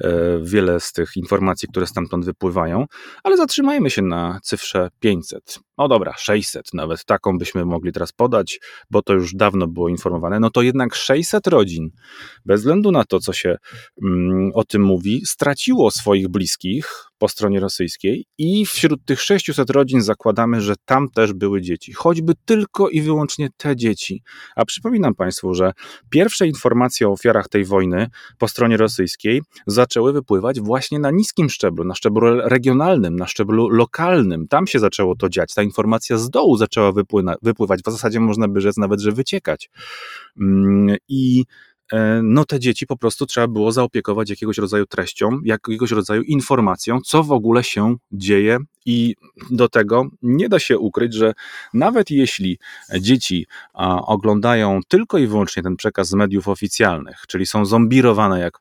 e, 0.00 0.10
wiele 0.42 0.80
z 0.80 0.92
tych 0.92 1.16
informacji, 1.16 1.68
które 1.68 1.86
stamtąd 1.86 2.24
wypływają, 2.24 2.86
ale 3.24 3.36
zatrzymajmy 3.36 3.90
się 3.90 4.02
na 4.02 4.40
cyfrze 4.42 4.88
500. 5.00 5.58
No 5.78 5.88
dobra, 5.88 6.14
600, 6.18 6.74
nawet 6.74 7.04
taką 7.04 7.38
byśmy 7.38 7.64
mogli 7.64 7.92
teraz 7.92 8.12
podać, 8.12 8.60
bo 8.90 9.02
to 9.02 9.12
już 9.12 9.34
dawno 9.34 9.66
było 9.66 9.88
informowane. 9.88 10.40
No 10.40 10.50
to 10.50 10.62
jednak 10.62 10.94
600 10.94 11.46
rodzin, 11.46 11.90
bez 12.44 12.60
względu 12.60 12.92
na 12.92 13.04
to, 13.04 13.20
co 13.20 13.32
się 13.32 13.56
mm, 14.02 14.50
o 14.54 14.64
tym 14.64 14.82
mówi, 14.82 15.22
straciło 15.26 15.90
swoich 15.90 16.28
bliskich 16.28 17.09
po 17.20 17.28
stronie 17.28 17.60
rosyjskiej 17.60 18.26
i 18.38 18.66
wśród 18.66 19.04
tych 19.04 19.20
600 19.20 19.70
rodzin 19.70 20.02
zakładamy, 20.02 20.60
że 20.60 20.74
tam 20.84 21.10
też 21.10 21.32
były 21.32 21.62
dzieci, 21.62 21.92
choćby 21.92 22.32
tylko 22.44 22.88
i 22.88 23.00
wyłącznie 23.00 23.48
te 23.56 23.76
dzieci. 23.76 24.22
A 24.56 24.64
przypominam 24.64 25.14
Państwu, 25.14 25.54
że 25.54 25.72
pierwsze 26.10 26.46
informacje 26.46 27.08
o 27.08 27.12
ofiarach 27.12 27.48
tej 27.48 27.64
wojny 27.64 28.06
po 28.38 28.48
stronie 28.48 28.76
rosyjskiej 28.76 29.42
zaczęły 29.66 30.12
wypływać 30.12 30.60
właśnie 30.60 30.98
na 30.98 31.10
niskim 31.10 31.50
szczeblu, 31.50 31.84
na 31.84 31.94
szczeblu 31.94 32.40
regionalnym, 32.48 33.16
na 33.16 33.26
szczeblu 33.26 33.68
lokalnym. 33.68 34.48
Tam 34.48 34.66
się 34.66 34.78
zaczęło 34.78 35.16
to 35.16 35.28
dziać. 35.28 35.54
Ta 35.54 35.62
informacja 35.62 36.18
z 36.18 36.30
dołu 36.30 36.56
zaczęła 36.56 36.92
wypływać. 37.42 37.80
W 37.86 37.90
zasadzie 37.90 38.20
można 38.20 38.48
by 38.48 38.60
rzec 38.60 38.76
nawet, 38.76 39.00
że 39.00 39.12
wyciekać. 39.12 39.70
Mm, 40.40 40.96
I 41.08 41.44
E, 41.44 41.69
no 42.22 42.44
te 42.44 42.60
dzieci 42.60 42.86
po 42.86 42.96
prostu 42.96 43.26
trzeba 43.26 43.48
było 43.48 43.72
zaopiekować 43.72 44.30
jakiegoś 44.30 44.58
rodzaju 44.58 44.86
treścią, 44.86 45.40
jakiegoś 45.44 45.90
rodzaju 45.90 46.22
informacją, 46.22 47.00
co 47.00 47.22
w 47.22 47.32
ogóle 47.32 47.64
się 47.64 47.96
dzieje 48.12 48.58
i 48.86 49.14
do 49.50 49.68
tego 49.68 50.08
nie 50.22 50.48
da 50.48 50.58
się 50.58 50.78
ukryć, 50.78 51.14
że 51.14 51.32
nawet 51.74 52.10
jeśli 52.10 52.58
dzieci 53.00 53.46
oglądają 54.06 54.80
tylko 54.88 55.18
i 55.18 55.26
wyłącznie 55.26 55.62
ten 55.62 55.76
przekaz 55.76 56.08
z 56.08 56.14
mediów 56.14 56.48
oficjalnych, 56.48 57.24
czyli 57.28 57.46
są 57.46 57.64
zombirowane, 57.64 58.40
jak 58.40 58.58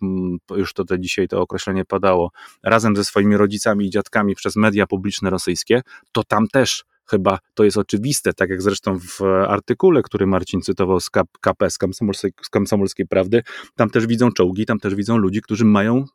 już 0.56 0.74
to 0.74 0.86
te 0.86 1.00
dzisiaj 1.00 1.28
to 1.28 1.42
określenie 1.42 1.86
padało, 1.86 2.32
razem 2.64 2.96
ze 2.96 3.06
swoimi 3.06 3.38
rodzicami 3.38 3.86
i 3.86 3.90
dziadkami 3.90 4.36
przez 4.36 4.56
media 4.56 4.88
publiczne 4.88 5.30
rosyjskie, 5.30 5.82
to 6.12 6.24
tam 6.24 6.48
też 6.48 6.84
Chyba 7.10 7.40
to 7.54 7.64
jest 7.64 7.78
oczywiste, 7.78 8.34
tak 8.34 8.50
jak 8.50 8.62
zresztą 8.62 9.00
w 9.00 9.22
artykule, 9.48 10.02
który 10.02 10.28
Marcin 10.28 10.62
cytował 10.62 11.00
z 11.00 11.10
KP, 11.42 11.70
z 11.70 11.78
Komsomolskiej, 11.78 12.32
z 12.42 12.50
Komsomolskiej 12.50 13.08
Prawdy, 13.08 13.44
tam 13.76 13.90
też 13.90 14.08
widzą 14.08 14.32
czołgi, 14.32 14.66
tam 14.66 14.80
też 14.80 14.96
widzą 14.96 15.18
ludzi, 15.18 15.42
którzy 15.42 15.66
mają 15.66 15.98
y, 15.98 16.06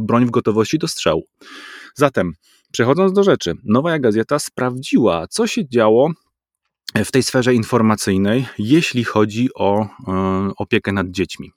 broń 0.00 0.26
w 0.26 0.30
gotowości 0.30 0.78
do 0.78 0.88
strzału. 0.88 1.22
Zatem, 1.94 2.32
przechodząc 2.72 3.12
do 3.12 3.22
rzeczy, 3.22 3.54
Nowa 3.64 3.98
Gazeta 3.98 4.38
sprawdziła, 4.38 5.26
co 5.28 5.46
się 5.46 5.68
działo 5.68 6.10
w 7.04 7.12
tej 7.12 7.22
sferze 7.22 7.54
informacyjnej, 7.54 8.46
jeśli 8.58 9.04
chodzi 9.04 9.48
o 9.54 9.84
y, 9.84 9.86
opiekę 10.56 10.92
nad 10.92 11.10
dziećmi. 11.10 11.52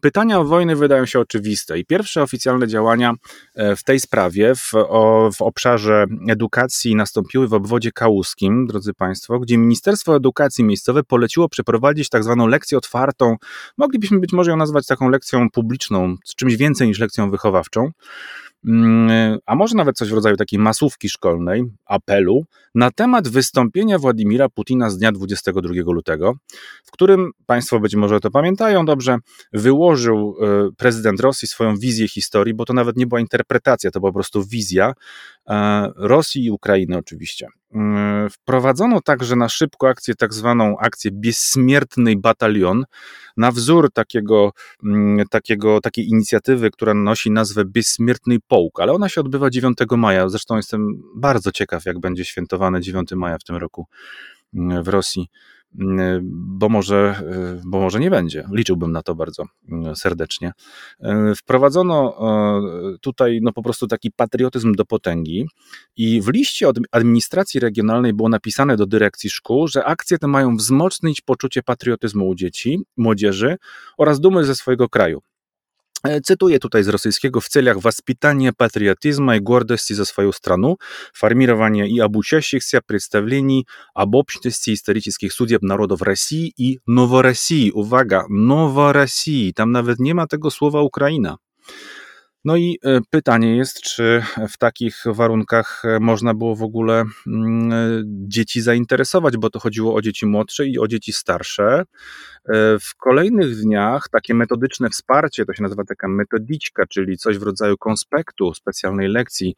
Pytania 0.00 0.38
o 0.38 0.44
wojny 0.44 0.76
wydają 0.76 1.06
się 1.06 1.20
oczywiste 1.20 1.78
i 1.78 1.84
pierwsze 1.84 2.22
oficjalne 2.22 2.68
działania 2.68 3.14
e, 3.54 3.76
w 3.76 3.84
tej 3.84 4.00
sprawie 4.00 4.54
w, 4.54 4.74
o, 4.74 5.30
w 5.34 5.42
obszarze 5.42 6.06
edukacji 6.28 6.94
nastąpiły 6.96 7.48
w 7.48 7.54
obwodzie 7.54 7.92
kałuskim, 7.92 8.66
drodzy 8.66 8.94
Państwo, 8.94 9.38
gdzie 9.38 9.58
Ministerstwo 9.58 10.16
Edukacji 10.16 10.64
Miejscowe 10.64 11.02
poleciło 11.02 11.48
przeprowadzić 11.48 12.08
tak 12.08 12.24
zwaną 12.24 12.46
lekcję 12.46 12.78
otwartą. 12.78 13.36
Moglibyśmy 13.78 14.18
być 14.18 14.32
może 14.32 14.50
ją 14.50 14.56
nazwać 14.56 14.86
taką 14.86 15.08
lekcją 15.08 15.50
publiczną, 15.50 16.16
czymś 16.36 16.56
więcej 16.56 16.88
niż 16.88 16.98
lekcją 16.98 17.30
wychowawczą. 17.30 17.90
Mm, 18.64 19.38
a 19.46 19.54
może 19.54 19.76
nawet 19.76 19.96
coś 19.96 20.10
w 20.10 20.12
rodzaju 20.12 20.36
takiej 20.36 20.58
masówki 20.58 21.08
szkolnej, 21.08 21.64
apelu, 21.86 22.44
na 22.74 22.90
temat 22.90 23.28
wystąpienia 23.28 23.98
Władimira 23.98 24.48
Putina 24.48 24.90
z 24.90 24.98
dnia 24.98 25.12
22 25.12 25.72
lutego, 25.86 26.34
w 26.84 26.90
którym 26.90 27.30
Państwo 27.46 27.80
być 27.80 27.94
może 27.94 28.20
to 28.20 28.30
pamiętają 28.30 28.84
dobrze, 28.84 29.16
wyłożył 29.52 30.36
e, 30.40 30.68
prezydent 30.76 31.20
Rosji 31.20 31.48
swoją 31.48 31.76
wizję 31.76 32.08
historii, 32.08 32.54
bo 32.54 32.64
to 32.64 32.72
nawet 32.72 32.96
nie 32.96 33.06
była 33.06 33.20
interpretacja, 33.20 33.90
to 33.90 34.00
była 34.00 34.12
po 34.12 34.18
prostu 34.18 34.44
wizja 34.44 34.92
Rosji 35.96 36.44
i 36.44 36.50
Ukrainy 36.50 36.96
oczywiście. 36.96 37.46
Mm, 37.74 38.30
wprowadzono 38.30 39.00
także 39.00 39.36
na 39.36 39.48
szybko 39.48 39.88
akcję, 39.88 40.14
tak 40.14 40.34
zwaną 40.34 40.78
akcję 40.78 41.10
Bezsmiertny 41.10 42.16
Batalion, 42.16 42.84
na 43.36 43.52
wzór 43.52 43.92
takiego, 43.92 44.52
mm, 44.84 45.26
takiego, 45.30 45.80
takiej 45.80 46.08
inicjatywy, 46.08 46.70
która 46.70 46.94
nosi 46.94 47.30
nazwę 47.30 47.64
Bezsmiertny 47.64 48.36
Połk, 48.48 48.80
ale 48.80 48.92
ona 48.92 49.08
się 49.08 49.20
odbywa 49.20 49.50
9 49.50 49.96
maja. 49.96 50.28
Zresztą 50.28 50.56
jestem 50.56 51.02
bardzo 51.16 51.52
ciekaw, 51.52 51.86
jak 51.86 52.00
będzie 52.00 52.24
świętowane 52.24 52.80
9 52.80 53.12
maja 53.12 53.38
w 53.38 53.44
tym 53.44 53.56
roku 53.56 53.86
mm, 54.54 54.82
w 54.82 54.88
Rosji 54.88 55.28
bo 56.22 56.68
może, 56.68 57.22
bo 57.64 57.80
może 57.80 58.00
nie 58.00 58.10
będzie. 58.10 58.44
Liczyłbym 58.52 58.92
na 58.92 59.02
to 59.02 59.14
bardzo 59.14 59.44
mm, 59.68 59.96
serdecznie. 59.96 60.52
Wprowadzono 61.36 62.18
tutaj 63.00 63.40
no 63.42 63.52
po 63.52 63.62
prostu 63.62 63.86
taki 63.86 64.10
patriotyzm 64.12 64.72
do 64.72 64.84
potęgi 64.84 65.46
i 65.96 66.20
w 66.20 66.28
liście 66.28 66.68
od 66.68 66.78
administracji 66.92 67.60
regionalnej 67.60 68.12
było 68.12 68.28
napisane 68.28 68.76
do 68.76 68.86
dyrekcji 68.86 69.30
szkół, 69.30 69.68
że 69.68 69.84
akcje 69.84 70.18
te 70.18 70.26
mają 70.26 70.56
wzmocnić 70.56 71.20
poczucie 71.20 71.62
patriotyzmu 71.62 72.28
u 72.28 72.34
dzieci, 72.34 72.78
młodzieży 72.96 73.56
oraz 73.98 74.20
dumy 74.20 74.44
ze 74.44 74.54
swojego 74.54 74.88
kraju. 74.88 75.22
E, 76.05 76.21
cytuję 76.21 76.59
tutaj 76.59 76.83
z 76.83 76.87
rosyjskiego 76.87 77.41
w 77.41 77.49
celach 77.49 77.79
воспитания 77.79 78.53
патриотизма 78.53 79.35
и 79.37 79.39
гордости 79.39 79.93
за 79.93 80.05
свою 80.05 80.31
страну, 80.31 80.77
формирования 81.13 81.87
и 81.87 81.99
обучающихся 81.99 82.81
представлений 82.81 83.67
об 83.95 84.15
общности 84.15 84.73
исторических 84.73 85.33
судеб 85.33 85.61
народов 85.61 86.01
России 86.01 86.53
и 86.57 86.79
Новороссии. 86.87 87.71
Uwaga, 87.71 88.25
Новороссии. 88.29 89.51
Tam 89.53 89.71
nawet 89.71 89.99
nie 89.99 90.13
ma 90.13 90.27
tego 90.27 90.51
słowa 90.51 90.81
Ukraina. 90.81 91.37
No 92.44 92.56
i 92.56 92.78
e, 92.84 93.00
pytanie 93.10 93.56
jest, 93.56 93.80
czy 93.80 94.22
w 94.48 94.58
takich 94.58 95.02
warunkach 95.06 95.82
e, 95.84 96.00
można 96.00 96.34
było 96.34 96.56
w 96.56 96.62
ogóle 96.62 97.04
mm, 97.26 97.72
e, 97.72 98.02
dzieci 98.06 98.60
zainteresować, 98.60 99.36
bo 99.36 99.50
to 99.50 99.58
chodziło 99.58 99.94
o 99.94 100.02
dzieci 100.02 100.26
młodsze 100.26 100.66
i 100.66 100.78
o 100.78 100.88
dzieci 100.88 101.12
starsze. 101.12 101.82
W 102.80 102.96
kolejnych 102.96 103.56
dniach 103.56 104.08
takie 104.12 104.34
metodyczne 104.34 104.90
wsparcie, 104.90 105.44
to 105.44 105.54
się 105.54 105.62
nazywa 105.62 105.84
taka 105.84 106.08
metodiczka, 106.08 106.86
czyli 106.86 107.18
coś 107.18 107.38
w 107.38 107.42
rodzaju 107.42 107.76
konspektu, 107.76 108.54
specjalnej 108.54 109.08
lekcji, 109.08 109.54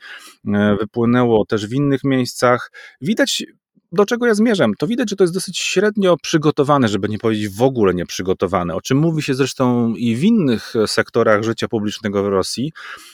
wypłynęło 0.80 1.44
też 1.46 1.66
w 1.66 1.72
innych 1.72 2.04
miejscach. 2.04 2.70
Widać 3.00 3.44
do 3.92 4.06
czego 4.06 4.26
ja 4.26 4.34
zmierzam? 4.34 4.74
To 4.74 4.86
widać, 4.86 5.10
że 5.10 5.16
to 5.16 5.24
jest 5.24 5.34
dosyć 5.34 5.58
średnio 5.58 6.16
przygotowane, 6.22 6.88
żeby 6.88 7.08
nie 7.08 7.18
powiedzieć 7.18 7.48
w 7.48 7.62
ogóle 7.62 7.94
nieprzygotowane, 7.94 8.74
o 8.74 8.80
czym 8.80 8.98
mówi 8.98 9.22
się 9.22 9.34
zresztą 9.34 9.94
i 9.94 10.16
w 10.16 10.24
innych 10.24 10.74
sektorach 10.86 11.42
życia 11.42 11.68
publicznego 11.68 12.22
w 12.22 12.26
Rosji, 12.26 12.72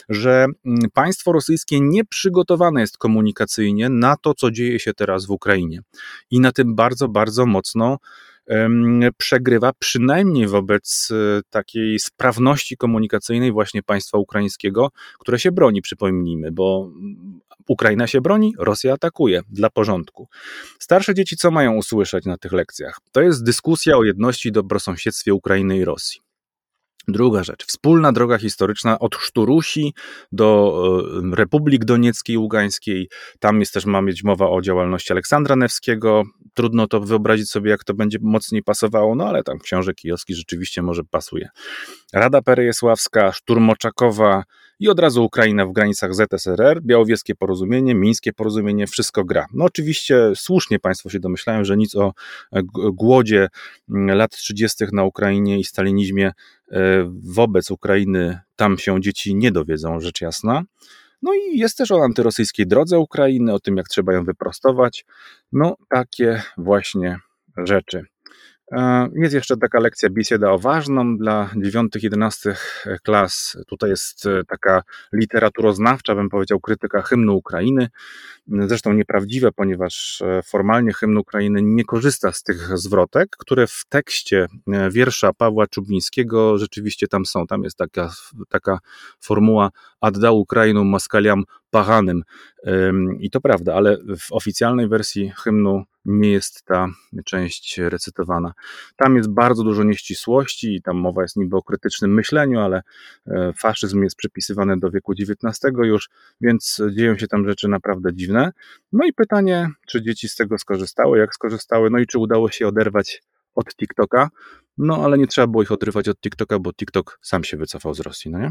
że 0.09 0.47
mm, 0.67 0.81
państwo 0.93 1.33
rosyjskie 1.33 1.81
nieprzygotowane 1.81 2.81
jest 2.81 2.99
komunikacyjnie 2.99 3.89
na 3.89 4.17
to, 4.17 4.35
co 4.35 4.51
dzieje 4.51 4.81
się 4.81 4.95
teraz 4.95 5.27
w 5.27 5.31
Ukrainie. 5.31 5.81
I 6.31 6.41
na 6.41 6.53
tym 6.53 6.75
bardzo, 6.75 7.09
bardzo 7.09 7.47
mocno 7.47 7.99
przegrywa, 9.17 9.73
przynajmniej 9.79 10.47
wobec 10.47 11.09
e, 11.11 11.41
takiej 11.51 11.99
sprawności 11.99 12.77
komunikacyjnej 12.77 13.53
właśnie 13.53 13.83
państwa 13.83 14.19
ukraińskiego, 14.19 14.91
które 15.19 15.39
się 15.39 15.53
broni, 15.53 15.83
przypomnijmy, 15.83 16.53
bo 16.53 16.91
Ukraina 17.69 18.07
się 18.07 18.21
broni, 18.21 18.55
Rosja 18.59 18.93
atakuje 18.93 19.43
dla 19.51 19.71
porządku. 19.71 20.29
Starsze 20.79 21.15
dzieci 21.15 21.37
co 21.37 21.51
mają 21.51 21.75
usłyszeć 21.75 22.25
na 22.25 22.39
tych 22.39 22.53
lekcjach? 22.53 22.99
To 23.13 23.21
jest 23.21 23.45
dyskusja 23.45 23.97
o 23.97 24.05
jedności 24.05 24.49
i 24.49 24.53
dobrosąsiedztwie 24.53 25.35
Ukrainy 25.35 25.79
i 25.79 25.85
Rosji. 25.85 26.28
Druga 27.09 27.45
rzecz, 27.45 27.67
wspólna 27.67 28.13
droga 28.13 28.39
historyczna 28.39 28.99
od 28.99 29.17
Szturusi 29.17 29.95
do 30.33 31.03
Republik 31.33 31.85
Donieckiej, 31.85 32.39
Ługańskiej. 32.39 33.09
Tam 33.39 33.61
jest 33.61 33.75
też, 33.75 33.87
ma 33.87 34.03
mieć 34.03 34.25
mowa 34.25 34.49
o 34.49 34.61
działalności 34.61 35.13
Aleksandra 35.13 35.57
Newskiego. 35.57 36.23
Trudno 36.55 36.87
to 36.87 37.01
wyobrazić 37.01 37.51
sobie, 37.51 37.71
jak 37.71 37.85
to 37.85 37.95
będzie 37.95 38.19
mocniej 38.23 38.63
pasowało, 38.63 39.15
no 39.15 39.29
ale 39.29 39.43
tam 39.43 39.59
książek 39.59 39.97
Kijowski 39.97 40.35
rzeczywiście 40.35 40.83
może 40.83 41.05
pasuje. 41.05 41.49
Rada 42.13 42.43
Perejesławska, 42.43 43.33
Szturmoczakowa 43.33 44.45
i 44.81 44.89
od 44.89 45.01
razu 45.01 45.25
Ukraina 45.25 45.67
w 45.67 45.73
granicach 45.73 46.15
ZSRR, 46.15 46.83
Białowieskie 46.83 47.35
Porozumienie, 47.35 47.95
Mińskie 47.95 48.33
Porozumienie, 48.33 48.87
wszystko 48.87 49.25
gra. 49.25 49.47
No 49.55 49.65
oczywiście 49.65 50.33
słusznie 50.35 50.79
Państwo 50.79 51.11
się 51.11 51.21
domyślają, 51.21 51.65
że 51.65 51.77
nic 51.77 51.97
o 51.97 52.13
e, 52.53 52.63
głodzie 52.93 53.49
lat 53.89 54.37
30. 54.37 54.85
na 54.93 55.05
Ukrainie 55.05 55.59
i 55.59 55.65
stalinizmie 55.65 56.33
e, 56.71 57.11
wobec 57.23 57.71
Ukrainy 57.71 58.41
tam 58.57 58.79
się 58.79 59.01
dzieci 59.01 59.35
nie 59.35 59.53
dowiedzą, 59.53 60.01
rzecz 60.01 60.21
jasna. 60.21 60.63
No 61.23 61.35
i 61.35 61.59
jest 61.59 61.79
też 61.79 61.91
o 61.91 62.05
antyrosyjskiej 62.05 62.67
drodze 62.67 62.99
Ukrainy, 62.99 63.55
o 63.55 63.61
tym, 63.61 63.77
jak 63.77 63.89
trzeba 63.89 64.13
ją 64.13 64.25
wyprostować. 64.25 65.05
No, 65.53 65.77
takie 65.89 66.43
właśnie 66.57 67.19
rzeczy. 67.57 68.05
E, 68.73 69.09
jest 69.15 69.35
jeszcze 69.35 69.57
taka 69.57 69.81
lekcja 69.81 70.11
Bisieda 70.11 70.51
o 70.51 70.59
ważną 70.59 71.17
dla 71.17 71.51
9-11 71.57 72.55
klas. 73.03 73.57
Tutaj 73.67 73.91
jest 73.91 74.27
e, 74.27 74.45
taka 74.45 74.83
literaturoznawcza, 75.13 76.15
bym 76.15 76.29
powiedział, 76.29 76.61
krytyka 76.61 77.03
hymnu 77.03 77.37
Ukrainy. 77.37 77.89
Zresztą 78.49 78.93
nieprawdziwe, 78.93 79.53
ponieważ 79.53 80.23
e, 80.23 80.43
formalnie 80.43 80.93
hymn 80.93 81.17
Ukrainy 81.17 81.63
nie 81.63 81.85
korzysta 81.85 82.33
z 82.33 82.43
tych 82.43 82.79
zwrotek, 82.79 83.37
które 83.39 83.67
w 83.67 83.85
tekście 83.89 84.47
wiersza 84.91 85.33
Pawła 85.33 85.67
Czubińskiego 85.67 86.59
rzeczywiście 86.59 87.09
tam 87.09 87.27
są. 87.27 87.47
Tam 87.47 87.65
jest 87.65 87.77
taka, 87.77 88.13
taka 88.49 88.79
formuła 89.21 89.71
Addał 90.01 90.39
Ukrainu 90.39 90.85
Maskaliam 90.85 91.45
Pachanym. 91.71 92.23
I 93.21 93.31
to 93.31 93.41
prawda, 93.41 93.75
ale 93.75 93.99
w 94.19 94.33
oficjalnej 94.33 94.89
wersji 94.89 95.33
hymnu 95.37 95.85
nie 96.09 96.31
jest 96.31 96.65
ta 96.65 96.89
część 97.25 97.79
recytowana. 97.79 98.53
Tam 98.97 99.17
jest 99.17 99.31
bardzo 99.31 99.65
dużo 99.65 99.85
nieścisłości 99.85 100.75
i 100.75 100.83
tam 100.83 100.97
mowa 100.97 101.23
jest 101.23 101.37
niby 101.37 101.57
o 101.57 101.63
krytycznym 101.63 102.15
myśleniu, 102.15 102.61
ale 102.61 102.83
e, 103.27 103.53
faszyzm 103.57 104.03
jest 104.03 104.17
przypisywany 104.17 104.77
do 104.77 104.91
wieku 104.91 105.13
XIX 105.13 105.75
już, 105.83 106.09
więc 106.41 106.83
dzieją 106.93 107.19
się 107.19 107.27
tam 107.27 107.49
rzeczy 107.49 107.69
naprawdę 107.69 108.15
dziwne. 108.15 108.53
No 108.93 109.07
i 109.07 109.13
pytanie, 109.13 109.71
czy 109.87 110.03
dzieci 110.03 110.29
z 110.29 110.37
tego 110.37 110.59
skorzystały, 110.59 111.19
jak 111.19 111.35
skorzystały, 111.35 111.91
no 111.91 111.99
i 111.99 112.07
czy 112.07 112.19
udało 112.19 112.51
się 112.51 112.69
oderwać 112.69 113.23
od 113.55 113.77
TikToka. 113.77 114.29
No 114.79 115.05
ale 115.05 115.19
nie 115.19 115.27
trzeba 115.27 115.47
było 115.47 115.63
ich 115.63 115.73
odrywać 115.73 116.09
od 116.09 116.21
TikToka, 116.21 116.59
bo 116.59 116.73
TikTok 116.73 117.19
sam 117.23 117.45
się 117.45 117.57
wycofał 117.57 117.95
z 117.95 118.01
Rosji, 118.01 118.31
no 118.31 118.39
nie? 118.39 118.51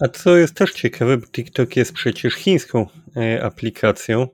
A 0.00 0.08
co 0.08 0.36
jest 0.36 0.54
też 0.54 0.72
ciekawe, 0.72 1.18
TikTok 1.18 1.76
jest 1.76 1.92
przecież 1.92 2.34
chińską 2.34 2.86
e, 3.16 3.44
aplikacją 3.44 4.28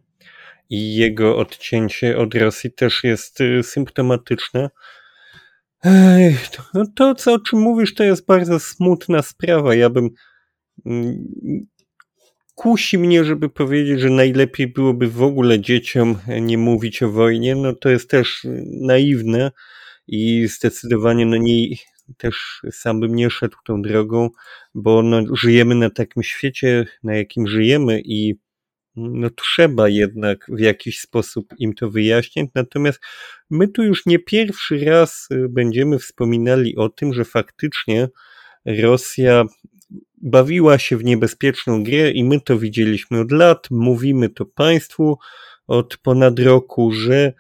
i 0.70 0.94
jego 0.94 1.36
odcięcie 1.36 2.18
od 2.18 2.34
Rosji 2.34 2.72
też 2.72 3.04
jest 3.04 3.40
e, 3.40 3.62
symptomatyczne. 3.62 4.70
To, 6.50 6.84
to, 6.96 7.14
co 7.14 7.32
o 7.32 7.38
czym 7.38 7.58
mówisz, 7.58 7.94
to 7.94 8.04
jest 8.04 8.26
bardzo 8.26 8.60
smutna 8.60 9.22
sprawa. 9.22 9.74
Ja 9.74 9.90
bym. 9.90 10.10
Mm, 10.86 11.26
kusi 12.54 12.98
mnie, 12.98 13.24
żeby 13.24 13.48
powiedzieć, 13.48 14.00
że 14.00 14.10
najlepiej 14.10 14.66
byłoby 14.66 15.08
w 15.08 15.22
ogóle 15.22 15.60
dzieciom 15.60 16.18
nie 16.40 16.58
mówić 16.58 17.02
o 17.02 17.10
wojnie. 17.10 17.56
No 17.56 17.72
to 17.72 17.88
jest 17.88 18.10
też 18.10 18.46
naiwne 18.80 19.50
i 20.06 20.46
zdecydowanie 20.48 21.26
no 21.26 21.36
nie, 21.36 21.76
też 22.16 22.60
sam 22.70 23.00
bym 23.00 23.14
nie 23.14 23.30
szedł 23.30 23.56
tą 23.64 23.82
drogą, 23.82 24.30
bo 24.74 25.02
no, 25.02 25.36
żyjemy 25.36 25.74
na 25.74 25.90
takim 25.90 26.22
świecie, 26.22 26.86
na 27.02 27.14
jakim 27.14 27.46
żyjemy 27.46 28.00
i 28.04 28.34
no 28.96 29.30
trzeba 29.30 29.88
jednak 29.88 30.46
w 30.48 30.60
jakiś 30.60 31.00
sposób 31.00 31.54
im 31.58 31.74
to 31.74 31.90
wyjaśnić. 31.90 32.50
Natomiast 32.54 33.00
my 33.50 33.68
tu 33.68 33.82
już 33.82 34.06
nie 34.06 34.18
pierwszy 34.18 34.84
raz 34.84 35.28
y, 35.32 35.48
będziemy 35.48 35.98
wspominali 35.98 36.76
o 36.76 36.88
tym, 36.88 37.14
że 37.14 37.24
faktycznie 37.24 38.08
Rosja 38.64 39.44
bawiła 40.22 40.78
się 40.78 40.96
w 40.96 41.04
niebezpieczną 41.04 41.84
grę 41.84 42.10
i 42.10 42.24
my 42.24 42.40
to 42.40 42.58
widzieliśmy 42.58 43.20
od 43.20 43.32
lat, 43.32 43.70
mówimy 43.70 44.28
to 44.28 44.46
państwu 44.46 45.18
od 45.66 45.96
ponad 45.96 46.38
roku, 46.38 46.92
że 46.92 47.32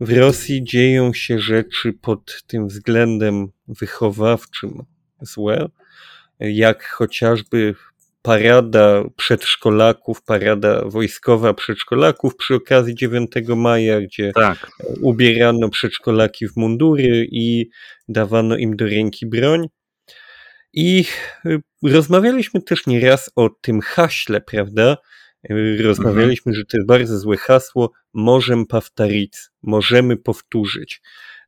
w 0.00 0.12
Rosji 0.18 0.64
dzieją 0.64 1.12
się 1.12 1.38
rzeczy 1.38 1.92
pod 1.92 2.42
tym 2.46 2.68
względem 2.68 3.48
wychowawczym 3.68 4.84
złe, 5.20 5.68
jak 6.40 6.84
chociażby 6.84 7.74
parada 8.22 9.04
przedszkolaków, 9.16 10.22
parada 10.22 10.84
wojskowa 10.84 11.54
przedszkolaków 11.54 12.36
przy 12.36 12.54
okazji 12.54 12.94
9 12.94 13.30
maja, 13.56 14.00
gdzie 14.00 14.32
tak. 14.32 14.70
ubierano 15.00 15.68
przedszkolaki 15.68 16.48
w 16.48 16.56
mundury 16.56 17.26
i 17.30 17.68
dawano 18.08 18.56
im 18.56 18.76
do 18.76 18.86
ręki 18.86 19.26
broń. 19.26 19.66
I 20.72 21.04
rozmawialiśmy 21.82 22.62
też 22.62 22.86
nieraz 22.86 23.30
o 23.36 23.50
tym 23.60 23.80
haśle, 23.80 24.40
prawda? 24.40 24.96
Rozmawialiśmy, 25.80 26.54
że 26.54 26.64
to 26.64 26.76
jest 26.76 26.86
bardzo 26.86 27.18
złe 27.18 27.36
hasło, 27.36 27.92
możemy 28.14 28.66
powtórzyć, 28.66 29.38
możemy 29.62 30.16
powtórzyć. 30.16 31.00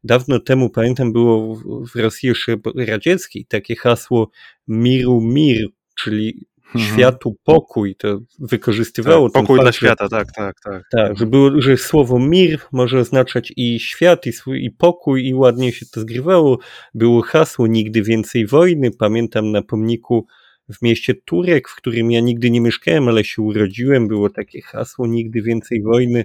Dawno 0.04 0.38
temu, 0.38 0.70
pamiętam, 0.70 1.12
było 1.12 1.56
w 1.94 1.96
Rosji 1.96 2.28
jeszcze 2.28 2.56
radzieckiej 2.76 3.46
takie 3.46 3.76
hasło 3.76 4.30
miru 4.68 5.20
mir, 5.20 5.66
czyli 5.98 6.46
mhm. 6.74 6.94
światu 6.94 7.36
pokój, 7.44 7.96
to 7.96 8.18
wykorzystywało 8.38 9.30
tak, 9.30 9.42
Pokój 9.42 9.60
dla 9.60 9.72
świata, 9.72 10.08
tak, 10.08 10.32
tak, 10.32 10.56
tak. 10.64 10.82
Tak, 10.90 11.18
że, 11.18 11.26
było, 11.26 11.60
że 11.60 11.76
słowo 11.76 12.18
mir 12.18 12.58
może 12.72 12.98
oznaczać 12.98 13.52
i 13.56 13.80
świat, 13.80 14.26
i, 14.26 14.32
i 14.54 14.70
pokój, 14.70 15.26
i 15.26 15.34
ładnie 15.34 15.72
się 15.72 15.86
to 15.86 16.00
zgrywało. 16.00 16.58
Było 16.94 17.22
hasło 17.22 17.66
nigdy 17.66 18.02
więcej 18.02 18.46
wojny. 18.46 18.90
Pamiętam 18.90 19.50
na 19.50 19.62
pomniku 19.62 20.26
w 20.72 20.82
mieście 20.82 21.14
Turek, 21.14 21.68
w 21.68 21.76
którym 21.76 22.10
ja 22.10 22.20
nigdy 22.20 22.50
nie 22.50 22.60
mieszkałem, 22.60 23.08
ale 23.08 23.24
się 23.24 23.42
urodziłem, 23.42 24.08
było 24.08 24.30
takie 24.30 24.62
hasło 24.62 25.06
nigdy 25.06 25.42
więcej 25.42 25.82
wojny. 25.82 26.24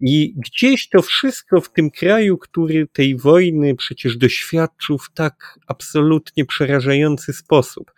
I 0.00 0.34
gdzieś 0.36 0.88
to 0.88 1.02
wszystko 1.02 1.60
w 1.60 1.72
tym 1.72 1.90
kraju, 1.90 2.38
który 2.38 2.86
tej 2.86 3.16
wojny 3.16 3.74
przecież 3.76 4.16
doświadczył 4.16 4.98
w 4.98 5.10
tak 5.10 5.58
absolutnie 5.66 6.44
przerażający 6.44 7.32
sposób. 7.32 7.92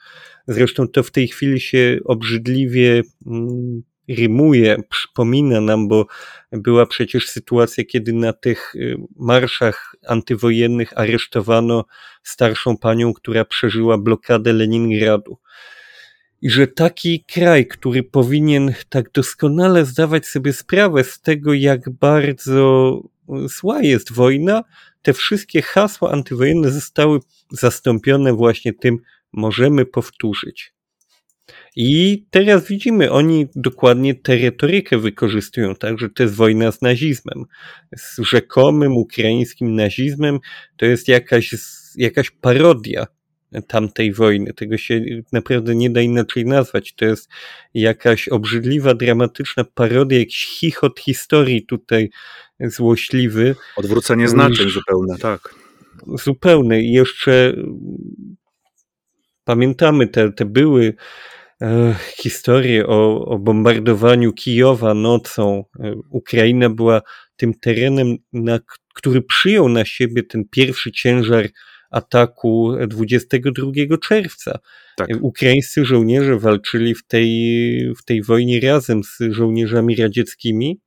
Zresztą 0.49 0.89
to 0.89 1.03
w 1.03 1.11
tej 1.11 1.29
chwili 1.29 1.61
się 1.61 1.99
obrzydliwie 2.05 3.03
mm, 3.27 3.83
rymuje, 4.09 4.77
przypomina 4.91 5.61
nam, 5.61 5.89
bo 5.89 6.07
była 6.53 6.87
przecież 6.87 7.29
sytuacja, 7.29 7.85
kiedy 7.85 8.13
na 8.13 8.33
tych 8.33 8.75
y, 8.75 8.97
marszach 9.17 9.95
antywojennych 10.07 10.99
aresztowano 10.99 11.85
starszą 12.23 12.77
panią, 12.77 13.13
która 13.15 13.45
przeżyła 13.45 13.99
blokadę 13.99 14.53
Leningradu. 14.53 15.39
I 16.43 16.51
że 16.51 16.67
taki 16.67 17.25
kraj, 17.25 17.67
który 17.67 18.03
powinien 18.03 18.75
tak 18.89 19.13
doskonale 19.13 19.85
zdawać 19.85 20.27
sobie 20.27 20.53
sprawę 20.53 21.05
z 21.05 21.21
tego, 21.21 21.55
jak 21.55 21.91
bardzo 21.91 23.03
zła 23.45 23.83
jest 23.83 24.13
wojna, 24.13 24.65
te 25.03 25.13
wszystkie 25.13 25.63
hasła 25.63 26.11
antywojenne 26.11 26.71
zostały 26.71 27.21
zastąpione 27.51 28.33
właśnie 28.33 28.73
tym, 28.73 28.99
możemy 29.33 29.87
powtórzyć. 29.87 30.73
I 31.77 32.27
teraz 32.31 32.67
widzimy, 32.67 33.11
oni 33.11 33.47
dokładnie 33.55 34.15
tę 34.15 34.37
retorykę 34.37 34.99
wykorzystują, 34.99 35.75
tak, 35.75 35.99
że 35.99 36.11
to 36.11 36.23
jest 36.23 36.35
wojna 36.35 36.73
z 36.73 36.83
nazizmem. 36.83 37.45
Z 37.97 38.19
rzekomym 38.19 38.97
ukraińskim 38.97 39.75
nazizmem 39.75 40.39
to 40.77 40.87
jest 40.87 41.09
jakaś, 41.09 41.55
jakaś 41.97 42.31
parodia 42.31 43.07
tamtej 43.67 44.13
wojny. 44.13 44.53
Tego 44.53 44.79
się 44.79 45.01
naprawdę 45.33 45.75
nie 45.75 45.91
da 45.91 46.01
inaczej 46.01 46.47
nazwać. 46.47 46.95
To 46.95 47.05
jest 47.05 47.29
jakaś 47.75 48.29
obrzydliwa, 48.29 48.95
dramatyczna 48.95 49.65
parodia, 49.65 50.19
jakiś 50.19 50.47
chichot 50.47 51.01
historii 51.01 51.67
tutaj 51.67 52.11
złośliwy. 52.61 53.55
Odwrócenie 53.77 54.29
znaczeń 54.29 54.71
zupełne, 54.71 55.19
tak. 55.19 55.55
Zupełne. 56.25 56.81
I 56.81 56.93
jeszcze 56.93 57.55
pamiętamy 59.45 60.09
te, 60.09 60.33
te 60.33 60.45
były 60.45 60.95
e, 61.63 61.95
historie 62.17 62.87
o, 62.87 63.25
o 63.25 63.39
bombardowaniu 63.39 64.33
Kijowa 64.33 64.95
nocą. 64.95 65.65
E, 65.81 65.95
Ukraina 66.11 66.71
była 66.71 67.03
tym 67.37 67.55
terenem, 67.55 68.17
na, 68.33 68.59
który 68.95 69.23
przyjął 69.23 69.69
na 69.69 69.85
siebie 69.85 70.23
ten 70.23 70.45
pierwszy 70.51 70.93
ciężar 70.93 71.49
ataku 71.91 72.73
22 72.89 73.99
czerwca. 74.03 74.59
Tak. 74.97 75.09
Ukraińscy 75.21 75.85
żołnierze 75.85 76.39
walczyli 76.39 76.95
w 76.95 77.07
tej, 77.07 77.95
w 77.99 78.05
tej 78.05 78.23
wojnie 78.23 78.61
razem 78.61 79.05
z 79.05 79.19
żołnierzami 79.31 79.97
radzieckimi. 79.97 80.81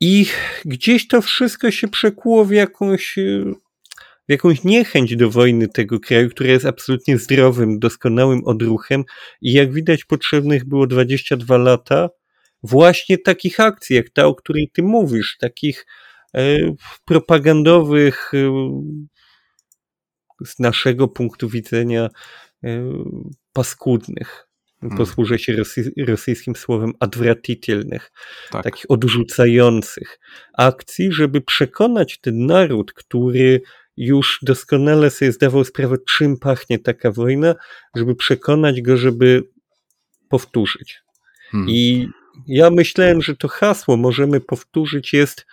I 0.00 0.26
gdzieś 0.64 1.08
to 1.08 1.22
wszystko 1.22 1.70
się 1.70 1.88
przekuło 1.88 2.44
w 2.44 2.50
jakąś 2.50 3.16
w 4.28 4.32
jakąś 4.32 4.64
niechęć 4.64 5.16
do 5.16 5.30
wojny 5.30 5.68
tego 5.68 6.00
kraju, 6.00 6.30
która 6.30 6.50
jest 6.50 6.66
absolutnie 6.66 7.18
zdrowym, 7.18 7.78
doskonałym 7.78 8.44
odruchem 8.44 9.04
i 9.42 9.52
jak 9.52 9.72
widać 9.72 10.04
potrzebnych 10.04 10.64
było 10.64 10.86
22 10.86 11.58
lata 11.58 12.08
właśnie 12.62 13.18
takich 13.18 13.60
akcji, 13.60 13.96
jak 13.96 14.10
ta, 14.10 14.26
o 14.26 14.34
której 14.34 14.70
ty 14.72 14.82
mówisz, 14.82 15.36
takich 15.40 15.86
e, 16.34 16.58
propagandowych 17.04 18.32
e, 18.34 18.50
z 20.44 20.58
naszego 20.58 21.08
punktu 21.08 21.48
widzenia 21.48 22.08
e, 22.64 22.92
paskudnych. 23.52 24.48
Hmm. 24.80 24.98
Posłużę 24.98 25.38
się 25.38 25.56
rosyjskim 26.06 26.56
słowem 26.56 26.92
adwratitelnych, 27.00 28.12
tak. 28.50 28.64
takich 28.64 28.84
odrzucających 28.88 30.18
akcji, 30.58 31.12
żeby 31.12 31.40
przekonać 31.40 32.18
ten 32.20 32.46
naród, 32.46 32.92
który 32.92 33.60
już 33.96 34.38
doskonale 34.42 35.10
sobie 35.10 35.32
zdawał 35.32 35.64
sprawę, 35.64 35.96
czym 36.16 36.36
pachnie 36.36 36.78
taka 36.78 37.12
wojna, 37.12 37.54
żeby 37.96 38.14
przekonać 38.14 38.82
go, 38.82 38.96
żeby 38.96 39.42
powtórzyć. 40.28 41.00
Hmm. 41.50 41.70
I 41.70 42.08
ja 42.46 42.70
myślałem, 42.70 43.22
że 43.22 43.36
to 43.36 43.48
hasło 43.48 43.96
możemy 43.96 44.40
powtórzyć 44.40 45.12
jest 45.12 45.46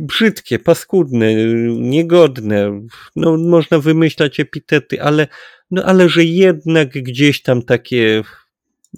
brzydkie, 0.00 0.58
paskudne, 0.58 1.34
niegodne. 1.74 2.86
No, 3.16 3.36
można 3.38 3.78
wymyślać 3.78 4.40
epitety, 4.40 5.02
ale, 5.02 5.28
no, 5.70 5.84
ale 5.84 6.08
że 6.08 6.24
jednak 6.24 6.88
gdzieś 6.88 7.42
tam 7.42 7.62
takie 7.62 8.22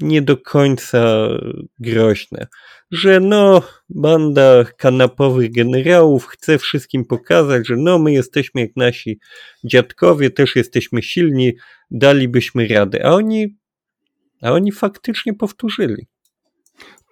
nie 0.01 0.23
do 0.23 0.37
końca 0.37 1.29
groźne. 1.79 2.47
Że 2.91 3.21
no, 3.21 3.63
banda 3.89 4.65
kanapowych 4.77 5.53
generałów 5.53 6.27
chce 6.27 6.59
wszystkim 6.59 7.05
pokazać, 7.05 7.69
że 7.69 7.77
no, 7.77 7.99
my 7.99 8.13
jesteśmy 8.13 8.61
jak 8.61 8.77
nasi 8.77 9.19
dziadkowie, 9.65 10.31
też 10.31 10.57
jesteśmy 10.57 11.03
silni, 11.03 11.53
dalibyśmy 11.91 12.69
radę. 12.69 13.07
A 13.07 13.11
oni, 13.11 13.57
a 14.43 14.53
oni 14.53 14.73
faktycznie 14.73 15.35
powtórzyli. 15.35 16.07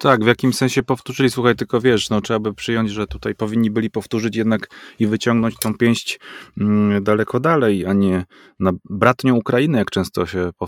Tak, 0.03 0.25
w 0.25 0.27
jakim 0.27 0.53
sensie 0.53 0.83
powtórzyli, 0.83 1.31
słuchaj, 1.31 1.57
tylko 1.57 1.81
wiesz, 1.81 2.11
no 2.11 2.21
trzeba 2.21 2.41
by 2.41 2.55
przyjąć, 2.55 2.91
że 2.91 3.07
tutaj 3.07 3.35
powinni 3.35 3.71
byli 3.71 3.91
powtórzyć 3.91 4.37
jednak 4.37 4.69
i 4.99 5.07
wyciągnąć 5.07 5.57
tą 5.59 5.75
pięść 5.75 6.21
mm, 6.61 7.05
daleko 7.05 7.41
dalej, 7.41 7.87
a 7.87 7.93
nie 7.93 8.25
na 8.59 8.73
bratnią 8.85 9.37
Ukrainę, 9.37 9.79
jak 9.79 9.91
często 9.91 10.27
się 10.27 10.51
po, 10.59 10.67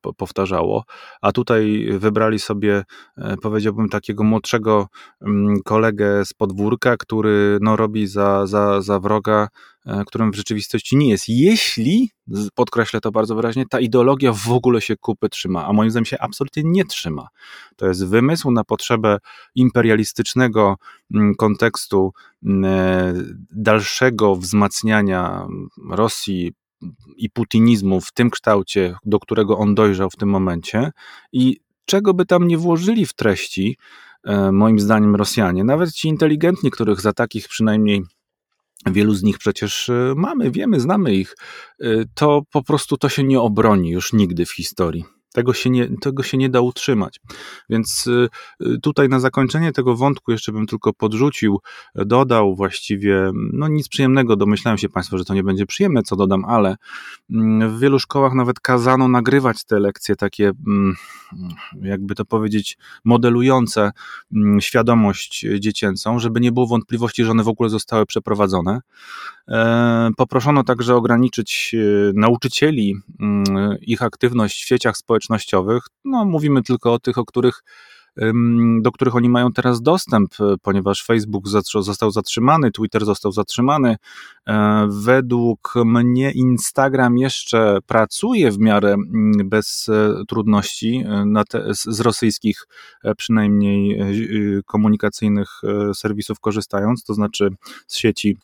po, 0.00 0.14
powtarzało, 0.14 0.84
a 1.20 1.32
tutaj 1.32 1.88
wybrali 1.98 2.38
sobie, 2.38 2.84
e, 3.16 3.36
powiedziałbym, 3.42 3.88
takiego 3.88 4.24
młodszego 4.24 4.86
mm, 5.20 5.56
kolegę 5.64 6.24
z 6.24 6.32
podwórka, 6.32 6.96
który 6.96 7.58
no, 7.60 7.76
robi 7.76 8.06
za, 8.06 8.46
za, 8.46 8.80
za 8.80 9.00
wroga 9.00 9.48
którym 10.06 10.32
w 10.32 10.36
rzeczywistości 10.36 10.96
nie 10.96 11.08
jest. 11.08 11.28
Jeśli, 11.28 12.10
podkreślę 12.54 13.00
to 13.00 13.10
bardzo 13.10 13.34
wyraźnie, 13.34 13.64
ta 13.70 13.80
ideologia 13.80 14.32
w 14.32 14.50
ogóle 14.50 14.80
się 14.80 14.96
kupy 14.96 15.28
trzyma, 15.28 15.66
a 15.66 15.72
moim 15.72 15.90
zdaniem 15.90 16.04
się 16.04 16.18
absolutnie 16.18 16.62
nie 16.66 16.84
trzyma. 16.84 17.28
To 17.76 17.86
jest 17.86 18.06
wymysł 18.06 18.50
na 18.50 18.64
potrzebę 18.64 19.18
imperialistycznego 19.54 20.76
mm, 21.14 21.34
kontekstu 21.34 22.12
mm, 22.44 22.64
e, 22.64 23.14
dalszego 23.50 24.36
wzmacniania 24.36 25.46
Rosji 25.90 26.52
i 27.16 27.30
putinizmu 27.30 28.00
w 28.00 28.12
tym 28.12 28.30
kształcie, 28.30 28.96
do 29.04 29.18
którego 29.18 29.58
on 29.58 29.74
dojrzał 29.74 30.10
w 30.10 30.16
tym 30.16 30.28
momencie 30.28 30.90
i 31.32 31.60
czego 31.84 32.14
by 32.14 32.26
tam 32.26 32.48
nie 32.48 32.58
włożyli 32.58 33.06
w 33.06 33.12
treści, 33.14 33.76
e, 34.24 34.52
moim 34.52 34.80
zdaniem 34.80 35.16
Rosjanie, 35.16 35.64
nawet 35.64 35.92
ci 35.92 36.08
inteligentni, 36.08 36.70
których 36.70 37.00
za 37.00 37.12
takich 37.12 37.48
przynajmniej 37.48 38.02
Wielu 38.86 39.14
z 39.14 39.22
nich 39.22 39.38
przecież 39.38 39.88
y, 39.88 40.12
mamy, 40.16 40.50
wiemy, 40.50 40.80
znamy 40.80 41.14
ich. 41.14 41.36
Y, 41.82 42.04
to 42.14 42.42
po 42.52 42.62
prostu 42.62 42.96
to 42.96 43.08
się 43.08 43.24
nie 43.24 43.40
obroni 43.40 43.90
już 43.90 44.12
nigdy 44.12 44.46
w 44.46 44.52
historii. 44.52 45.04
Tego 45.32 45.52
się, 45.52 45.70
nie, 45.70 45.88
tego 46.00 46.22
się 46.22 46.38
nie 46.38 46.48
da 46.48 46.60
utrzymać. 46.60 47.20
Więc 47.70 48.06
y, 48.06 48.28
tutaj 48.82 49.08
na 49.08 49.20
zakończenie 49.20 49.72
tego 49.72 49.96
wątku 49.96 50.32
jeszcze 50.32 50.52
bym 50.52 50.66
tylko 50.66 50.92
podrzucił, 50.92 51.60
dodał 51.94 52.54
właściwie, 52.54 53.30
no 53.52 53.68
nic 53.68 53.88
przyjemnego, 53.88 54.36
domyślałem 54.36 54.78
się 54.78 54.88
Państwo, 54.88 55.18
że 55.18 55.24
to 55.24 55.34
nie 55.34 55.42
będzie 55.42 55.66
przyjemne, 55.66 56.02
co 56.02 56.16
dodam, 56.16 56.44
ale 56.44 56.76
mm, 57.30 57.76
w 57.76 57.80
wielu 57.80 57.98
szkołach 57.98 58.34
nawet 58.34 58.60
kazano 58.60 59.08
nagrywać 59.08 59.64
te 59.64 59.80
lekcje 59.80 60.16
takie, 60.16 60.52
mm, 60.66 60.94
jakby 61.82 62.14
to 62.14 62.24
powiedzieć, 62.24 62.78
modelujące 63.04 63.90
mm, 64.32 64.60
świadomość 64.60 65.46
dziecięcą, 65.58 66.18
żeby 66.18 66.40
nie 66.40 66.52
było 66.52 66.66
wątpliwości, 66.66 67.24
że 67.24 67.30
one 67.30 67.42
w 67.42 67.48
ogóle 67.48 67.68
zostały 67.70 68.06
przeprowadzone. 68.06 68.80
E, 69.48 70.10
poproszono 70.16 70.64
także 70.64 70.94
ograniczyć 70.94 71.74
e, 71.74 72.12
nauczycieli, 72.14 72.96
ich 73.80 74.02
aktywność 74.02 74.62
w 74.62 74.66
sieciach 74.66 74.96
społecznościowych. 75.22 75.82
No, 76.04 76.24
mówimy 76.24 76.62
tylko 76.62 76.92
o 76.92 76.98
tych, 76.98 77.18
o 77.18 77.24
których 77.24 77.62
do 78.80 78.92
których 78.92 79.16
oni 79.16 79.28
mają 79.28 79.52
teraz 79.52 79.82
dostęp, 79.82 80.34
e, 80.40 80.54
ponieważ 80.62 81.04
Facebook 81.04 81.48
został 81.48 82.10
zatrzymany, 82.10 82.70
Twitter 82.70 83.04
został 83.04 83.32
zatrzymany. 83.32 83.96
E, 84.48 84.88
według 84.90 85.74
mnie 85.84 86.32
Instagram 86.32 87.18
jeszcze 87.18 87.78
pracuje 87.86 88.50
w 88.50 88.58
miarę 88.58 88.92
mm, 88.92 89.48
bez 89.48 89.88
e, 89.88 90.24
trudności 90.28 91.04
te, 91.48 91.64
z 91.74 92.00
rosyjskich 92.00 92.66
przynajmniej 93.16 94.00
komunikacyjnych 94.66 95.48
serwisów 95.94 96.40
korzystając, 96.40 97.04
to 97.04 97.14
znaczy 97.14 97.48
z 97.86 97.96
sieci 97.96 98.36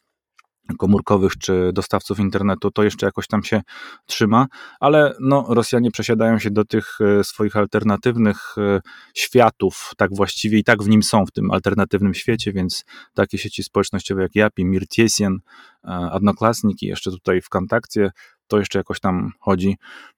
komórkowych 0.77 1.39
czy 1.39 1.71
dostawców 1.73 2.21
internetu, 2.21 2.71
to 2.71 2.83
jeszcze 2.83 3.07
jakoś 3.07 3.27
tam 3.27 3.45
się 3.45 3.61
trzyma, 4.07 4.47
ale 4.81 5.15
no, 5.21 5.47
Rosjanie 5.49 5.91
przesiadają 5.91 6.39
się 6.39 6.51
do 6.51 6.65
tych 6.65 6.99
e, 7.01 7.25
swoich 7.25 7.57
alternatywnych 7.57 8.55
e, 8.59 8.81
światów, 9.15 9.93
tak 9.97 10.15
właściwie 10.15 10.59
i 10.59 10.65
tak 10.65 10.83
w 10.83 10.89
nim 10.89 11.03
są, 11.03 11.27
w 11.27 11.31
tym 11.31 11.51
alternatywnym 11.51 12.15
świecie, 12.15 12.53
więc 12.53 12.85
takie 13.15 13.39
sieci 13.39 13.63
społecznościowe 13.63 14.23
jak 14.23 14.37
Yapi, 14.37 14.65
Mirtiesien, 14.65 15.39
Adnoklasniki, 15.83 16.87
jeszcze 16.87 17.11
tutaj 17.11 17.41
w 17.41 17.49
kontakcie, 17.49 18.11
to 18.47 18.59
jeszcze 18.59 18.79
jakoś 18.79 19.01
tam 19.01 19.31
chodzi. 19.41 19.77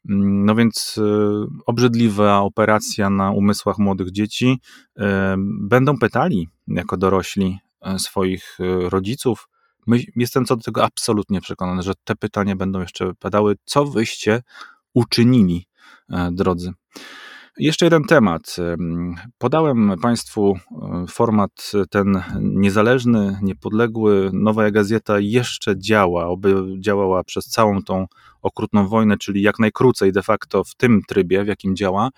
Mm, 0.08 0.44
no 0.44 0.54
więc 0.54 0.98
e, 0.98 1.46
obrzydliwa 1.66 2.40
operacja 2.40 3.10
na 3.10 3.30
umysłach 3.30 3.78
młodych 3.78 4.10
dzieci. 4.10 4.60
Będą 5.60 5.98
pytali 5.98 6.48
jako 6.68 6.96
dorośli 6.96 7.58
swoich 7.98 8.58
rodziców, 8.88 9.48
My, 9.90 10.00
jestem 10.16 10.44
co 10.44 10.56
do 10.56 10.62
tego 10.62 10.84
absolutnie 10.84 11.40
przekonany, 11.40 11.82
że 11.82 11.92
te 12.04 12.16
pytania 12.16 12.56
będą 12.56 12.80
jeszcze 12.80 13.14
padały. 13.14 13.56
Co 13.64 13.84
wyście 13.84 14.42
uczynili, 14.94 15.66
e, 16.10 16.30
drodzy? 16.32 16.72
Jeszcze 17.58 17.86
jeden 17.86 18.04
temat. 18.04 18.56
Podałem 19.38 19.92
Państwu 20.02 20.54
e, 20.54 21.04
format 21.08 21.72
ten 21.90 22.22
niezależny, 22.40 23.38
niepodległy. 23.42 24.30
Nowa 24.32 24.70
Gazeta 24.70 25.18
jeszcze 25.18 25.78
działa, 25.78 26.26
oby 26.26 26.64
działała 26.80 27.24
przez 27.24 27.44
całą 27.44 27.82
tą 27.82 28.06
okrutną 28.42 28.88
wojnę, 28.88 29.16
czyli 29.16 29.42
jak 29.42 29.58
najkrócej 29.58 30.12
de 30.12 30.22
facto 30.22 30.64
w 30.64 30.74
tym 30.74 31.02
trybie, 31.08 31.44
w 31.44 31.46
jakim 31.46 31.76
działa, 31.76 32.08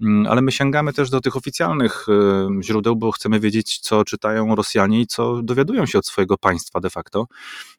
mm, 0.00 0.26
ale 0.26 0.42
my 0.42 0.52
sięgamy 0.52 0.92
też 0.92 1.10
do 1.10 1.20
tych 1.20 1.36
oficjalnych 1.36 2.06
y, 2.08 2.62
źródeł, 2.62 2.96
bo 2.96 3.12
chcemy 3.12 3.40
wiedzieć, 3.40 3.78
co 3.78 4.04
czytają 4.04 4.54
Rosjanie 4.54 5.00
i 5.00 5.06
co 5.06 5.42
dowiadują 5.42 5.86
się 5.86 5.98
od 5.98 6.06
swojego 6.06 6.38
państwa 6.38 6.80
de 6.80 6.90
facto. 6.90 7.26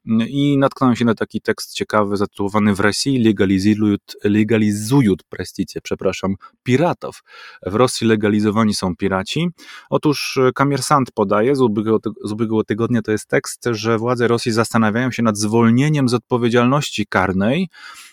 Mm, 0.08 0.28
I 0.30 0.58
natknąłem 0.58 0.95
się 0.95 1.06
na 1.06 1.16
taki 1.16 1.41
tekst 1.41 1.74
ciekawy, 1.74 2.18
zatytułowany 2.18 2.76
w 2.76 2.80
Rosji 2.80 3.24
legalizują, 3.24 3.95
legalizują 4.24 5.16
przepraszam, 5.84 6.36
piratów. 6.64 7.24
W 7.66 7.76
Rosji 7.76 8.08
legalizowani 8.08 8.74
są 8.74 8.95
piraci. 8.95 9.47
Otóż 9.89 10.38
y, 10.38 10.52
Kamiersant 10.56 11.12
podaje 11.12 11.56
z 11.56 11.62
ubiegłego, 11.62 12.12
z 12.24 12.32
ubiegłego 12.32 12.64
tygodnia, 12.64 13.02
to 13.02 13.12
jest 13.12 13.28
tekst, 13.28 13.66
że 13.72 13.97
władze 13.97 14.28
Rosji 14.28 14.52
zastanawiają 14.52 15.12
się 15.12 15.24
nad 15.24 15.38
zwolnieniem 15.38 16.10
z 16.10 16.14
odpowiedzialności 16.14 17.06
karnej 17.06 17.70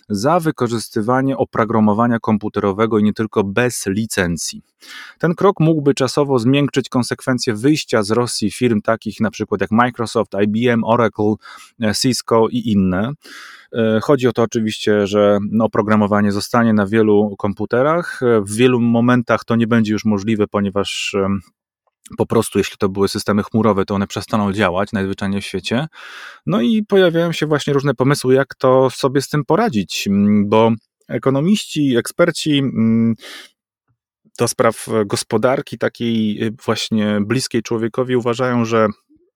za 0.08 0.40
wykorzystywanie 0.40 1.36
oprogramowania 1.36 2.18
komputerowego 2.18 2.98
i 2.98 3.02
nie 3.02 3.12
tylko 3.12 3.44
bez 3.44 3.86
licencji. 3.86 4.62
Ten 5.18 5.34
krok 5.34 5.60
mógłby 5.60 5.94
czasowo 5.94 6.38
zmiękczyć 6.38 6.88
konsekwencje 6.88 7.54
wyjścia 7.54 8.02
z 8.02 8.10
Rosji 8.10 8.50
firm 8.50 8.80
takich 8.80 9.20
np. 9.20 9.44
jak 9.60 9.70
Microsoft, 9.70 10.32
IBM, 10.44 10.84
Oracle, 10.84 11.34
e, 11.82 11.94
Cisco 11.94 12.48
i 12.48 12.72
inne. 12.72 13.12
E, 13.72 14.00
chodzi 14.02 14.28
o 14.28 14.32
to 14.32 14.42
oczywiście, 14.42 15.06
że 15.06 15.38
oprogramowanie 15.60 16.32
zostanie 16.32 16.72
na 16.72 16.86
wielu 16.86 17.34
komputerach. 17.38 18.20
E, 18.22 18.40
w 18.40 18.54
wielu 18.54 18.80
momentach 18.80 19.44
to 19.44 19.56
nie 19.56 19.66
będzie 19.66 19.92
już 19.92 20.04
możliwe, 20.04 20.46
ponieważ 20.46 21.16
po 22.16 22.26
prostu, 22.26 22.58
jeśli 22.58 22.76
to 22.78 22.88
były 22.88 23.08
systemy 23.08 23.42
chmurowe, 23.42 23.84
to 23.84 23.94
one 23.94 24.06
przestaną 24.06 24.52
działać 24.52 24.92
najzwyczajniej 24.92 25.40
w 25.40 25.46
świecie. 25.46 25.86
No 26.46 26.60
i 26.60 26.84
pojawiają 26.88 27.32
się 27.32 27.46
właśnie 27.46 27.72
różne 27.72 27.94
pomysły, 27.94 28.34
jak 28.34 28.54
to 28.54 28.90
sobie 28.90 29.20
z 29.20 29.28
tym 29.28 29.44
poradzić, 29.44 30.06
mm, 30.06 30.48
bo 30.48 30.70
ekonomiści, 31.08 31.96
eksperci 31.96 32.58
mm, 32.58 33.14
do 34.38 34.48
spraw 34.48 34.86
gospodarki 35.06 35.78
takiej 35.78 36.44
y, 36.44 36.54
właśnie 36.64 37.18
bliskiej 37.20 37.62
człowiekowi 37.62 38.16
uważają, 38.16 38.64
że 38.64 38.88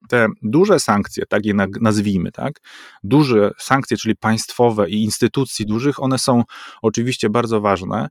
te 0.09 0.27
duże 0.43 0.81
sankcje, 0.81 1.27
tak 1.27 1.47
je 1.47 1.55
nazwijmy, 1.81 2.33
tak, 2.33 2.61
duże 3.03 3.51
sankcje, 3.59 3.97
czyli 3.97 4.17
państwowe 4.17 4.91
i 4.91 5.05
instytucji 5.05 5.67
dużych, 5.67 6.03
one 6.03 6.19
są 6.19 6.43
oczywiście 6.83 7.31
bardzo 7.31 7.61
ważne, 7.61 8.09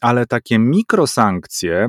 ale 0.00 0.26
takie 0.26 0.58
mikrosankcje, 0.58 1.86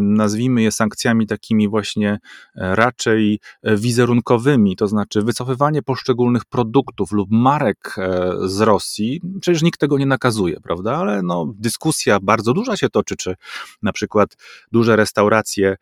nazwijmy 0.00 0.62
je 0.62 0.72
sankcjami 0.72 1.26
takimi 1.26 1.68
właśnie 1.68 2.18
e, 2.54 2.76
raczej 2.76 3.40
e, 3.62 3.76
wizerunkowymi, 3.76 4.76
to 4.76 4.86
znaczy 4.86 5.22
wycofywanie 5.22 5.82
poszczególnych 5.82 6.44
produktów 6.44 7.12
lub 7.12 7.28
marek 7.30 7.94
e, 7.98 8.32
z 8.44 8.60
Rosji, 8.60 9.20
przecież 9.40 9.62
nikt 9.62 9.80
tego 9.80 9.98
nie 9.98 10.06
nakazuje, 10.06 10.60
prawda? 10.60 10.96
Ale 10.96 11.22
no, 11.22 11.52
dyskusja 11.58 12.20
bardzo 12.20 12.52
duża 12.52 12.76
się 12.76 12.88
toczy, 12.88 13.16
czy 13.16 13.34
na 13.82 13.92
przykład 13.92 14.36
duże 14.72 14.96
restauracje, 14.96 15.76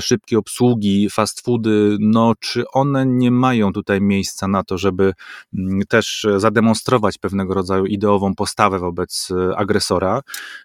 szybkie 0.00 0.38
obsługi, 0.38 1.10
fast 1.10 1.44
foody, 1.44 1.96
no, 2.00 2.32
czy 2.40 2.64
one 2.72 3.06
nie 3.06 3.30
mają 3.30 3.72
tutaj 3.72 4.00
miejsca 4.00 4.48
na 4.48 4.64
to, 4.64 4.78
żeby 4.78 5.12
mm, 5.58 5.80
też 5.88 6.26
zademonstrować 6.36 7.18
pewnego 7.18 7.54
rodzaju 7.54 7.84
ideową 7.84 8.34
postawę 8.34 8.78
wobec 8.78 9.28
agresora. 9.56 10.20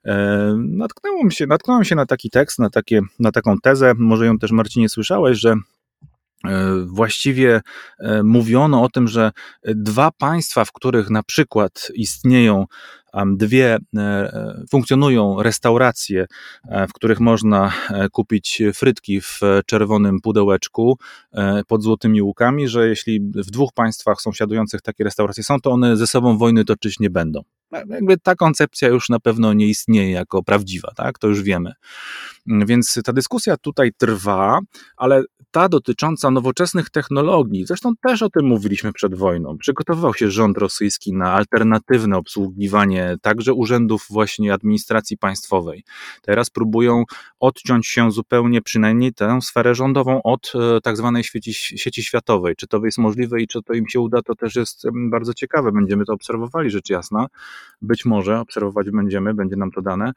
E, 0.06 0.56
natknąłem 0.58 1.32
się, 1.32 1.48
natknąłem 1.48 1.84
się 1.84 1.96
na 1.96 2.06
taki 2.06 2.30
tekst, 2.30 2.60
na, 2.60 2.70
takie, 2.70 3.02
na 3.20 3.32
taką 3.32 3.58
tezę, 3.58 3.94
może 3.98 4.26
ją 4.26 4.38
też 4.38 4.52
Marcinie 4.52 4.90
słyszałeś, 4.90 5.38
że 5.38 5.52
e, 5.52 5.81
właściwie 6.86 7.62
e, 8.00 8.24
mówiono 8.24 8.84
o 8.84 8.90
tym, 8.90 9.08
że 9.08 9.32
dwa 9.64 10.12
państwa, 10.12 10.66
w 10.66 10.72
których 10.72 11.10
na 11.10 11.24
przykład 11.24 11.92
istnieją 11.96 12.66
dwie, 13.26 13.78
funkcjonują 14.70 15.44
restauracje, 15.44 16.26
w 16.90 16.94
których 16.94 17.20
można 17.20 17.74
kupić 18.12 18.62
frytki 18.74 19.22
w 19.22 19.40
czerwonym 19.66 20.22
pudełeczku 20.22 20.98
pod 21.68 21.84
złotymi 21.84 22.22
łukami, 22.22 22.68
że 22.68 22.88
jeśli 22.88 23.20
w 23.20 23.52
dwóch 23.52 23.74
państwach 23.74 24.22
sąsiadujących 24.22 24.82
takie 24.82 25.04
restauracje 25.04 25.44
są, 25.44 25.60
to 25.60 25.72
one 25.72 25.98
ze 25.98 26.08
sobą 26.08 26.38
wojny 26.38 26.66
toczyć 26.66 27.00
nie 27.00 27.10
będą. 27.10 27.42
Jakby 27.72 28.18
ta 28.18 28.36
koncepcja 28.36 28.88
już 28.88 29.10
na 29.10 29.20
pewno 29.20 29.54
nie 29.54 29.68
istnieje 29.68 30.12
jako 30.12 30.44
prawdziwa, 30.44 30.92
tak? 30.96 31.20
To 31.20 31.28
już 31.28 31.42
wiemy. 31.42 31.74
Więc 32.46 33.00
ta 33.06 33.14
dyskusja 33.14 33.58
tutaj 33.58 33.92
trwa, 33.98 34.60
ale 34.98 35.24
ta 35.52 35.70
dotycząca 35.70 36.32
nowoczesnych 36.32 36.90
technologii, 36.90 37.66
zresztą 37.66 37.94
też 38.04 38.22
o 38.22 38.30
tym 38.30 38.46
mówiliśmy 38.46 38.94
przed 38.94 39.16
wojną. 39.16 39.58
Przygotowywał 39.58 40.14
się 40.14 40.32
rząd 40.32 40.58
rosyjski 40.58 41.14
na 41.14 41.34
alternatywne 41.34 42.18
obsługiwanie 42.18 43.16
także 43.22 43.54
urzędów 43.54 44.06
właśnie 44.10 44.54
administracji 44.54 45.18
państwowej. 45.18 45.84
Teraz 46.22 46.50
próbują 46.50 47.04
odciąć 47.40 47.88
się 47.88 48.12
zupełnie 48.12 48.62
przynajmniej 48.62 49.14
tę 49.14 49.40
sferę 49.42 49.76
rządową 49.76 50.24
od 50.24 50.54
e, 50.56 50.82
tak 50.82 50.98
zwanej 50.98 51.24
sieci, 51.24 51.54
sieci 51.54 52.04
światowej. 52.04 52.56
Czy 52.56 52.68
to 52.68 52.86
jest 52.86 52.98
możliwe 52.98 53.42
i 53.42 53.48
czy 53.48 53.64
to 53.64 53.74
im 53.74 53.88
się 53.88 54.00
uda, 54.00 54.22
to 54.22 54.36
też 54.36 54.56
jest 54.56 54.84
bardzo 55.10 55.34
ciekawe. 55.34 55.72
Będziemy 55.72 56.06
to 56.06 56.14
obserwowali, 56.14 56.70
rzecz 56.70 56.90
jasna. 56.90 57.28
Być 57.82 58.06
może 58.06 58.40
obserwować 58.40 58.92
będziemy, 58.92 59.34
będzie 59.34 59.56
nam 59.56 59.72
to 59.72 59.82
dane. 59.82 60.12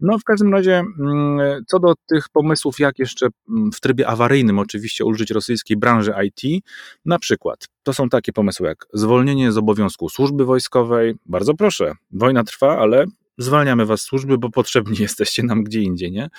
No 0.00 0.18
w 0.18 0.24
każdym 0.24 0.52
razie, 0.52 0.82
mm, 1.00 1.64
co 1.66 1.78
do 1.78 1.94
tych 2.08 2.28
pomysłów, 2.28 2.78
jak 2.78 2.98
jeszcze 2.98 3.28
mm, 3.48 3.72
w 3.72 3.80
trybie 3.80 4.08
awaryjnym 4.08 4.58
oczywiście 4.58 5.04
użyć 5.04 5.30
rosyjskiej 5.30 5.76
branży 5.76 6.12
IT, 6.24 6.64
na 7.04 7.18
przykład 7.18 7.68
to 7.82 7.92
są 7.92 8.08
takie 8.08 8.32
pomysły 8.32 8.68
jak 8.68 8.86
zwolnienie 8.92 9.52
z 9.52 9.58
obowiązku 9.58 10.08
służby 10.08 10.44
wojskowej. 10.44 11.14
Bardzo 11.26 11.54
proszę, 11.54 11.92
wojna 12.10 12.44
trwa, 12.44 12.78
ale 12.78 13.06
zwalniamy 13.38 13.86
was 13.86 14.02
służby, 14.02 14.38
bo 14.38 14.50
potrzebni 14.50 14.96
jesteście 15.08 15.42
nam 15.42 15.64
gdzie 15.64 15.80
indziej, 15.80 16.12
nie? 16.12 16.30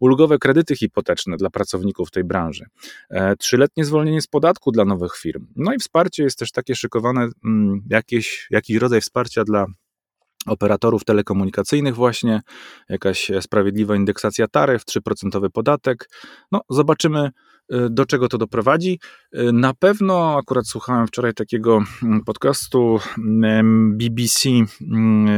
Ulgowe 0.00 0.38
kredyty 0.38 0.76
hipoteczne 0.76 1.36
dla 1.36 1.50
pracowników 1.50 2.10
tej 2.10 2.24
branży. 2.24 2.64
E, 3.10 3.36
trzyletnie 3.36 3.84
zwolnienie 3.84 4.20
z 4.20 4.26
podatku 4.26 4.72
dla 4.72 4.84
nowych 4.84 5.16
firm. 5.16 5.46
No 5.56 5.74
i 5.74 5.78
wsparcie 5.78 6.22
jest 6.22 6.38
też 6.38 6.52
takie 6.52 6.74
szykowane, 6.74 7.28
mm, 7.44 7.82
jakieś, 7.90 8.46
jakiś 8.50 8.76
rodzaj 8.76 9.00
wsparcia 9.00 9.44
dla 9.44 9.66
operatorów 10.46 11.04
telekomunikacyjnych 11.04 11.94
właśnie, 11.94 12.40
jakaś 12.88 13.30
sprawiedliwa 13.40 13.96
indeksacja 13.96 14.48
taryf, 14.48 14.82
3% 14.84 15.50
podatek. 15.50 16.10
No, 16.52 16.60
zobaczymy, 16.70 17.30
do 17.90 18.06
czego 18.06 18.28
to 18.28 18.38
doprowadzi. 18.38 19.00
Y, 19.34 19.52
na 19.52 19.74
pewno, 19.74 20.36
akurat 20.38 20.66
słuchałem 20.66 21.06
wczoraj 21.06 21.34
takiego 21.34 21.82
mm, 22.02 22.24
podcastu 22.24 22.98
mm, 23.18 23.98
BBC, 23.98 24.48
mm, 24.48 25.28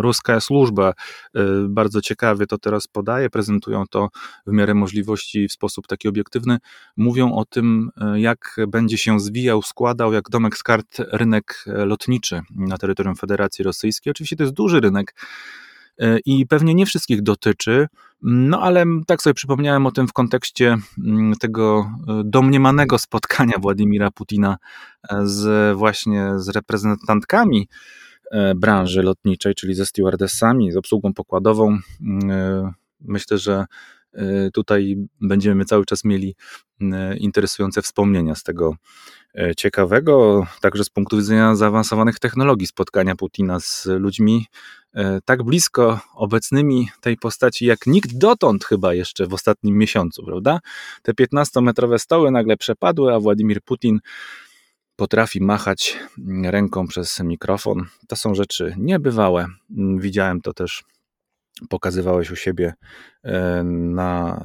Ruska 0.00 0.40
służba, 0.40 0.92
y, 1.36 1.40
bardzo 1.68 2.00
ciekawie 2.00 2.46
to 2.46 2.58
teraz 2.58 2.86
podaje, 2.86 3.30
prezentują 3.30 3.84
to 3.90 4.08
w 4.46 4.52
miarę 4.52 4.74
możliwości 4.74 5.48
w 5.48 5.52
sposób 5.52 5.86
taki 5.86 6.08
obiektywny. 6.08 6.58
Mówią 6.96 7.34
o 7.34 7.44
tym, 7.44 7.90
jak 8.14 8.56
będzie 8.68 8.98
się 8.98 9.20
zwijał, 9.20 9.62
składał, 9.62 10.12
jak 10.12 10.30
domek 10.30 10.56
z 10.56 10.62
kart 10.62 10.96
rynek 11.12 11.64
lotniczy 11.66 12.40
na 12.50 12.78
terytorium 12.78 13.16
Federacji 13.16 13.64
Rosyjskiej. 13.64 14.10
Oczywiście 14.10 14.36
to 14.36 14.42
jest 14.42 14.54
duży 14.54 14.80
rynek, 14.80 15.14
E, 15.14 15.73
i 16.26 16.46
pewnie 16.46 16.74
nie 16.74 16.86
wszystkich 16.86 17.22
dotyczy, 17.22 17.86
no 18.22 18.60
ale 18.62 18.84
tak 19.06 19.22
sobie 19.22 19.34
przypomniałem 19.34 19.86
o 19.86 19.92
tym 19.92 20.08
w 20.08 20.12
kontekście 20.12 20.76
mm, 20.98 21.34
tego 21.34 21.90
e, 22.08 22.22
domniemanego 22.24 22.98
spotkania 22.98 23.58
Władimira 23.58 24.10
Putina 24.10 24.56
e, 25.10 25.20
z 25.24 25.76
właśnie 25.76 26.30
z 26.36 26.48
reprezentantkami 26.48 27.68
branży 28.56 29.02
lotniczej, 29.02 29.54
czyli 29.54 29.74
ze 29.74 29.86
stewardessami, 29.86 30.72
z 30.72 30.76
obsługą 30.76 31.14
pokładową. 31.14 31.78
Mm, 32.00 32.72
myślę, 33.00 33.38
że 33.38 33.64
tutaj 34.52 34.96
będziemy 35.20 35.64
cały 35.64 35.84
czas 35.84 36.04
mieli 36.04 36.34
interesujące 37.18 37.82
wspomnienia 37.82 38.34
z 38.34 38.42
tego 38.42 38.76
ciekawego, 39.56 40.46
także 40.60 40.84
z 40.84 40.90
punktu 40.90 41.16
widzenia 41.16 41.54
zaawansowanych 41.54 42.18
technologii 42.18 42.66
spotkania 42.66 43.16
Putina 43.16 43.60
z 43.60 43.86
ludźmi 43.86 44.46
E, 44.94 45.20
tak 45.24 45.42
blisko 45.42 46.00
obecnymi 46.14 46.88
tej 47.00 47.16
postaci 47.16 47.66
jak 47.66 47.86
nikt 47.86 48.18
dotąd 48.18 48.64
chyba 48.64 48.94
jeszcze 48.94 49.26
w 49.26 49.34
ostatnim 49.34 49.78
miesiącu, 49.78 50.24
prawda? 50.24 50.60
Te 51.02 51.12
15-metrowe 51.12 51.98
stoły 51.98 52.30
nagle 52.30 52.56
przepadły, 52.56 53.14
a 53.14 53.20
Władimir 53.20 53.62
Putin 53.62 54.00
potrafi 54.96 55.40
machać 55.40 55.98
ręką 56.44 56.86
przez 56.86 57.20
mikrofon. 57.20 57.84
To 58.08 58.16
są 58.16 58.34
rzeczy 58.34 58.74
niebywałe. 58.78 59.46
Widziałem 59.98 60.40
to 60.40 60.52
też 60.52 60.84
pokazywałeś 61.68 62.30
u 62.30 62.36
siebie 62.36 62.74
e, 63.22 63.62
na, 63.64 64.40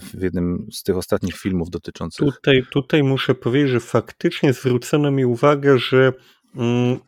w 0.00 0.22
jednym 0.22 0.66
z 0.72 0.82
tych 0.82 0.96
ostatnich 0.96 1.34
filmów 1.34 1.70
dotyczących. 1.70 2.34
Tutaj, 2.34 2.62
tutaj 2.72 3.02
muszę 3.02 3.34
powiedzieć, 3.34 3.70
że 3.70 3.80
faktycznie 3.80 4.52
zwrócono 4.52 5.10
mi 5.10 5.24
uwagę, 5.24 5.78
że 5.78 6.12
mm, 6.56 6.98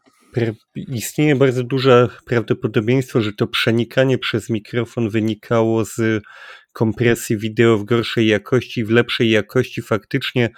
istnieje 0.77 1.37
bardzo 1.37 1.65
duże 1.65 2.09
prawdopodobieństwo, 2.27 3.21
że 3.21 3.33
to 3.33 3.47
przenikanie 3.47 4.19
przez 4.19 4.51
mikrofon 4.51 5.09
wynikało 5.09 5.85
z 5.85 6.23
kompresji 6.73 7.37
wideo 7.37 7.79
w 7.79 7.85
gorszej 7.85 8.27
jakości, 8.27 8.85
w 8.85 8.91
lepszej 8.91 9.31
jakości 9.31 9.83
faktycznie 9.83 10.51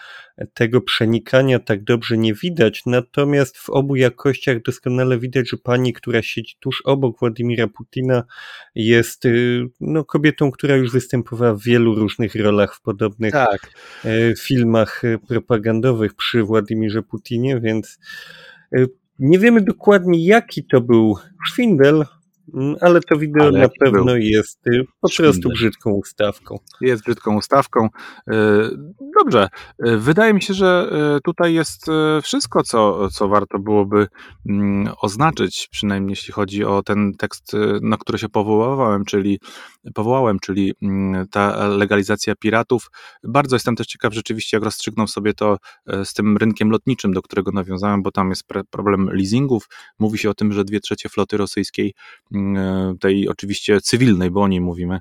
tego 0.55 0.81
przenikania 0.81 1.59
tak 1.59 1.85
dobrze 1.85 2.19
nie 2.19 2.35
widać, 2.35 2.83
natomiast 2.87 3.59
w 3.59 3.71
obu 3.71 3.97
jakościach 3.97 4.63
doskonale 4.63 5.19
widać, 5.19 5.51
że 5.51 5.57
pani, 5.57 5.93
która 5.93 6.23
siedzi 6.23 6.57
tuż 6.61 6.83
obok 6.85 7.19
Władimira 7.19 7.67
Putina 7.69 8.25
jest 8.75 9.25
y, 9.25 9.67
no, 9.81 10.05
kobietą, 10.05 10.51
która 10.51 10.77
już 10.77 10.93
występowała 10.93 11.55
w 11.55 11.63
wielu 11.63 11.95
różnych 11.95 12.35
rolach 12.35 12.75
w 12.75 12.81
podobnych 12.81 13.33
tak. 13.33 13.71
E, 14.05 14.37
filmach 14.37 15.03
propagandowych 15.29 16.15
przy 16.15 16.43
Władimirze 16.43 17.03
Putinie, 17.03 17.61
więc 17.61 17.99
y, 18.77 18.87
nie 19.19 19.39
wiemy 19.39 19.61
dokładnie, 19.61 20.25
jaki 20.27 20.65
to 20.65 20.81
był 20.81 21.17
szwindel, 21.47 22.05
ale 22.81 23.01
to 23.01 23.19
wideo 23.19 23.47
ale 23.47 23.61
na 23.61 23.69
pewno 23.81 24.05
był? 24.05 24.17
jest 24.17 24.67
y, 24.67 24.85
po 25.01 25.09
prostu 25.17 25.49
brzydką 25.49 25.91
ustawką. 25.91 26.59
Jest 26.81 27.05
brzydką 27.05 27.37
ustawką. 27.37 27.87
Y, 27.87 28.33
dobrze. 29.21 29.49
Y, 29.87 29.99
wydaje 29.99 30.35
mi 30.35 30.43
się, 30.43 30.55
że 30.55 30.91
tutaj 31.25 31.55
jest 31.55 31.87
wszystko, 32.23 32.63
co, 32.63 33.09
co 33.11 33.29
warto 33.29 33.59
byłoby 33.59 34.07
mm, 34.49 34.95
oznaczyć, 35.01 35.69
przynajmniej 35.71 36.13
jeśli 36.13 36.33
chodzi 36.33 36.65
o 36.65 36.83
ten 36.83 37.13
tekst, 37.19 37.53
na 37.83 37.97
który 37.97 38.19
się 38.19 38.29
powołałem, 38.29 39.05
czyli 39.05 39.41
powołałem, 39.95 40.39
czyli 40.41 40.73
mm, 40.83 41.29
ta 41.29 41.69
legalizacja 41.69 42.35
piratów. 42.35 42.91
Bardzo 43.25 43.57
jestem 43.57 43.77
też 43.77 43.87
ciekaw 43.87 44.15
rzeczywiście, 44.15 44.57
jak 44.57 44.65
rozstrzygnął 44.65 45.07
sobie 45.07 45.35
to 45.35 45.59
e, 45.87 46.05
z 46.05 46.15
tym 46.15 46.37
rynkiem 46.37 46.71
lotniczym, 46.71 47.13
do 47.13 47.23
którego 47.23 47.53
nawiązałem, 47.53 48.03
bo 48.03 48.11
tam 48.11 48.31
jest 48.31 48.45
problem 48.71 49.11
leasingów. 49.13 49.69
Mówi 49.99 50.19
się 50.19 50.31
o 50.31 50.35
tym, 50.35 50.53
że 50.53 50.65
dwie 50.65 50.81
trzecie 50.81 51.09
floty 51.09 51.37
rosyjskiej, 51.37 51.95
mm, 52.33 52.57
e, 52.57 52.99
tej 52.99 53.29
oczywiście 53.29 53.81
cywilnej, 53.81 54.31
bo 54.31 54.43
o 54.43 54.49
niej 54.49 54.61
mówimy, 54.61 55.01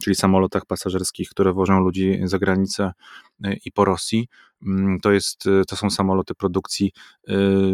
czyli 0.00 0.16
samolotach 0.16 0.66
pasażerskich, 0.66 1.28
które 1.28 1.52
wożą 1.52 1.80
ludzi 1.80 2.20
za 2.24 2.38
granicę 2.38 2.92
e, 3.44 3.54
i 3.64 3.72
po 3.72 3.84
Rosji, 3.84 4.28
to, 5.02 5.12
jest, 5.12 5.46
y, 5.46 5.62
to 5.68 5.76
są 5.76 5.90
samoloty 5.90 6.34
produkcji 6.34 6.92
y, 7.28 7.32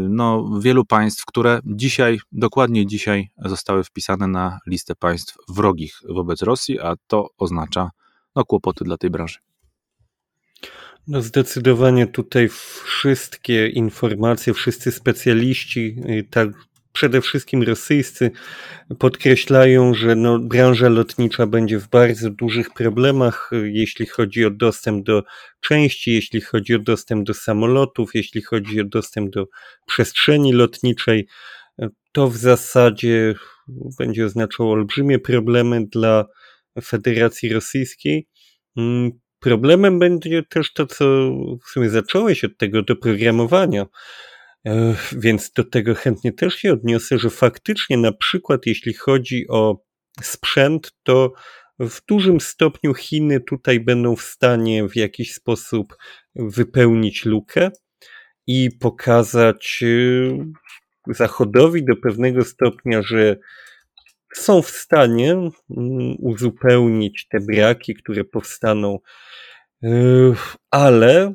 no, 0.09 0.51
wielu 0.61 0.85
państw, 0.85 1.25
które 1.25 1.61
dzisiaj, 1.65 2.19
dokładnie 2.33 2.87
dzisiaj, 2.87 3.31
zostały 3.45 3.85
wpisane 3.85 4.27
na 4.27 4.59
listę 4.67 4.95
państw 4.95 5.37
wrogich 5.49 6.01
wobec 6.09 6.43
Rosji, 6.43 6.81
a 6.81 6.95
to 7.07 7.29
oznacza 7.39 7.91
no, 8.37 8.45
kłopoty 8.45 8.85
dla 8.85 8.97
tej 8.97 9.11
branży. 9.11 9.39
No 11.07 11.23
zdecydowanie 11.23 12.07
tutaj 12.07 12.49
wszystkie 12.85 13.69
informacje, 13.69 14.55
wszyscy 14.55 14.93
specjaliści, 14.93 15.97
y, 16.09 16.29
tak 16.31 16.49
przede 16.93 17.21
wszystkim 17.21 17.63
rosyjscy, 17.63 18.31
podkreślają, 18.99 19.95
że 19.95 20.17
no, 20.17 20.39
branża 20.39 20.89
lotnicza 20.89 21.47
będzie 21.47 21.79
w 21.79 21.89
bardzo 21.89 22.31
dużych 22.31 22.73
problemach, 22.75 23.51
jeśli 23.65 24.07
chodzi 24.07 24.45
o 24.45 24.51
dostęp 24.51 25.07
do 25.07 25.23
części, 25.61 26.13
jeśli 26.13 26.41
chodzi 26.41 26.75
o 26.75 26.79
dostęp 26.79 27.27
do 27.27 27.35
samolotów, 27.35 28.15
jeśli 28.15 28.43
chodzi 28.43 28.81
o 28.81 28.85
dostęp 28.85 29.31
do 29.31 29.47
przestrzeni 29.87 30.53
lotniczej. 30.53 31.27
To 32.13 32.29
w 32.29 32.37
zasadzie 32.37 33.35
będzie 33.99 34.25
oznaczało 34.25 34.73
olbrzymie 34.73 35.19
problemy 35.19 35.87
dla 35.87 36.25
Federacji 36.85 37.53
Rosyjskiej. 37.53 38.29
Mm, 38.77 39.11
problemem 39.41 39.99
będzie 39.99 40.43
też 40.43 40.73
to, 40.73 40.87
co 40.87 41.05
w 41.67 41.69
sumie 41.69 41.91
zacząłeś 41.91 42.45
od 42.45 42.59
tego 42.59 42.83
doprogramowania. 42.83 43.87
Więc 45.13 45.53
do 45.53 45.65
tego 45.65 45.95
chętnie 45.95 46.33
też 46.33 46.55
się 46.55 46.73
odniosę, 46.73 47.19
że 47.19 47.31
faktycznie 47.31 47.97
na 47.97 48.13
przykład 48.13 48.67
jeśli 48.67 48.95
chodzi 48.95 49.49
o 49.49 49.85
sprzęt, 50.23 50.93
to 51.03 51.33
w 51.81 52.01
dużym 52.09 52.41
stopniu 52.41 52.95
Chiny 52.95 53.41
tutaj 53.41 53.81
będą 53.81 54.17
w 54.17 54.23
stanie 54.23 54.89
w 54.89 54.97
jakiś 54.97 55.35
sposób 55.35 55.97
wypełnić 56.35 57.25
lukę 57.25 57.71
i 58.47 58.71
pokazać 58.81 59.79
y, 59.83 60.39
Zachodowi 61.07 61.85
do 61.85 61.97
pewnego 61.97 62.45
stopnia, 62.45 63.03
że 63.03 63.37
są 64.35 64.63
w 64.63 64.71
stanie 64.71 65.33
mm, 65.33 65.53
uzupełnić 66.19 67.29
te 67.29 67.41
braki, 67.41 67.95
które 67.95 68.25
powstaną, 68.25 68.99
ale 70.71 71.35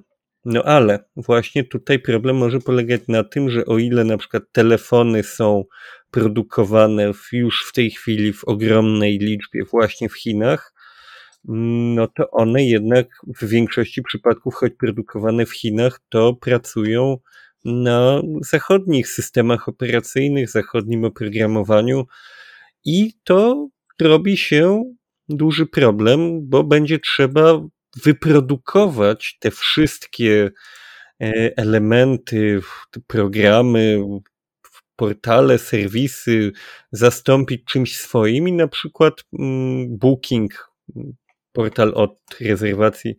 no 0.50 0.64
ale 0.64 1.00
właśnie 1.16 1.64
tutaj 1.64 2.00
problem 2.00 2.36
może 2.36 2.60
polegać 2.60 3.02
na 3.08 3.24
tym, 3.24 3.50
że 3.50 3.66
o 3.66 3.78
ile 3.78 4.04
na 4.04 4.18
przykład 4.18 4.44
telefony 4.52 5.24
są 5.24 5.64
produkowane 6.12 7.14
w, 7.14 7.30
już 7.32 7.66
w 7.70 7.74
tej 7.74 7.92
chwili 7.92 8.34
w 8.34 8.44
ogromnej 8.44 9.18
liczbie 9.18 9.64
właśnie 9.72 10.10
w 10.10 10.16
Chinach, 10.16 10.74
no 11.96 12.08
to 12.08 12.32
one 12.32 12.64
jednak 12.64 13.08
w 13.42 13.46
większości 13.46 14.02
przypadków, 14.02 14.56
choć 14.56 14.74
produkowane 14.80 15.46
w 15.46 15.54
Chinach, 15.54 16.00
to 16.10 16.34
pracują 16.34 17.18
na 17.66 18.22
zachodnich 18.42 19.08
systemach 19.08 19.68
operacyjnych, 19.68 20.50
zachodnim 20.50 21.06
oprogramowaniu 21.06 22.06
i 22.86 23.14
to 23.24 23.70
robi 24.02 24.38
się 24.38 24.94
duży 25.30 25.66
problem, 25.66 26.50
bo 26.50 26.64
będzie 26.64 27.00
trzeba 27.00 27.68
wyprodukować 28.04 29.38
te 29.40 29.52
wszystkie 29.52 30.52
e, 31.22 31.58
elementy, 31.58 32.62
programy, 33.08 34.00
portale, 34.96 35.58
serwisy, 35.58 36.52
zastąpić 36.92 37.64
czymś 37.66 37.98
swoim 37.98 38.48
i 38.48 38.54
na 38.54 38.68
przykład 38.68 39.24
mm, 39.40 39.98
Booking, 39.98 40.72
portal 41.52 41.92
od 41.96 42.20
rezerwacji 42.42 43.16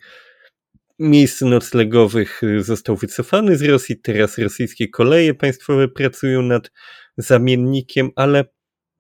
miejsc 0.99 1.41
noclegowych 1.41 2.43
y, 2.43 2.63
został 2.63 2.97
wycofany 2.97 3.57
z 3.57 3.63
Rosji. 3.63 4.01
Teraz 4.01 4.39
rosyjskie 4.39 4.89
koleje 4.89 5.35
państwowe 5.35 5.89
pracują 5.89 6.43
nad 6.43 6.71
zamiennikiem, 7.17 8.11
ale 8.17 8.45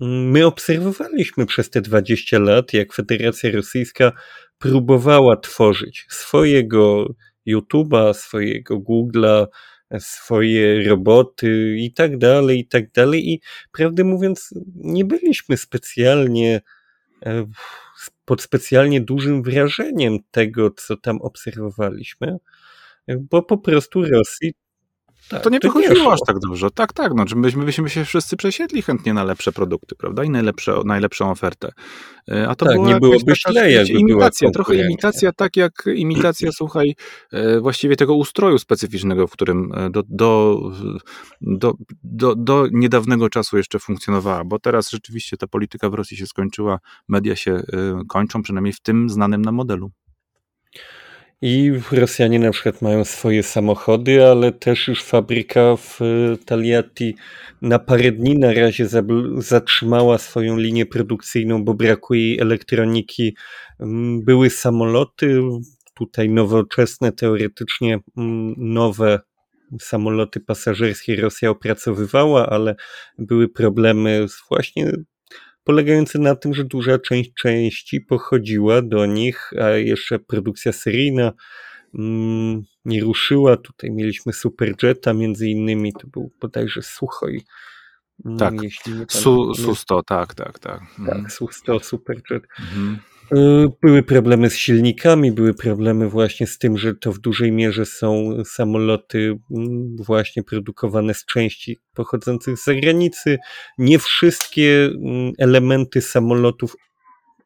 mm, 0.00 0.30
my 0.30 0.46
obserwowaliśmy 0.46 1.46
przez 1.46 1.70
te 1.70 1.80
20 1.80 2.38
lat, 2.38 2.72
jak 2.72 2.92
Federacja 2.92 3.50
Rosyjska 3.52 4.12
próbowała 4.58 5.36
tworzyć 5.36 6.06
swojego 6.08 7.14
YouTube'a, 7.46 8.14
swojego 8.14 8.76
Google'a, 8.80 9.46
swoje 9.98 10.88
roboty 10.88 11.76
i 11.78 11.92
tak 11.92 12.18
dalej, 12.18 12.58
i 12.58 12.66
tak 12.66 12.90
dalej. 12.92 13.30
I 13.30 13.40
prawdę 13.72 14.04
mówiąc, 14.04 14.54
nie 14.74 15.04
byliśmy 15.04 15.56
specjalnie 15.56 16.60
e, 17.26 17.46
pod 18.24 18.42
specjalnie 18.42 19.00
dużym 19.00 19.42
wrażeniem 19.42 20.18
tego, 20.30 20.70
co 20.70 20.96
tam 20.96 21.20
obserwowaliśmy, 21.22 22.36
bo 23.18 23.42
po 23.42 23.58
prostu 23.58 24.04
Rosji 24.04 24.52
tak, 25.28 25.42
to 25.42 25.50
nie 25.50 25.58
wychodziło 25.58 26.12
aż 26.12 26.20
tak 26.26 26.38
dobrze. 26.38 26.70
Tak, 26.70 26.92
tak. 26.92 27.12
No, 27.14 27.24
myśmy 27.36 27.64
byśmy 27.64 27.90
się 27.90 28.04
wszyscy 28.04 28.36
przesiedli 28.36 28.82
chętnie 28.82 29.14
na 29.14 29.24
lepsze 29.24 29.52
produkty, 29.52 29.94
prawda? 29.96 30.24
I 30.24 30.30
najlepsze, 30.30 30.80
najlepszą 30.84 31.30
ofertę. 31.30 31.72
E, 32.30 32.48
a 32.48 32.54
to 32.54 32.66
tak, 32.66 32.74
było 32.74 32.88
nie 32.88 33.00
byłoby 33.00 33.34
źle, 33.48 33.72
jakby 33.72 33.92
imitacja, 33.92 34.50
trochę 34.50 34.74
imitacja, 34.74 35.32
tak 35.32 35.56
jak 35.56 35.72
imitacja, 35.94 36.50
słuchaj, 36.58 36.94
e, 37.32 37.60
właściwie 37.60 37.96
tego 37.96 38.14
ustroju 38.14 38.58
specyficznego, 38.58 39.26
w 39.26 39.32
którym 39.32 39.72
e, 39.74 39.90
do, 39.90 40.02
do, 40.08 40.60
do, 41.40 41.74
do, 42.02 42.34
do 42.34 42.66
niedawnego 42.72 43.28
czasu 43.28 43.56
jeszcze 43.56 43.78
funkcjonowała, 43.78 44.44
bo 44.44 44.58
teraz 44.58 44.90
rzeczywiście 44.90 45.36
ta 45.36 45.46
polityka 45.46 45.90
w 45.90 45.94
Rosji 45.94 46.16
się 46.16 46.26
skończyła, 46.26 46.78
media 47.08 47.36
się 47.36 47.62
kończą, 48.08 48.42
przynajmniej 48.42 48.72
w 48.72 48.80
tym 48.80 49.10
znanym 49.10 49.42
na 49.42 49.52
modelu. 49.52 49.90
I 51.42 51.72
Rosjanie 51.92 52.38
na 52.38 52.50
przykład 52.50 52.82
mają 52.82 53.04
swoje 53.04 53.42
samochody, 53.42 54.26
ale 54.26 54.52
też 54.52 54.88
już 54.88 55.02
fabryka 55.02 55.76
w 55.76 56.00
e, 56.02 56.36
Taliati 56.44 57.14
na 57.62 57.78
parę 57.78 58.12
dni 58.12 58.38
na 58.38 58.52
razie 58.54 58.88
zatrzymała 59.38 60.18
swoją 60.18 60.56
linię 60.56 60.86
produkcyjną, 60.86 61.64
bo 61.64 61.74
brakuje 61.74 62.40
elektroniki. 62.40 63.36
Mm, 63.80 64.24
były 64.24 64.50
samoloty, 64.50 65.40
tutaj 65.94 66.28
nowoczesne, 66.28 67.12
teoretycznie 67.12 67.98
mm, 68.16 68.54
nowe 68.56 69.20
samoloty 69.80 70.40
pasażerskie 70.40 71.16
Rosja 71.16 71.50
opracowywała, 71.50 72.46
ale 72.46 72.76
były 73.18 73.48
problemy 73.48 74.26
właśnie 74.48 74.92
polegający 75.68 76.18
na 76.18 76.34
tym, 76.34 76.54
że 76.54 76.64
duża 76.64 76.98
część 76.98 77.30
części 77.34 78.00
pochodziła 78.00 78.82
do 78.82 79.06
nich, 79.06 79.50
a 79.62 79.68
jeszcze 79.70 80.18
produkcja 80.18 80.72
seryjna 80.72 81.32
mm, 81.98 82.62
nie 82.84 83.00
ruszyła. 83.00 83.56
Tutaj 83.56 83.90
mieliśmy 83.90 84.32
Superjeta 84.32 85.12
między 85.12 85.48
innymi, 85.48 85.92
to 85.92 86.06
był 86.06 86.32
bodajże 86.40 86.82
Suchoj. 86.82 87.44
Mm, 88.24 88.38
tak, 88.38 88.54
Su, 89.08 89.54
Su-100, 89.54 90.00
tak, 90.06 90.34
tak, 90.34 90.58
tak. 90.58 90.80
Tak, 91.06 91.16
mhm. 91.16 91.30
Su-100, 91.30 91.82
Superjet. 91.82 92.44
Mhm. 92.60 92.98
Y, 93.32 93.68
były 93.82 94.02
problemy 94.02 94.50
z 94.50 94.56
silnikami, 94.56 95.32
były 95.32 95.54
problemy 95.54 96.08
właśnie 96.08 96.46
z 96.46 96.58
tym, 96.58 96.78
że 96.78 96.94
to 96.94 97.12
w 97.12 97.18
dużej 97.18 97.52
mierze 97.52 97.86
są 97.86 98.32
samoloty 98.44 99.38
mm, 99.50 99.96
właśnie 99.96 100.42
produkowane 100.42 101.14
z 101.14 101.24
części 101.24 101.78
pochodzących 101.94 102.58
z 102.58 102.64
zagranicy. 102.64 103.38
Nie 103.78 103.98
wszystkie 103.98 104.84
mm, 104.84 105.32
elementy 105.38 106.00
samolotów 106.00 106.76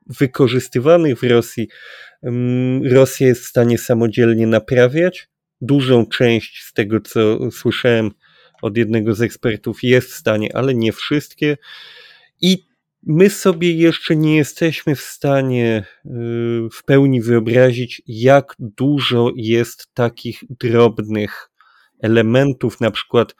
wykorzystywanych 0.06 1.18
w 1.18 1.22
Rosji 1.22 1.68
mm, 2.22 2.92
Rosja 2.92 3.26
jest 3.26 3.42
w 3.42 3.48
stanie 3.48 3.78
samodzielnie 3.78 4.46
naprawiać. 4.46 5.28
Dużą 5.60 6.06
część 6.06 6.62
z 6.64 6.72
tego, 6.72 7.00
co 7.00 7.50
słyszałem 7.50 8.10
od 8.62 8.76
jednego 8.76 9.14
z 9.14 9.22
ekspertów, 9.22 9.82
jest 9.82 10.10
w 10.10 10.16
stanie, 10.16 10.56
ale 10.56 10.74
nie 10.74 10.92
wszystkie. 10.92 11.56
I 12.40 12.71
my 13.06 13.30
sobie 13.30 13.72
jeszcze 13.72 14.16
nie 14.16 14.36
jesteśmy 14.36 14.94
w 14.94 15.00
stanie 15.00 15.84
y, 16.06 16.08
w 16.72 16.84
pełni 16.84 17.20
wyobrazić, 17.20 18.02
jak 18.06 18.54
dużo 18.58 19.32
jest 19.36 19.88
takich 19.94 20.40
drobnych 20.50 21.50
elementów. 22.02 22.80
Na 22.80 22.90
przykład 22.90 23.34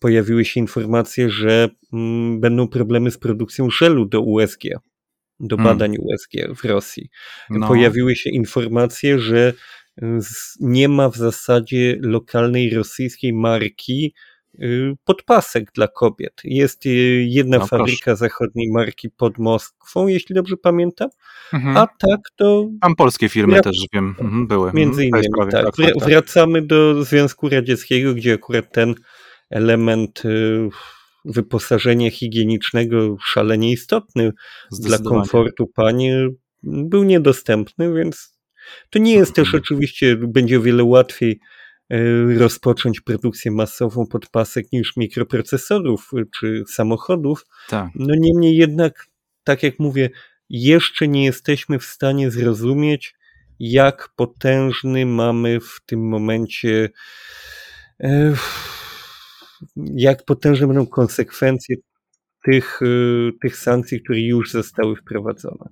pojawiły 0.00 0.44
się 0.44 0.60
informacje, 0.60 1.30
że 1.30 1.68
mm, 1.92 2.40
będą 2.40 2.68
problemy 2.68 3.10
z 3.10 3.18
produkcją 3.18 3.70
żelu 3.70 4.06
do 4.06 4.20
USG, 4.20 4.62
do 5.40 5.56
hmm. 5.56 5.72
badań 5.72 5.96
hmm. 5.96 6.06
USG 6.06 6.58
w 6.58 6.64
Rosji. 6.64 7.10
No. 7.50 7.68
Pojawiły 7.68 8.16
się 8.16 8.30
informacje, 8.30 9.18
że 9.18 9.52
y, 10.02 10.04
nie 10.60 10.88
ma 10.88 11.08
w 11.08 11.16
zasadzie 11.16 11.98
lokalnej 12.00 12.74
rosyjskiej 12.74 13.32
marki, 13.32 14.14
podpasek 15.04 15.72
dla 15.72 15.88
kobiet. 15.88 16.40
Jest 16.44 16.86
y, 16.86 16.88
jedna 17.28 17.58
no, 17.58 17.66
fabryka 17.66 18.04
proszę. 18.04 18.16
zachodniej 18.16 18.70
marki 18.72 19.10
pod 19.10 19.38
Moskwą, 19.38 20.06
jeśli 20.06 20.34
dobrze 20.34 20.56
pamiętam, 20.56 21.08
mhm. 21.52 21.76
a 21.76 21.86
tak 21.86 22.20
to... 22.36 22.68
Tam 22.80 22.96
polskie 22.96 23.28
firmy 23.28 23.52
Wrac... 23.52 23.64
też 23.64 23.86
wiem, 23.92 24.14
mhm, 24.20 24.46
były. 24.46 24.68
Mhm, 24.68 24.76
Między 24.76 25.04
innymi, 25.04 25.26
tak. 25.50 25.50
Tak, 25.50 25.76
tak, 25.76 25.94
tak. 25.98 26.08
Wracamy 26.08 26.62
do 26.62 27.04
Związku 27.04 27.48
Radzieckiego, 27.48 28.14
gdzie 28.14 28.34
akurat 28.34 28.72
ten 28.72 28.94
element 29.50 30.24
y, 30.24 30.68
wyposażenia 31.24 32.10
higienicznego 32.10 33.16
szalenie 33.24 33.72
istotny 33.72 34.32
dla 34.80 34.98
komfortu 34.98 35.66
pani 35.66 36.10
był 36.62 37.04
niedostępny, 37.04 37.94
więc 37.94 38.38
to 38.90 38.98
nie 38.98 39.14
jest 39.14 39.34
też 39.34 39.46
mhm. 39.46 39.62
oczywiście, 39.62 40.16
będzie 40.16 40.58
o 40.58 40.62
wiele 40.62 40.84
łatwiej 40.84 41.40
rozpocząć 42.38 43.00
produkcję 43.00 43.50
masową 43.50 44.06
podpasek 44.06 44.72
niż 44.72 44.96
mikroprocesorów 44.96 46.10
e, 46.14 46.22
czy 46.40 46.64
samochodów. 46.68 47.46
Tak. 47.68 47.88
No 47.94 48.14
niemniej 48.18 48.56
jednak, 48.56 49.06
tak 49.44 49.62
jak 49.62 49.78
mówię, 49.78 50.10
jeszcze 50.50 51.08
nie 51.08 51.24
jesteśmy 51.24 51.78
w 51.78 51.84
stanie 51.84 52.30
zrozumieć, 52.30 53.14
jak 53.60 54.08
potężny 54.16 55.06
mamy 55.06 55.60
w 55.60 55.80
tym 55.86 56.08
momencie, 56.08 56.88
e, 58.00 58.34
jak 59.76 60.24
potężne 60.24 60.66
będą 60.66 60.86
konsekwencje 60.86 61.76
tych, 62.44 62.80
e, 62.82 62.86
tych 63.42 63.56
sankcji, 63.56 64.02
które 64.02 64.20
już 64.20 64.50
zostały 64.50 64.96
wprowadzone. 64.96 65.70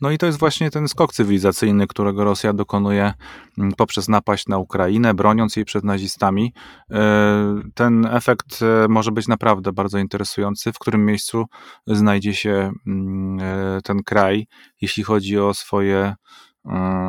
No 0.00 0.10
i 0.10 0.18
to 0.18 0.26
jest 0.26 0.38
właśnie 0.38 0.70
ten 0.70 0.88
skok 0.88 1.12
cywilizacyjny, 1.12 1.86
którego 1.86 2.24
Rosja 2.24 2.52
dokonuje 2.52 3.12
mm, 3.58 3.72
poprzez 3.72 4.08
napaść 4.08 4.46
na 4.46 4.58
Ukrainę, 4.58 5.14
broniąc 5.14 5.56
jej 5.56 5.64
przed 5.64 5.84
nazistami. 5.84 6.52
E, 6.90 7.60
ten 7.74 8.06
efekt 8.06 8.62
e, 8.62 8.88
może 8.88 9.12
być 9.12 9.28
naprawdę 9.28 9.72
bardzo 9.72 9.98
interesujący, 9.98 10.72
w 10.72 10.78
którym 10.78 11.06
miejscu 11.06 11.44
znajdzie 11.86 12.34
się 12.34 12.72
mm, 12.86 13.38
ten 13.84 14.02
kraj, 14.02 14.46
jeśli 14.80 15.02
chodzi 15.02 15.38
o 15.38 15.54
swoje, 15.54 16.14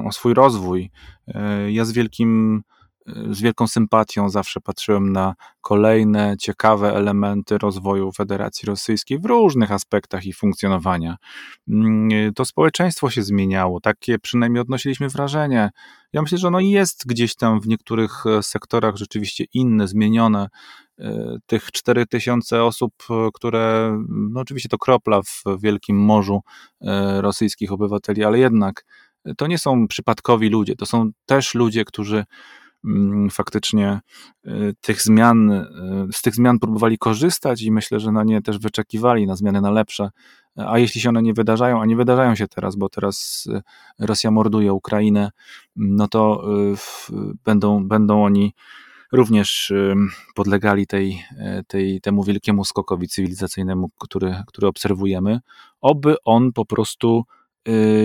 o 0.05 0.11
swój 0.11 0.33
rozwój. 0.33 0.91
Ja 1.67 1.85
z 1.85 1.91
wielkim 1.91 2.61
z 3.31 3.41
wielką 3.41 3.67
sympatią 3.67 4.29
zawsze 4.29 4.61
patrzyłem 4.61 5.11
na 5.11 5.35
kolejne 5.61 6.35
ciekawe 6.39 6.95
elementy 6.95 7.57
rozwoju 7.57 8.11
Federacji 8.11 8.65
Rosyjskiej 8.65 9.19
w 9.19 9.25
różnych 9.25 9.71
aspektach 9.71 10.25
ich 10.25 10.37
funkcjonowania. 10.37 11.17
Mm, 11.67 12.33
to 12.33 12.45
społeczeństwo 12.45 13.09
się 13.09 13.23
zmieniało, 13.23 13.79
takie 13.81 14.19
przynajmniej 14.19 14.61
odnosiliśmy 14.61 15.09
wrażenie. 15.09 15.69
Ja 16.13 16.21
myślę, 16.21 16.37
że 16.37 16.47
ono 16.47 16.59
jest 16.59 17.07
gdzieś 17.07 17.35
tam 17.35 17.61
w 17.61 17.67
niektórych 17.67 18.25
e, 18.25 18.43
sektorach 18.43 18.95
rzeczywiście 18.95 19.45
inne, 19.53 19.87
zmienione. 19.87 20.47
E, 20.99 21.37
tych 21.45 21.71
4000 21.71 22.63
osób, 22.63 22.93
e, 23.09 23.29
które, 23.33 23.97
no 24.09 24.39
oczywiście 24.39 24.69
to 24.69 24.77
kropla 24.77 25.21
w 25.21 25.43
wielkim 25.61 25.97
morzu 25.97 26.41
rosyjskich 27.19 27.71
obywateli, 27.71 28.23
ale 28.23 28.39
jednak 28.39 28.85
to 29.37 29.47
nie 29.47 29.57
są 29.57 29.87
przypadkowi 29.87 30.49
ludzie, 30.49 30.75
to 30.75 30.85
są 30.85 31.11
też 31.25 31.55
ludzie, 31.55 31.85
którzy 31.85 32.25
faktycznie 33.31 33.99
y, 34.47 34.75
tych 34.81 35.01
zmian, 35.01 35.51
y, 35.51 35.65
z 36.11 36.21
tych 36.21 36.35
zmian 36.35 36.59
próbowali 36.59 36.97
korzystać 36.97 37.61
i 37.61 37.71
myślę, 37.71 37.99
że 37.99 38.11
na 38.11 38.23
nie 38.23 38.41
też 38.41 38.59
wyczekiwali, 38.59 39.27
na 39.27 39.35
zmiany 39.35 39.61
na 39.61 39.71
lepsze. 39.71 40.09
A 40.55 40.79
jeśli 40.79 41.01
się 41.01 41.09
one 41.09 41.21
nie 41.21 41.33
wydarzają, 41.33 41.81
a 41.81 41.85
nie 41.85 41.95
wydarzają 41.95 42.35
się 42.35 42.47
teraz, 42.47 42.75
bo 42.75 42.89
teraz 42.89 43.47
y, 43.49 43.61
Rosja 44.05 44.31
morduje 44.31 44.73
Ukrainę, 44.73 45.31
no 45.75 46.07
to 46.07 46.43
będą, 47.45 47.87
będą 47.87 48.23
oni 48.23 48.53
również 49.11 49.73
podlegali 50.35 50.87
tej, 50.87 51.23
tej, 51.67 52.01
temu 52.01 52.23
wielkiemu 52.23 52.65
skokowi 52.65 53.07
cywilizacyjnemu, 53.07 53.89
który, 53.99 54.43
który 54.47 54.67
obserwujemy, 54.67 55.39
oby 55.81 56.15
on 56.25 56.53
po 56.53 56.65
prostu 56.65 57.25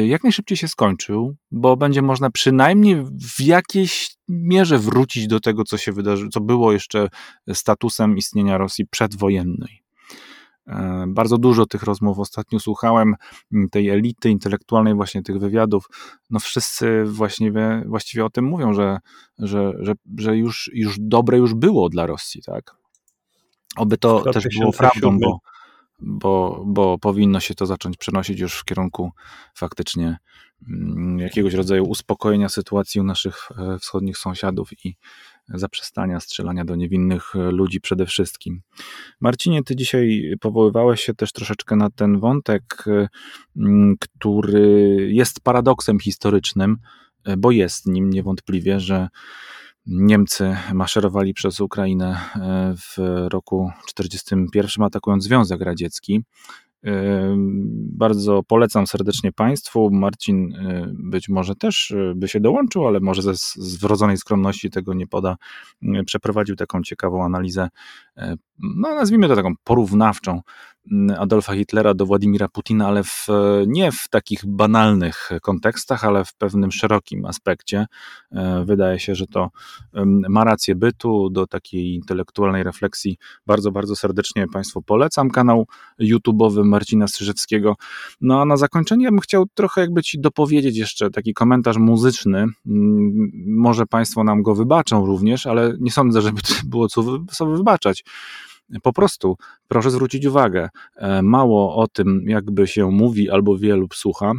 jak 0.06 0.22
najszybciej 0.22 0.56
się 0.56 0.68
skończył, 0.68 1.36
bo 1.50 1.76
będzie 1.76 2.02
można 2.02 2.30
przynajmniej 2.30 3.04
w 3.36 3.40
jakiejś 3.40 4.16
mierze 4.28 4.78
wrócić 4.78 5.26
do 5.26 5.40
tego, 5.40 5.64
co 5.64 5.78
się 5.78 5.92
wydarzyło, 5.92 6.30
co 6.30 6.40
było 6.40 6.72
jeszcze 6.72 7.08
statusem 7.52 8.16
istnienia 8.16 8.58
Rosji 8.58 8.86
przedwojennej. 8.86 9.84
E, 10.66 11.04
bardzo 11.08 11.38
dużo 11.38 11.66
tych 11.66 11.82
rozmów 11.82 12.18
ostatnio 12.18 12.60
słuchałem, 12.60 13.14
tej 13.70 13.88
elity 13.88 14.30
intelektualnej, 14.30 14.94
właśnie 14.94 15.22
tych 15.22 15.38
wywiadów. 15.38 15.88
No 16.30 16.38
wszyscy 16.40 17.04
właściwie, 17.04 17.82
właściwie 17.86 18.24
o 18.24 18.30
tym 18.30 18.44
mówią, 18.44 18.72
że, 18.72 18.98
że, 19.38 19.72
że, 19.78 19.92
że 20.18 20.36
już, 20.36 20.70
już 20.74 20.96
dobre 21.00 21.38
już 21.38 21.54
było 21.54 21.88
dla 21.88 22.06
Rosji, 22.06 22.42
tak? 22.42 22.76
Oby 23.76 23.98
to 23.98 24.32
też 24.32 24.44
było 24.58 24.72
prawdą, 24.72 25.18
bo, 25.18 25.38
bo, 25.98 26.64
bo 26.66 26.98
powinno 26.98 27.40
się 27.40 27.54
to 27.54 27.66
zacząć 27.66 27.96
przenosić 27.96 28.40
już 28.40 28.54
w 28.54 28.64
kierunku 28.64 29.12
faktycznie 29.54 30.16
mm, 30.68 31.18
jakiegoś 31.18 31.54
rodzaju 31.54 31.84
uspokojenia 31.84 32.48
sytuacji 32.48 33.00
u 33.00 33.04
naszych 33.04 33.48
e, 33.58 33.78
wschodnich 33.78 34.18
sąsiadów 34.18 34.84
i 34.84 34.96
zaprzestania 35.48 36.20
strzelania 36.20 36.64
do 36.64 36.76
niewinnych 36.76 37.36
e, 37.36 37.38
ludzi 37.38 37.80
przede 37.80 38.06
wszystkim. 38.06 38.62
Marcinie, 39.20 39.62
ty 39.62 39.76
dzisiaj 39.76 40.34
powoływałeś 40.40 41.00
się 41.00 41.14
też 41.14 41.32
troszeczkę 41.32 41.76
na 41.76 41.90
ten 41.90 42.20
wątek, 42.20 42.84
e, 42.86 43.08
który 44.00 45.08
jest 45.12 45.40
paradoksem 45.40 46.00
historycznym, 46.00 46.78
bo 47.38 47.50
jest 47.50 47.86
nim 47.86 48.10
niewątpliwie, 48.10 48.80
że 48.80 49.08
Niemcy 49.86 50.56
maszerowali 50.72 51.34
przez 51.34 51.60
Ukrainę 51.60 52.20
e, 52.36 52.74
w 52.76 52.98
roku 53.28 53.70
1941, 53.86 54.84
atakując 54.84 55.24
Związek 55.24 55.60
Radziecki. 55.60 56.24
Bardzo 57.76 58.42
polecam 58.42 58.86
serdecznie 58.86 59.32
Państwu. 59.32 59.90
Marcin 59.90 60.52
y, 60.52 60.92
być 60.92 61.28
może 61.28 61.54
też 61.54 61.94
by 62.14 62.28
się 62.28 62.40
dołączył, 62.40 62.86
ale 62.86 63.00
może 63.00 63.22
ze 63.22 63.34
z 63.34 63.76
wrodzonej 63.80 64.16
skromności 64.16 64.70
tego 64.70 64.94
nie 64.94 65.06
poda. 65.06 65.36
Przeprowadził 66.06 66.56
taką 66.56 66.82
ciekawą 66.82 67.24
analizę, 67.24 67.68
no 68.58 68.94
nazwijmy 68.94 69.28
to 69.28 69.36
taką 69.36 69.54
porównawczą 69.64 70.40
Adolfa 71.18 71.54
Hitlera 71.54 71.94
do 71.94 72.06
Władimira 72.06 72.48
Putina, 72.48 72.86
ale 72.86 73.04
w, 73.04 73.26
nie 73.66 73.92
w 73.92 74.08
takich 74.08 74.46
banalnych 74.46 75.30
kontekstach, 75.42 76.04
ale 76.04 76.24
w 76.24 76.34
pewnym 76.34 76.72
szerokim 76.72 77.24
aspekcie. 77.26 77.86
Wydaje 78.64 78.98
się, 78.98 79.14
że 79.14 79.26
to 79.26 79.50
ma 80.28 80.44
rację 80.44 80.74
bytu. 80.74 81.30
Do 81.30 81.46
takiej 81.46 81.94
intelektualnej 81.94 82.62
refleksji 82.62 83.18
bardzo, 83.46 83.72
bardzo 83.72 83.96
serdecznie 83.96 84.46
Państwu 84.48 84.82
polecam. 84.82 85.30
Kanał 85.30 85.66
YouTube'owy 86.00 86.64
Marcina 86.64 87.08
Strzyżewskiego. 87.08 87.76
No 88.20 88.40
a 88.40 88.44
na 88.44 88.56
zakończenie 88.56 89.04
ja 89.04 89.10
bym 89.10 89.20
chciał 89.20 89.46
trochę 89.54 89.80
jakby 89.80 90.02
Ci 90.02 90.20
dopowiedzieć 90.20 90.76
jeszcze 90.76 91.10
taki 91.10 91.34
komentarz 91.34 91.76
muzyczny. 91.76 92.38
Mm, 92.38 93.30
może 93.46 93.86
Państwo 93.86 94.24
nam 94.24 94.42
go 94.42 94.54
wybaczą 94.54 95.06
również, 95.06 95.46
ale 95.46 95.76
nie 95.80 95.90
sądzę, 95.90 96.22
żeby 96.22 96.40
było 96.64 96.88
co 96.88 97.02
sobie 97.30 97.56
wybaczać. 97.56 98.03
Po 98.82 98.92
prostu 98.92 99.36
proszę 99.68 99.90
zwrócić 99.90 100.26
uwagę, 100.26 100.68
e, 100.96 101.22
mało 101.22 101.76
o 101.76 101.88
tym 101.88 102.24
jakby 102.26 102.66
się 102.66 102.90
mówi 102.90 103.30
albo 103.30 103.58
wie 103.58 103.76
lub 103.76 103.94
słucha, 103.94 104.32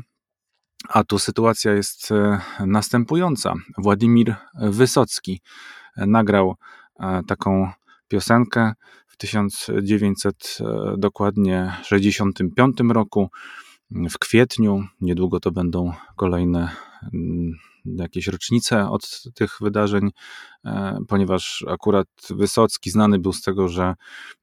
a 0.89 1.03
tu 1.03 1.19
sytuacja 1.19 1.73
jest 1.73 2.11
e, 2.11 2.39
następująca. 2.65 3.53
Władimir 3.77 4.35
Wysocki 4.53 5.41
e, 5.97 6.05
nagrał 6.05 6.55
taką 7.27 7.71
piosenkę 8.07 8.73
w 9.07 9.17
1900 9.17 10.57
dokładnie 10.97 11.73
65 11.83 12.77
roku 12.89 13.29
w 13.91 14.19
kwietniu. 14.19 14.83
Niedługo 15.01 15.39
to 15.39 15.51
będą 15.51 15.93
kolejne 16.15 16.69
mm, 17.13 17.53
jakieś 17.85 18.27
rocznice 18.27 18.89
od 18.89 19.23
tych 19.33 19.57
wydarzeń, 19.61 20.09
e, 20.65 20.97
ponieważ 21.07 21.65
akurat 21.67 22.07
Wysocki 22.29 22.89
znany 22.89 23.19
był 23.19 23.33
z 23.33 23.41
tego, 23.41 23.67
że 23.67 23.93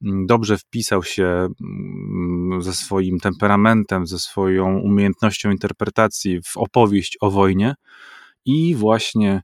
mm, 0.03 0.27
dobrze 0.27 0.59
wpisał 0.59 1.03
się 1.03 1.25
mm, 1.25 2.63
ze 2.63 2.73
swoim 2.73 3.21
temperamentem, 3.21 4.07
ze 4.07 4.19
swoją 4.19 4.79
umiejętnością 4.79 5.51
interpretacji 5.51 6.43
w 6.43 6.57
opowieść 6.57 7.19
o 7.21 7.31
wojnie. 7.31 7.75
I 8.45 8.75
właśnie 8.75 9.43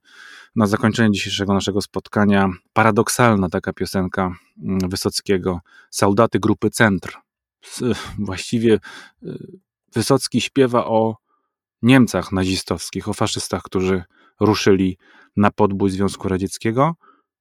na 0.56 0.66
zakończenie 0.66 1.12
dzisiejszego 1.12 1.54
naszego 1.54 1.80
spotkania 1.80 2.48
paradoksalna 2.72 3.48
taka 3.48 3.72
piosenka 3.72 4.36
mm, 4.62 4.78
Wysockiego, 4.90 5.60
Soldaty 5.90 6.38
Grupy 6.38 6.70
Centr. 6.70 7.16
Właściwie 8.18 8.78
y, 9.22 9.58
Wysocki 9.94 10.40
śpiewa 10.40 10.86
o 10.86 11.16
Niemcach 11.82 12.32
nazistowskich, 12.32 13.08
o 13.08 13.12
faszystach, 13.12 13.62
którzy 13.62 14.04
ruszyli 14.40 14.98
na 15.36 15.50
podbój 15.50 15.90
Związku 15.90 16.28
Radzieckiego 16.28 16.94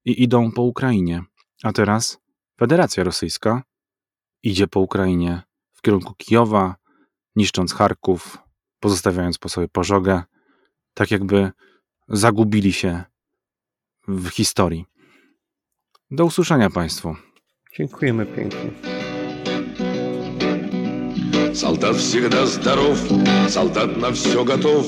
i 0.05 0.23
idą 0.23 0.51
po 0.51 0.61
Ukrainie. 0.61 1.23
A 1.63 1.71
teraz 1.71 2.19
Federacja 2.59 3.03
Rosyjska 3.03 3.63
idzie 4.43 4.67
po 4.67 4.79
Ukrainie 4.79 5.41
w 5.73 5.81
kierunku 5.81 6.13
Kijowa, 6.13 6.75
niszcząc 7.35 7.73
Charków, 7.73 8.37
pozostawiając 8.79 9.37
po 9.37 9.49
sobie 9.49 9.67
pożogę, 9.67 10.23
tak 10.93 11.11
jakby 11.11 11.51
zagubili 12.07 12.73
się 12.73 13.03
w 14.07 14.29
historii. 14.29 14.85
Do 16.11 16.25
usłyszenia 16.25 16.69
Państwu. 16.69 17.15
Dziękujemy 17.77 18.25
pięknie. 18.25 18.96
Солдат 21.57 21.95
всегда 21.95 22.45
здоров, 22.45 22.99
солдат 23.49 23.97
на 23.97 24.13
все 24.13 24.43
готов. 24.43 24.85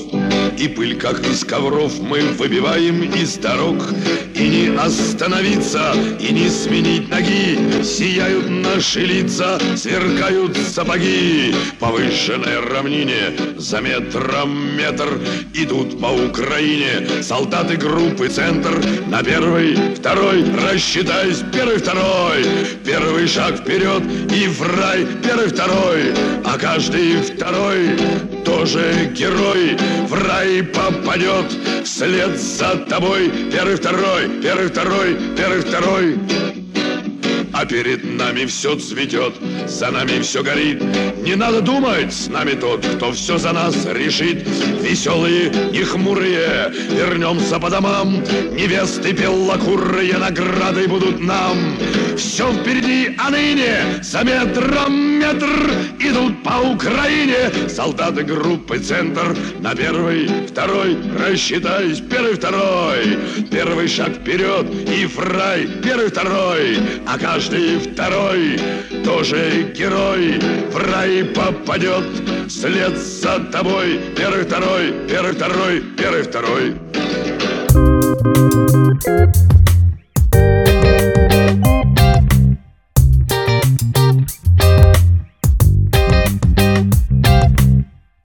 И 0.56 0.68
пыль, 0.68 0.96
как 0.96 1.26
из 1.26 1.44
ковров, 1.44 1.98
мы 1.98 2.20
выбиваем 2.38 3.02
из 3.12 3.38
дорог. 3.38 3.76
И 4.36 4.48
не 4.48 4.76
остановиться, 4.78 5.94
и 6.20 6.32
не 6.32 6.48
сменить 6.48 7.08
ноги. 7.08 7.82
Сияют 7.82 8.48
наши 8.48 9.00
лица, 9.00 9.58
сверкают 9.74 10.56
сапоги. 10.56 11.52
Повышенное 11.80 12.60
равнине, 12.60 13.34
за 13.56 13.80
метром 13.80 14.76
метр 14.76 15.18
Идут 15.54 16.00
по 16.00 16.06
Украине. 16.06 17.20
Солдаты 17.20 17.76
группы 17.76 18.28
«Центр» 18.28 18.80
На 19.10 19.24
первый, 19.24 19.74
второй, 19.96 20.44
рассчитаюсь, 20.54 21.42
первый, 21.52 21.78
второй. 21.78 22.44
Первый 22.84 23.26
шаг 23.26 23.56
вперед 23.56 24.04
и 24.32 24.46
в 24.46 24.62
рай, 24.62 25.04
первый, 25.20 25.48
второй. 25.48 26.14
А 26.44 26.56
каждый 26.60 27.22
второй 27.22 27.96
тоже 28.44 29.10
герой 29.14 29.76
в 30.08 30.12
рай 30.12 30.62
попадет 30.62 31.46
вслед 31.84 32.38
за 32.38 32.76
тобой. 32.88 33.30
Первый, 33.50 33.76
второй, 33.76 34.28
первый, 34.42 34.68
второй, 34.68 35.16
первый, 35.36 35.60
второй. 35.60 36.59
А 37.60 37.66
перед 37.66 38.02
нами 38.02 38.46
все 38.46 38.74
цветет, 38.76 39.34
за 39.66 39.90
нами 39.90 40.22
все 40.22 40.42
горит. 40.42 40.82
Не 41.22 41.34
надо 41.34 41.60
думать, 41.60 42.10
с 42.10 42.26
нами 42.26 42.52
тот, 42.52 42.86
кто 42.86 43.12
все 43.12 43.36
за 43.36 43.52
нас 43.52 43.84
решит. 43.84 44.48
Веселые, 44.80 45.50
не 45.70 45.82
хмурые, 45.82 46.72
вернемся 46.90 47.58
по 47.58 47.68
домам. 47.68 48.22
Невесты 48.54 49.12
белокурые, 49.12 50.16
награды 50.16 50.88
будут 50.88 51.20
нам. 51.20 51.76
Все 52.16 52.50
впереди, 52.50 53.14
а 53.18 53.28
ныне 53.28 54.02
за 54.02 54.22
метром 54.24 55.10
метр 55.18 55.70
Идут 55.98 56.42
по 56.42 56.60
Украине. 56.66 57.68
Солдаты 57.68 58.22
группы 58.22 58.78
«Центр» 58.78 59.36
На 59.60 59.74
первый, 59.74 60.46
второй, 60.46 60.96
рассчитайся, 61.18 62.02
первый, 62.04 62.34
второй. 62.34 63.18
Первый 63.50 63.86
шаг 63.86 64.14
вперед 64.14 64.66
и 64.88 65.04
фрай, 65.06 65.68
первый, 65.84 66.08
второй. 66.08 66.78
А 67.06 67.18
каждый 67.18 67.49
каждый 67.50 67.78
второй 67.78 68.60
тоже 69.04 69.72
герой 69.74 70.38
в 70.70 70.76
рай 70.76 71.24
попадет 71.24 72.04
вслед 72.48 72.96
за 72.96 73.40
тобой. 73.52 74.00
Первый, 74.16 74.44
второй, 74.44 74.94
первый, 75.08 75.32
второй, 75.32 75.80
первый, 75.96 76.22
второй. 76.22 76.76